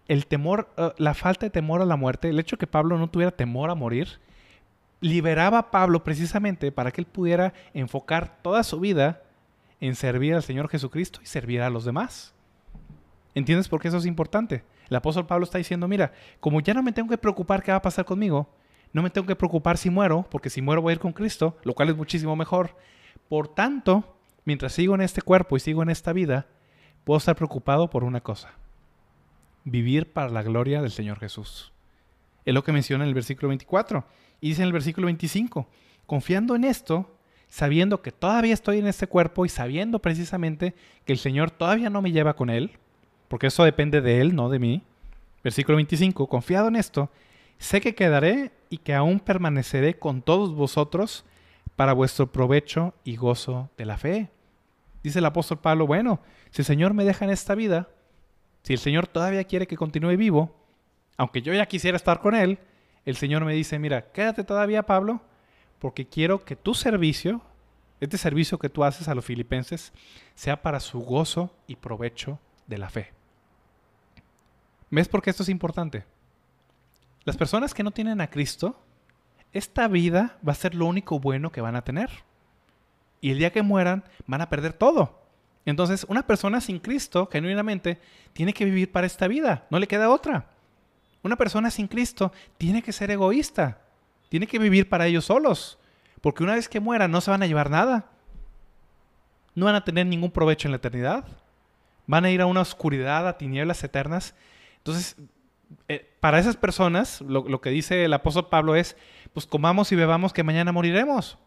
El 0.09 0.25
temor, 0.25 0.69
eh, 0.75 0.91
la 0.97 1.13
falta 1.13 1.45
de 1.45 1.51
temor 1.51 1.81
a 1.81 1.85
la 1.85 1.95
muerte, 1.95 2.29
el 2.29 2.39
hecho 2.39 2.57
de 2.57 2.59
que 2.59 2.67
Pablo 2.67 2.97
no 2.97 3.09
tuviera 3.09 3.31
temor 3.31 3.69
a 3.69 3.75
morir, 3.75 4.19
liberaba 5.01 5.59
a 5.59 5.71
Pablo 5.71 6.03
precisamente 6.03 6.71
para 6.71 6.91
que 6.91 6.99
él 6.99 7.07
pudiera 7.07 7.53
enfocar 7.73 8.41
toda 8.41 8.63
su 8.63 8.79
vida 8.79 9.21
en 9.79 9.95
servir 9.95 10.33
al 10.33 10.43
Señor 10.43 10.67
Jesucristo 10.67 11.21
y 11.23 11.27
servir 11.27 11.61
a 11.61 11.69
los 11.69 11.85
demás. 11.85 12.33
¿Entiendes 13.35 13.69
por 13.69 13.79
qué 13.79 13.87
eso 13.87 13.97
es 13.97 14.05
importante? 14.05 14.63
El 14.89 14.95
apóstol 14.95 15.27
Pablo 15.27 15.45
está 15.45 15.59
diciendo, 15.59 15.87
mira, 15.87 16.11
como 16.39 16.59
ya 16.59 16.73
no 16.73 16.83
me 16.83 16.91
tengo 16.91 17.09
que 17.09 17.17
preocupar 17.17 17.61
qué 17.61 17.71
va 17.71 17.77
a 17.77 17.81
pasar 17.81 18.03
conmigo, 18.03 18.49
no 18.91 19.03
me 19.03 19.11
tengo 19.11 19.27
que 19.27 19.35
preocupar 19.35 19.77
si 19.77 19.89
muero, 19.89 20.25
porque 20.29 20.49
si 20.49 20.61
muero 20.61 20.81
voy 20.81 20.91
a 20.91 20.93
ir 20.95 20.99
con 20.99 21.13
Cristo, 21.13 21.55
lo 21.63 21.75
cual 21.75 21.89
es 21.89 21.95
muchísimo 21.95 22.35
mejor. 22.35 22.75
Por 23.29 23.47
tanto, 23.47 24.17
mientras 24.43 24.73
sigo 24.73 24.95
en 24.95 25.01
este 25.01 25.21
cuerpo 25.21 25.55
y 25.55 25.59
sigo 25.59 25.83
en 25.83 25.89
esta 25.89 26.11
vida, 26.11 26.47
puedo 27.03 27.19
estar 27.19 27.35
preocupado 27.35 27.91
por 27.91 28.03
una 28.03 28.21
cosa, 28.21 28.49
vivir 29.71 30.11
para 30.11 30.29
la 30.29 30.43
gloria 30.43 30.81
del 30.81 30.91
Señor 30.91 31.19
Jesús. 31.19 31.71
Es 32.45 32.53
lo 32.53 32.63
que 32.63 32.71
menciona 32.71 33.03
en 33.03 33.09
el 33.09 33.13
versículo 33.13 33.49
24. 33.49 34.05
Y 34.41 34.49
dice 34.49 34.61
en 34.61 34.67
el 34.67 34.73
versículo 34.73 35.05
25, 35.05 35.67
confiando 36.05 36.55
en 36.55 36.63
esto, 36.63 37.15
sabiendo 37.47 38.01
que 38.01 38.11
todavía 38.11 38.53
estoy 38.53 38.79
en 38.79 38.87
este 38.87 39.07
cuerpo 39.07 39.45
y 39.45 39.49
sabiendo 39.49 39.99
precisamente 39.99 40.75
que 41.05 41.13
el 41.13 41.19
Señor 41.19 41.51
todavía 41.51 41.89
no 41.89 42.01
me 42.01 42.11
lleva 42.11 42.35
con 42.35 42.49
Él, 42.49 42.77
porque 43.27 43.47
eso 43.47 43.63
depende 43.63 44.01
de 44.01 44.21
Él, 44.21 44.35
no 44.35 44.49
de 44.49 44.59
mí. 44.59 44.83
Versículo 45.43 45.75
25, 45.77 46.27
confiado 46.27 46.67
en 46.67 46.75
esto, 46.75 47.09
sé 47.57 47.81
que 47.81 47.95
quedaré 47.95 48.51
y 48.69 48.77
que 48.77 48.93
aún 48.93 49.19
permaneceré 49.19 49.97
con 49.97 50.21
todos 50.21 50.53
vosotros 50.53 51.25
para 51.75 51.93
vuestro 51.93 52.31
provecho 52.31 52.93
y 53.03 53.15
gozo 53.15 53.69
de 53.77 53.85
la 53.85 53.97
fe. 53.97 54.29
Dice 55.03 55.19
el 55.19 55.25
apóstol 55.25 55.59
Pablo, 55.59 55.87
bueno, 55.87 56.19
si 56.49 56.61
el 56.61 56.65
Señor 56.65 56.93
me 56.93 57.05
deja 57.05 57.25
en 57.25 57.31
esta 57.31 57.55
vida, 57.55 57.89
si 58.69 58.73
el 58.73 58.79
Señor 58.79 59.07
todavía 59.07 59.43
quiere 59.45 59.65
que 59.65 59.75
continúe 59.75 60.15
vivo, 60.15 60.55
aunque 61.17 61.41
yo 61.41 61.51
ya 61.55 61.65
quisiera 61.65 61.95
estar 61.95 62.21
con 62.21 62.35
Él, 62.35 62.59
el 63.03 63.15
Señor 63.15 63.43
me 63.43 63.55
dice, 63.55 63.79
mira, 63.79 64.11
quédate 64.11 64.43
todavía, 64.43 64.83
Pablo, 64.85 65.21
porque 65.79 66.07
quiero 66.07 66.45
que 66.45 66.55
tu 66.55 66.75
servicio, 66.75 67.41
este 67.99 68.19
servicio 68.19 68.59
que 68.59 68.69
tú 68.69 68.83
haces 68.83 69.07
a 69.07 69.15
los 69.15 69.25
filipenses, 69.25 69.91
sea 70.35 70.61
para 70.61 70.79
su 70.79 70.99
gozo 70.99 71.51
y 71.65 71.77
provecho 71.77 72.37
de 72.67 72.77
la 72.77 72.91
fe. 72.91 73.11
¿Ves 74.91 75.07
por 75.07 75.23
qué 75.23 75.31
esto 75.31 75.41
es 75.41 75.49
importante? 75.49 76.05
Las 77.23 77.37
personas 77.37 77.73
que 77.73 77.81
no 77.81 77.89
tienen 77.89 78.21
a 78.21 78.29
Cristo, 78.29 78.79
esta 79.51 79.87
vida 79.87 80.37
va 80.47 80.51
a 80.51 80.55
ser 80.55 80.75
lo 80.75 80.85
único 80.85 81.19
bueno 81.19 81.51
que 81.51 81.61
van 81.61 81.75
a 81.75 81.83
tener. 81.83 82.11
Y 83.19 83.31
el 83.31 83.39
día 83.39 83.51
que 83.51 83.63
mueran, 83.63 84.03
van 84.27 84.41
a 84.41 84.49
perder 84.49 84.73
todo. 84.73 85.18
Entonces, 85.69 86.05
una 86.09 86.25
persona 86.25 86.61
sin 86.61 86.79
Cristo, 86.79 87.29
genuinamente, 87.31 87.99
tiene 88.33 88.53
que 88.53 88.65
vivir 88.65 88.91
para 88.91 89.07
esta 89.07 89.27
vida. 89.27 89.65
No 89.69 89.79
le 89.79 89.87
queda 89.87 90.09
otra. 90.09 90.47
Una 91.23 91.35
persona 91.35 91.69
sin 91.71 91.87
Cristo 91.87 92.31
tiene 92.57 92.81
que 92.81 92.91
ser 92.91 93.11
egoísta. 93.11 93.81
Tiene 94.29 94.47
que 94.47 94.59
vivir 94.59 94.89
para 94.89 95.07
ellos 95.07 95.25
solos. 95.25 95.77
Porque 96.21 96.43
una 96.43 96.55
vez 96.55 96.69
que 96.69 96.79
mueran, 96.79 97.11
no 97.11 97.21
se 97.21 97.31
van 97.31 97.43
a 97.43 97.47
llevar 97.47 97.69
nada. 97.69 98.05
No 99.55 99.65
van 99.65 99.75
a 99.75 99.83
tener 99.83 100.05
ningún 100.05 100.31
provecho 100.31 100.67
en 100.67 100.71
la 100.71 100.77
eternidad. 100.77 101.25
Van 102.07 102.25
a 102.25 102.31
ir 102.31 102.41
a 102.41 102.45
una 102.45 102.61
oscuridad, 102.61 103.27
a 103.27 103.37
tinieblas 103.37 103.83
eternas 103.83 104.33
entonces, 104.79 105.15
eh, 105.87 106.09
para 106.19 106.39
esas 106.39 106.57
personas, 106.57 107.21
lo, 107.21 107.61
que 107.61 107.69
dice 107.69 108.05
el 108.05 108.13
apóstol 108.13 108.47
Pablo 108.49 108.75
es, 108.75 108.95
pues 109.33 109.45
comamos 109.45 109.91
y 109.91 109.95
bebamos 109.95 110.33
que 110.33 110.43
mañana 110.43 110.71
moriremos. 110.71 111.37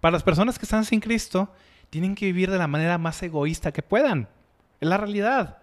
Para 0.00 0.12
las 0.12 0.22
personas 0.22 0.58
que 0.58 0.64
están 0.64 0.84
sin 0.84 1.00
Cristo, 1.00 1.52
tienen 1.90 2.14
que 2.14 2.26
vivir 2.26 2.50
de 2.50 2.58
la 2.58 2.66
manera 2.66 2.98
más 2.98 3.22
egoísta 3.22 3.72
que 3.72 3.82
puedan. 3.82 4.28
Es 4.80 4.88
la 4.88 4.96
realidad. 4.96 5.58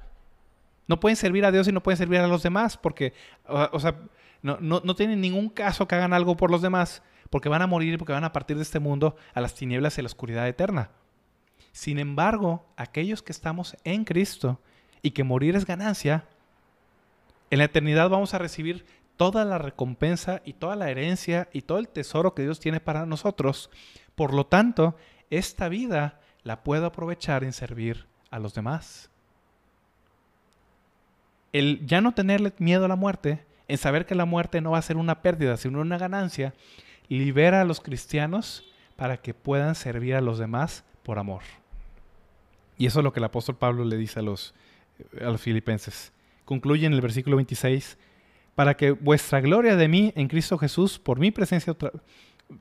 No 0.88 1.00
pueden 1.00 1.16
servir 1.16 1.46
a 1.46 1.52
Dios 1.52 1.68
y 1.68 1.72
no 1.72 1.82
pueden 1.82 1.98
servir 1.98 2.20
a 2.20 2.28
los 2.28 2.44
demás 2.44 2.78
porque, 2.78 3.14
o, 3.48 3.80
sea, 3.80 3.96
no, 4.42 4.58
no, 4.60 4.96
tienen 4.96 5.22
ningún 5.22 5.50
caso 5.50 5.88
que 5.88 5.96
hagan 5.96 6.14
algo 6.14 6.38
por 6.38 6.52
los 6.52 6.62
demás 6.62 7.02
porque 7.30 7.50
van 7.50 7.62
a 7.62 7.68
morir 7.68 7.94
y 7.94 7.98
porque 7.98 8.14
van 8.14 8.24
a 8.24 8.34
partir 8.34 8.56
de 8.58 8.64
este 8.64 8.80
mundo 8.80 9.16
a 9.34 9.42
las 9.42 9.56
tinieblas 9.56 9.98
y 9.98 10.02
la 10.02 10.08
oscuridad 10.08 10.48
eterna. 10.48 10.92
Sin 11.72 12.00
embargo, 12.00 12.66
aquellos 12.78 13.22
que 13.22 13.32
estamos 13.32 13.76
en 13.84 14.06
Cristo 14.06 14.60
y 15.02 15.12
que 15.12 15.24
morir 15.24 15.56
es 15.56 15.66
ganancia, 15.66 16.26
en 17.50 17.60
la 17.60 17.66
eternidad 17.66 18.10
vamos 18.10 18.34
a 18.34 18.38
recibir 18.38 18.86
toda 19.18 19.46
la 19.46 19.58
recompensa 19.58 20.42
y 20.46 20.54
toda 20.54 20.76
la 20.76 20.90
herencia 20.90 21.50
y 21.52 21.62
todo 21.62 21.80
el 21.80 21.88
tesoro 21.88 22.34
que 22.34 22.44
Dios 22.44 22.60
tiene 22.60 22.80
para 22.80 23.06
nosotros. 23.06 23.70
Por 24.16 24.34
lo 24.34 24.46
tanto, 24.46 24.96
esta 25.30 25.70
vida 25.70 26.20
la 26.44 26.64
puedo 26.64 26.86
aprovechar 26.86 27.44
en 27.44 27.54
servir 27.54 28.06
a 28.32 28.40
los 28.40 28.54
demás. 28.54 29.10
El 31.54 31.86
ya 31.86 32.02
no 32.02 32.14
tenerle 32.14 32.54
miedo 32.58 32.86
a 32.86 32.90
la 32.90 32.96
muerte, 32.96 33.46
en 33.68 33.78
saber 33.78 34.06
que 34.06 34.16
la 34.16 34.26
muerte 34.26 34.62
no 34.62 34.72
va 34.72 34.78
a 34.78 34.84
ser 34.84 34.98
una 34.98 35.22
pérdida, 35.22 35.58
sino 35.58 35.82
una 35.82 35.98
ganancia, 35.98 36.54
libera 37.08 37.62
a 37.62 37.66
los 37.66 37.80
cristianos 37.80 38.64
para 38.96 39.18
que 39.18 39.34
puedan 39.34 39.76
servir 39.76 40.16
a 40.16 40.22
los 40.22 40.38
demás 40.38 40.84
por 41.04 41.18
amor. 41.18 41.42
Y 42.78 42.86
eso 42.86 43.00
es 43.00 43.04
lo 43.04 43.14
que 43.14 43.20
el 43.20 43.26
apóstol 43.26 43.56
Pablo 43.56 43.86
le 43.86 43.98
dice 43.98 44.20
a 44.20 44.24
los, 44.24 44.54
a 45.20 45.26
los 45.26 45.42
filipenses 45.42 46.12
concluye 46.46 46.86
en 46.86 46.94
el 46.94 47.02
versículo 47.02 47.36
26, 47.36 47.98
para 48.54 48.78
que 48.78 48.92
vuestra 48.92 49.42
gloria 49.42 49.76
de 49.76 49.88
mí 49.88 50.14
en 50.16 50.30
Cristo 50.30 50.58
Jesús, 50.58 50.98
por 50.98 51.20
mi 51.20 51.32
presencia, 51.32 51.76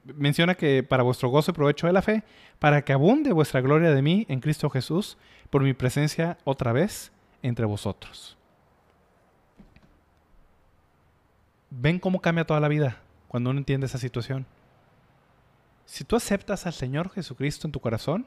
menciona 0.05 0.55
que 0.55 0.83
para 0.83 1.03
vuestro 1.03 1.29
gozo 1.29 1.51
y 1.51 1.55
provecho 1.55 1.87
de 1.87 1.93
la 1.93 2.03
fe, 2.03 2.25
para 2.59 2.83
que 2.83 2.93
abunde 2.93 3.33
vuestra 3.33 3.61
gloria 3.61 3.91
de 3.91 4.03
mí 4.03 4.27
en 4.29 4.41
Cristo 4.41 4.71
Jesús, 4.71 5.19
por 5.51 5.63
mi 5.63 5.75
presencia 5.75 6.39
otra 6.45 6.73
vez 6.73 7.13
entre 7.43 7.67
vosotros. 7.67 8.37
Ven 11.71 11.99
cómo 11.99 12.21
cambia 12.21 12.47
toda 12.47 12.61
la 12.61 12.69
vida 12.69 12.99
cuando 13.29 13.51
uno 13.51 13.59
entiende 13.59 13.87
esa 13.87 13.99
situación. 13.99 14.47
Si 15.87 16.05
tú 16.05 16.17
aceptas 16.17 16.67
al 16.67 16.73
Señor 16.73 17.11
Jesucristo 17.11 17.67
en 17.67 17.73
tu 17.73 17.81
corazón, 17.81 18.27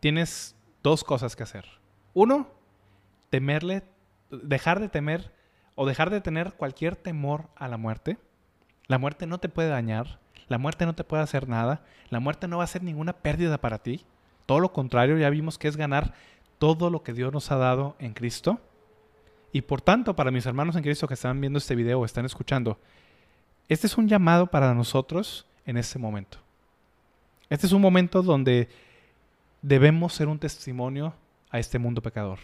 tienes 0.00 0.56
dos 0.82 1.04
cosas 1.04 1.36
que 1.36 1.42
hacer. 1.42 1.64
Uno, 2.12 2.48
temerle 3.30 3.84
dejar 4.30 4.80
de 4.80 4.88
temer 4.88 5.32
o 5.74 5.86
dejar 5.86 6.10
de 6.10 6.20
tener 6.20 6.54
cualquier 6.54 6.96
temor 6.96 7.48
a 7.56 7.68
la 7.68 7.76
muerte. 7.76 8.18
La 8.86 8.98
muerte 8.98 9.26
no 9.26 9.38
te 9.38 9.48
puede 9.48 9.68
dañar, 9.68 10.18
la 10.48 10.58
muerte 10.58 10.86
no 10.86 10.94
te 10.94 11.04
puede 11.04 11.22
hacer 11.22 11.48
nada, 11.48 11.84
la 12.10 12.20
muerte 12.20 12.48
no 12.48 12.58
va 12.58 12.64
a 12.64 12.68
ser 12.68 12.82
ninguna 12.82 13.14
pérdida 13.14 13.58
para 13.58 13.78
ti. 13.78 14.04
Todo 14.46 14.60
lo 14.60 14.72
contrario, 14.72 15.16
ya 15.16 15.30
vimos 15.30 15.58
que 15.58 15.68
es 15.68 15.76
ganar 15.76 16.14
todo 16.58 16.90
lo 16.90 17.02
que 17.02 17.12
Dios 17.12 17.32
nos 17.32 17.50
ha 17.50 17.56
dado 17.56 17.96
en 17.98 18.12
Cristo. 18.12 18.60
Y 19.52 19.62
por 19.62 19.80
tanto, 19.80 20.16
para 20.16 20.30
mis 20.30 20.46
hermanos 20.46 20.76
en 20.76 20.82
Cristo 20.82 21.08
que 21.08 21.14
están 21.14 21.40
viendo 21.40 21.58
este 21.58 21.74
video 21.74 22.00
o 22.00 22.04
están 22.04 22.24
escuchando, 22.24 22.78
este 23.68 23.86
es 23.86 23.96
un 23.96 24.08
llamado 24.08 24.48
para 24.48 24.74
nosotros 24.74 25.46
en 25.64 25.78
este 25.78 25.98
momento. 25.98 26.38
Este 27.48 27.66
es 27.66 27.72
un 27.72 27.80
momento 27.80 28.22
donde 28.22 28.68
debemos 29.62 30.12
ser 30.12 30.28
un 30.28 30.38
testimonio 30.38 31.14
a 31.50 31.58
este 31.58 31.78
mundo 31.78 32.02
pecador. 32.02 32.38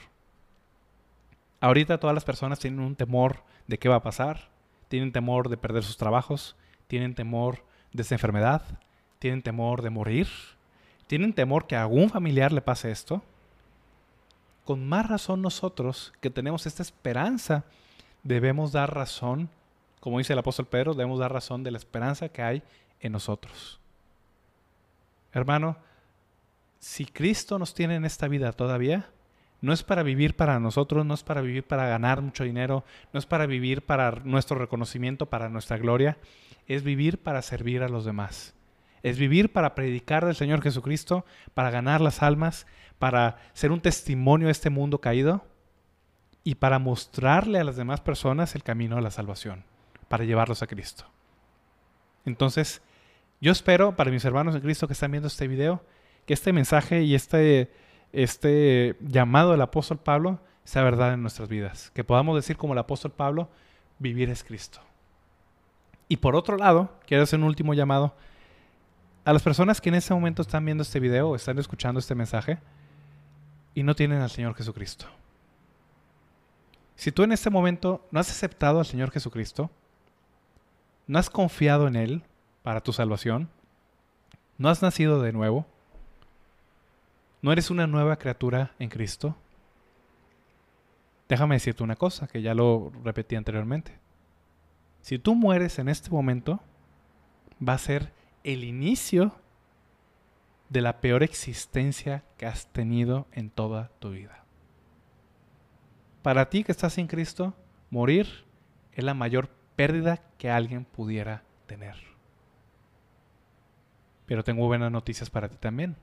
Ahorita 1.61 1.99
todas 1.99 2.15
las 2.15 2.25
personas 2.25 2.59
tienen 2.59 2.81
un 2.81 2.97
temor 2.97 3.43
de 3.67 3.79
qué 3.79 3.89
va 3.89 3.97
a 3.97 4.03
pasar, 4.03 4.49
tienen 4.91 5.13
temor 5.13 5.49
de 5.49 5.57
perder 5.57 5.85
sus 5.85 5.97
trabajos, 5.97 6.57
tienen 6.89 7.15
temor 7.15 7.65
de 7.93 8.03
esta 8.03 8.17
enfermedad, 8.17 8.63
tienen 9.21 9.41
temor 9.41 9.83
de 9.83 9.91
morir, 9.91 10.27
tienen 11.07 11.33
temor 11.33 11.69
que 11.69 11.77
a 11.77 11.83
algún 11.83 12.11
familiar 12.11 12.51
le 12.51 12.61
pase 12.61 12.91
esto. 12.91 13.23
Con 14.65 14.89
más 14.89 15.09
razón 15.09 15.43
nosotros 15.43 16.13
que 16.21 16.29
tenemos 16.29 16.67
esta 16.67 16.83
esperanza, 16.83 17.63
debemos 18.25 18.73
dar 18.73 18.93
razón, 18.93 19.49
como 20.01 20.19
dice 20.19 20.33
el 20.33 20.41
apóstol 20.41 20.67
Pedro, 20.67 20.95
debemos 20.95 21.21
dar 21.21 21.33
razón 21.33 21.63
de 21.63 21.71
la 21.71 21.79
esperanza 21.79 22.29
que 22.29 22.43
hay 22.43 22.63
en 22.99 23.13
nosotros. 23.13 23.79
Hermano, 25.33 25.77
si 26.81 27.07
Cristo 27.07 27.61
nos 27.61 27.75
tiene 27.75 27.95
en 27.95 28.05
esta 28.05 28.27
vida 28.27 28.51
todavía, 28.53 29.09
no 29.61 29.73
es 29.73 29.83
para 29.83 30.03
vivir 30.03 30.37
para 30.37 30.59
nosotros, 30.59 31.05
no 31.05 31.15
es 31.15 31.23
para 31.23 31.41
vivir 31.41 31.65
para 31.65 31.87
ganar 31.87 32.23
mucho 32.23 32.45
dinero, 32.45 32.85
no 33.13 33.19
es 33.19 33.27
para 33.27 33.47
vivir 33.47 33.83
para 33.83 34.13
nuestro 34.25 34.59
reconocimiento, 34.59 35.27
para 35.27 35.49
nuestra 35.49 35.77
gloria, 35.77 36.19
es 36.67 36.83
vivir 36.83 37.23
para 37.23 37.43
servir 37.43 37.83
a 37.83 37.89
los 37.89 38.05
demás. 38.05 38.55
Es 39.03 39.19
vivir 39.19 39.53
para 39.53 39.75
predicar 39.75 40.25
del 40.25 40.35
Señor 40.35 40.63
Jesucristo, 40.63 41.25
para 41.55 41.71
ganar 41.71 42.01
las 42.01 42.23
almas, 42.23 42.67
para 42.99 43.39
ser 43.55 43.73
un 43.73 43.81
testimonio 43.81 44.49
a 44.49 44.51
este 44.51 44.71
mundo 44.71 45.01
caído 45.01 45.45
y 46.45 46.57
para 46.57 46.79
mostrarle 46.79 47.59
a 47.59 47.65
las 47.65 47.77
demás 47.77 48.01
personas 48.01 48.55
el 48.55 48.63
camino 48.63 48.97
a 48.97 49.01
la 49.01 49.11
salvación, 49.11 49.65
para 50.09 50.25
llevarlos 50.25 50.63
a 50.63 50.67
Cristo. 50.67 51.05
Entonces, 52.25 52.83
yo 53.41 53.53
espero 53.53 53.97
para 53.97 54.11
mis 54.11 54.25
hermanos 54.25 54.55
en 54.55 54.61
Cristo 54.61 54.87
que 54.87 54.93
están 54.93 55.11
viendo 55.11 55.29
este 55.29 55.49
video, 55.49 55.83
que 56.27 56.35
este 56.35 56.53
mensaje 56.53 57.03
y 57.03 57.15
este 57.15 57.73
este 58.13 58.97
llamado 59.01 59.53
del 59.53 59.61
apóstol 59.61 59.99
Pablo 59.99 60.41
sea 60.65 60.83
verdad 60.83 61.15
en 61.15 61.23
nuestras 61.23 61.49
vidas. 61.49 61.91
Que 61.95 62.05
podamos 62.05 62.37
decir 62.37 62.57
como 62.57 62.73
el 62.73 62.79
apóstol 62.79 63.13
Pablo, 63.13 63.49
vivir 63.99 64.31
es 64.31 64.45
Cristo. 64.45 64.81
Y 66.09 66.17
por 66.17 66.35
otro 66.35 66.57
lado, 66.57 66.93
quiero 67.07 67.23
hacer 67.23 67.39
un 67.39 67.45
último 67.47 67.75
llamado 67.75 68.15
a 69.25 69.33
las 69.33 69.43
personas 69.43 69.81
que 69.81 69.91
en 69.91 69.95
este 69.95 70.15
momento 70.15 70.43
están 70.43 70.65
viendo 70.65 70.83
este 70.83 70.99
video 70.99 71.31
o 71.31 71.37
están 71.37 71.59
escuchando 71.59 72.01
este 72.01 72.15
mensaje 72.15 72.59
y 73.75 73.83
no 73.83 73.95
tienen 73.95 74.21
al 74.21 74.31
Señor 74.31 74.55
Jesucristo. 74.55 75.07
Si 76.97 77.13
tú 77.13 77.23
en 77.23 77.33
este 77.33 77.49
momento 77.49 78.07
no 78.11 78.21
has 78.21 78.31
aceptado 78.31 78.79
al 78.79 78.87
Señor 78.87 79.11
Jesucristo, 79.11 79.71
no 81.07 81.19
has 81.19 81.31
confiado 81.31 81.87
en 81.87 81.97
Él 81.97 82.23
para 82.63 82.81
tu 82.81 82.93
salvación, 82.93 83.49
no 84.59 84.69
has 84.69 84.83
nacido 84.83 85.23
de 85.23 85.33
nuevo, 85.33 85.67
¿No 87.43 87.53
eres 87.53 87.71
una 87.71 87.87
nueva 87.87 88.17
criatura 88.17 88.73
en 88.79 88.91
Cristo? 88.91 89.37
Déjame 91.29 91.55
decirte 91.55 91.83
una 91.83 91.97
cosa, 91.97 92.27
que 92.27 92.43
ya 92.43 92.55
lo 92.55 92.93
repetí 93.05 93.37
anteriormente. 93.37 93.99
Si 95.01 95.19
tú 95.19 95.35
mueres 95.35 95.79
en 95.79 95.89
este 95.89 96.11
momento, 96.11 96.61
va 97.67 97.75
a 97.75 97.79
ser 97.79 98.13
el 98.45 98.65
inicio 98.65 99.35
de 100.69 100.83
la 100.83 101.01
peor 101.01 101.23
existencia 101.23 102.25
que 102.37 102.47
has 102.47 102.67
tenido 102.67 103.27
en 103.33 103.51
toda 103.51 103.91
tu 103.99 104.11
vida. 104.11 104.45
Para 106.23 106.51
ti 106.51 106.65
que 106.65 106.73
estás 106.73 106.99
en 106.99 107.07
Cristo, 107.07 107.55
morir 107.89 108.45
es 108.93 109.05
la 109.05 109.15
mayor 109.15 109.49
pérdida 109.77 110.19
que 110.37 110.51
alguien 110.51 110.85
pudiera 110.85 111.43
tener. 111.67 111.97
Pero 114.27 114.45
tengo 114.45 114.67
buenas 114.67 114.93
noticias 114.93 115.31
para 115.31 115.49
ti 115.49 115.57
también. 115.57 115.97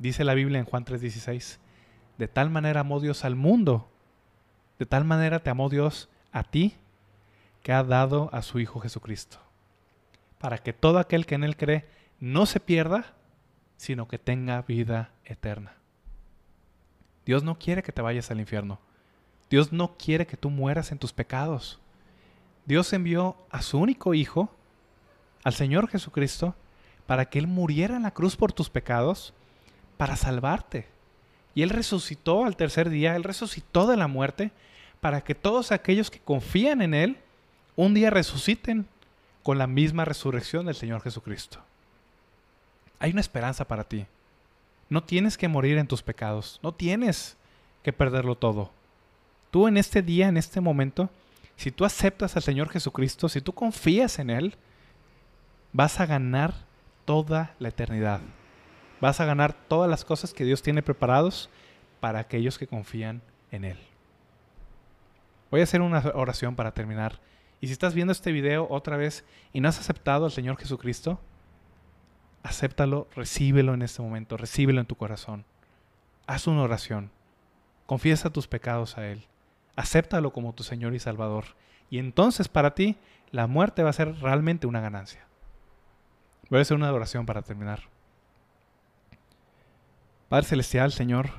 Dice 0.00 0.24
la 0.24 0.32
Biblia 0.32 0.58
en 0.58 0.64
Juan 0.64 0.86
3:16, 0.86 1.58
de 2.16 2.26
tal 2.26 2.48
manera 2.48 2.80
amó 2.80 3.00
Dios 3.00 3.22
al 3.26 3.36
mundo, 3.36 3.90
de 4.78 4.86
tal 4.86 5.04
manera 5.04 5.40
te 5.40 5.50
amó 5.50 5.68
Dios 5.68 6.08
a 6.32 6.42
ti, 6.42 6.74
que 7.62 7.74
ha 7.74 7.84
dado 7.84 8.30
a 8.32 8.40
su 8.40 8.58
Hijo 8.60 8.80
Jesucristo, 8.80 9.36
para 10.38 10.56
que 10.56 10.72
todo 10.72 10.98
aquel 10.98 11.26
que 11.26 11.34
en 11.34 11.44
Él 11.44 11.54
cree 11.54 11.86
no 12.18 12.46
se 12.46 12.60
pierda, 12.60 13.12
sino 13.76 14.08
que 14.08 14.18
tenga 14.18 14.62
vida 14.62 15.10
eterna. 15.26 15.74
Dios 17.26 17.44
no 17.44 17.58
quiere 17.58 17.82
que 17.82 17.92
te 17.92 18.00
vayas 18.00 18.30
al 18.30 18.40
infierno. 18.40 18.78
Dios 19.50 19.70
no 19.70 19.98
quiere 19.98 20.26
que 20.26 20.38
tú 20.38 20.48
mueras 20.48 20.92
en 20.92 20.98
tus 20.98 21.12
pecados. 21.12 21.78
Dios 22.64 22.90
envió 22.94 23.36
a 23.50 23.60
su 23.60 23.78
único 23.78 24.14
Hijo, 24.14 24.50
al 25.44 25.52
Señor 25.52 25.88
Jesucristo, 25.88 26.54
para 27.06 27.26
que 27.26 27.38
Él 27.38 27.46
muriera 27.46 27.96
en 27.96 28.04
la 28.04 28.12
cruz 28.12 28.34
por 28.34 28.54
tus 28.54 28.70
pecados 28.70 29.34
para 30.00 30.16
salvarte. 30.16 30.86
Y 31.54 31.60
Él 31.60 31.68
resucitó 31.68 32.46
al 32.46 32.56
tercer 32.56 32.88
día, 32.88 33.16
Él 33.16 33.22
resucitó 33.22 33.86
de 33.86 33.98
la 33.98 34.06
muerte 34.06 34.50
para 35.02 35.20
que 35.20 35.34
todos 35.34 35.72
aquellos 35.72 36.10
que 36.10 36.20
confían 36.20 36.80
en 36.80 36.94
Él 36.94 37.18
un 37.76 37.92
día 37.92 38.08
resuciten 38.08 38.86
con 39.42 39.58
la 39.58 39.66
misma 39.66 40.06
resurrección 40.06 40.64
del 40.64 40.74
Señor 40.74 41.02
Jesucristo. 41.02 41.58
Hay 42.98 43.10
una 43.10 43.20
esperanza 43.20 43.66
para 43.66 43.84
ti. 43.84 44.06
No 44.88 45.04
tienes 45.04 45.36
que 45.36 45.48
morir 45.48 45.76
en 45.76 45.86
tus 45.86 46.02
pecados, 46.02 46.60
no 46.62 46.72
tienes 46.72 47.36
que 47.82 47.92
perderlo 47.92 48.36
todo. 48.36 48.70
Tú 49.50 49.68
en 49.68 49.76
este 49.76 50.00
día, 50.00 50.28
en 50.28 50.38
este 50.38 50.62
momento, 50.62 51.10
si 51.56 51.70
tú 51.70 51.84
aceptas 51.84 52.36
al 52.36 52.42
Señor 52.42 52.70
Jesucristo, 52.70 53.28
si 53.28 53.42
tú 53.42 53.52
confías 53.52 54.18
en 54.18 54.30
Él, 54.30 54.54
vas 55.74 56.00
a 56.00 56.06
ganar 56.06 56.54
toda 57.04 57.54
la 57.58 57.68
eternidad. 57.68 58.22
Vas 59.00 59.20
a 59.20 59.24
ganar 59.24 59.54
todas 59.54 59.88
las 59.88 60.04
cosas 60.04 60.34
que 60.34 60.44
Dios 60.44 60.62
tiene 60.62 60.82
preparados 60.82 61.48
para 62.00 62.18
aquellos 62.18 62.58
que 62.58 62.66
confían 62.66 63.22
en 63.50 63.64
Él. 63.64 63.78
Voy 65.50 65.60
a 65.60 65.64
hacer 65.64 65.80
una 65.80 66.00
oración 66.14 66.54
para 66.54 66.72
terminar. 66.72 67.18
Y 67.60 67.66
si 67.66 67.72
estás 67.72 67.94
viendo 67.94 68.12
este 68.12 68.32
video 68.32 68.66
otra 68.70 68.96
vez 68.96 69.24
y 69.52 69.60
no 69.60 69.68
has 69.68 69.78
aceptado 69.78 70.26
al 70.26 70.30
Señor 70.30 70.56
Jesucristo, 70.56 71.20
acéptalo, 72.42 73.08
recíbelo 73.14 73.74
en 73.74 73.82
este 73.82 74.02
momento, 74.02 74.36
recíbelo 74.36 74.80
en 74.80 74.86
tu 74.86 74.96
corazón. 74.96 75.44
Haz 76.26 76.46
una 76.46 76.62
oración. 76.62 77.10
Confiesa 77.86 78.30
tus 78.30 78.46
pecados 78.46 78.96
a 78.96 79.06
Él. 79.06 79.26
Acéptalo 79.76 80.32
como 80.32 80.54
tu 80.54 80.62
Señor 80.62 80.94
y 80.94 81.00
Salvador. 81.00 81.44
Y 81.90 81.98
entonces 81.98 82.48
para 82.48 82.74
ti 82.74 82.96
la 83.30 83.46
muerte 83.46 83.82
va 83.82 83.90
a 83.90 83.94
ser 83.94 84.14
realmente 84.20 84.66
una 84.66 84.80
ganancia. 84.80 85.26
Voy 86.48 86.58
a 86.58 86.62
hacer 86.62 86.76
una 86.76 86.92
oración 86.92 87.26
para 87.26 87.42
terminar. 87.42 87.82
Padre 90.30 90.46
Celestial, 90.46 90.92
Señor, 90.92 91.30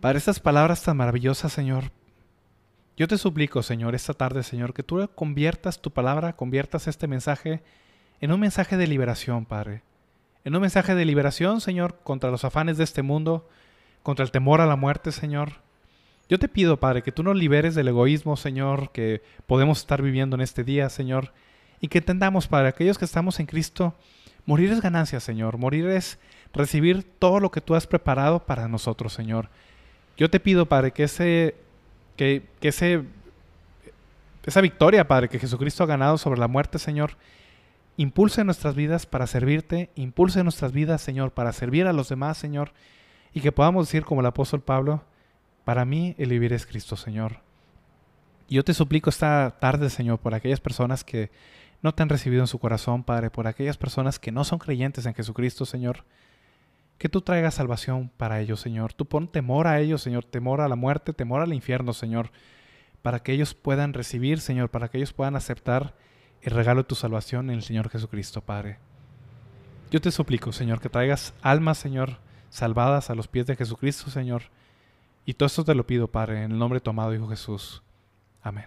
para 0.00 0.16
estas 0.16 0.40
palabras 0.40 0.82
tan 0.82 0.96
maravillosas, 0.96 1.52
Señor, 1.52 1.92
yo 2.96 3.06
te 3.06 3.18
suplico, 3.18 3.62
Señor, 3.62 3.94
esta 3.94 4.14
tarde, 4.14 4.44
Señor, 4.44 4.72
que 4.72 4.82
tú 4.82 5.06
conviertas 5.14 5.82
tu 5.82 5.90
palabra, 5.90 6.32
conviertas 6.36 6.88
este 6.88 7.06
mensaje 7.06 7.62
en 8.22 8.32
un 8.32 8.40
mensaje 8.40 8.78
de 8.78 8.86
liberación, 8.86 9.44
Padre. 9.44 9.82
En 10.42 10.54
un 10.54 10.62
mensaje 10.62 10.94
de 10.94 11.04
liberación, 11.04 11.60
Señor, 11.60 11.98
contra 12.02 12.30
los 12.30 12.46
afanes 12.46 12.78
de 12.78 12.84
este 12.84 13.02
mundo, 13.02 13.46
contra 14.02 14.24
el 14.24 14.30
temor 14.30 14.62
a 14.62 14.66
la 14.66 14.76
muerte, 14.76 15.12
Señor. 15.12 15.60
Yo 16.30 16.38
te 16.38 16.48
pido, 16.48 16.80
Padre, 16.80 17.02
que 17.02 17.12
tú 17.12 17.22
nos 17.22 17.36
liberes 17.36 17.74
del 17.74 17.88
egoísmo, 17.88 18.38
Señor, 18.38 18.90
que 18.90 19.20
podemos 19.46 19.80
estar 19.80 20.00
viviendo 20.00 20.34
en 20.34 20.40
este 20.40 20.64
día, 20.64 20.88
Señor, 20.88 21.34
y 21.78 21.88
que 21.88 21.98
entendamos, 21.98 22.48
Padre, 22.48 22.68
aquellos 22.68 22.96
que 22.96 23.04
estamos 23.04 23.38
en 23.38 23.44
Cristo, 23.44 23.94
morir 24.46 24.72
es 24.72 24.80
ganancia, 24.80 25.20
Señor, 25.20 25.58
morir 25.58 25.88
es 25.88 26.18
recibir 26.52 27.04
todo 27.18 27.40
lo 27.40 27.50
que 27.50 27.60
tú 27.60 27.74
has 27.74 27.86
preparado 27.86 28.40
para 28.40 28.68
nosotros, 28.68 29.12
Señor. 29.12 29.48
Yo 30.16 30.30
te 30.30 30.40
pido, 30.40 30.66
Padre, 30.66 30.92
que 30.92 31.04
ese, 31.04 31.54
que, 32.16 32.46
que 32.60 32.68
ese, 32.68 33.04
esa 34.44 34.60
victoria, 34.60 35.06
Padre, 35.06 35.28
que 35.28 35.38
Jesucristo 35.38 35.84
ha 35.84 35.86
ganado 35.86 36.18
sobre 36.18 36.40
la 36.40 36.48
muerte, 36.48 36.78
Señor, 36.78 37.16
impulse 37.96 38.44
nuestras 38.44 38.74
vidas 38.74 39.06
para 39.06 39.26
servirte, 39.26 39.90
impulse 39.94 40.42
nuestras 40.42 40.72
vidas, 40.72 41.00
Señor, 41.00 41.32
para 41.32 41.52
servir 41.52 41.86
a 41.86 41.92
los 41.92 42.08
demás, 42.08 42.38
Señor, 42.38 42.72
y 43.32 43.40
que 43.40 43.52
podamos 43.52 43.86
decir 43.86 44.04
como 44.04 44.20
el 44.20 44.26
apóstol 44.26 44.60
Pablo, 44.60 45.02
para 45.64 45.84
mí 45.84 46.14
el 46.18 46.30
vivir 46.30 46.52
es 46.52 46.66
Cristo, 46.66 46.96
Señor. 46.96 47.40
Yo 48.48 48.64
te 48.64 48.74
suplico 48.74 49.10
esta 49.10 49.58
tarde, 49.60 49.90
Señor, 49.90 50.18
por 50.18 50.34
aquellas 50.34 50.60
personas 50.60 51.04
que 51.04 51.30
no 51.82 51.94
te 51.94 52.02
han 52.02 52.08
recibido 52.08 52.42
en 52.42 52.48
su 52.48 52.58
corazón, 52.58 53.04
Padre, 53.04 53.30
por 53.30 53.46
aquellas 53.46 53.76
personas 53.76 54.18
que 54.18 54.32
no 54.32 54.44
son 54.44 54.58
creyentes 54.58 55.06
en 55.06 55.14
Jesucristo, 55.14 55.64
Señor, 55.64 56.04
que 57.00 57.08
tú 57.08 57.22
traigas 57.22 57.54
salvación 57.54 58.10
para 58.18 58.42
ellos, 58.42 58.60
Señor. 58.60 58.92
Tú 58.92 59.06
pon 59.06 59.26
temor 59.26 59.66
a 59.66 59.80
ellos, 59.80 60.02
Señor, 60.02 60.22
temor 60.22 60.60
a 60.60 60.68
la 60.68 60.76
muerte, 60.76 61.14
temor 61.14 61.40
al 61.40 61.54
infierno, 61.54 61.94
Señor, 61.94 62.30
para 63.00 63.20
que 63.20 63.32
ellos 63.32 63.54
puedan 63.54 63.94
recibir, 63.94 64.38
Señor, 64.38 64.68
para 64.68 64.90
que 64.90 64.98
ellos 64.98 65.14
puedan 65.14 65.34
aceptar 65.34 65.94
el 66.42 66.52
regalo 66.52 66.82
de 66.82 66.88
tu 66.88 66.94
salvación 66.94 67.48
en 67.48 67.56
el 67.56 67.62
Señor 67.62 67.88
Jesucristo, 67.88 68.42
Padre. 68.42 68.80
Yo 69.90 70.02
te 70.02 70.10
suplico, 70.10 70.52
Señor, 70.52 70.82
que 70.82 70.90
traigas 70.90 71.32
almas, 71.40 71.78
Señor, 71.78 72.18
salvadas 72.50 73.08
a 73.08 73.14
los 73.14 73.28
pies 73.28 73.46
de 73.46 73.56
Jesucristo, 73.56 74.10
Señor. 74.10 74.42
Y 75.24 75.32
todo 75.32 75.46
esto 75.46 75.64
te 75.64 75.74
lo 75.74 75.86
pido, 75.86 76.06
Padre, 76.06 76.44
en 76.44 76.52
el 76.52 76.58
nombre 76.58 76.80
de 76.80 76.82
tu 76.82 76.90
amado 76.90 77.14
Hijo 77.14 77.28
Jesús. 77.28 77.82
Amén. 78.42 78.66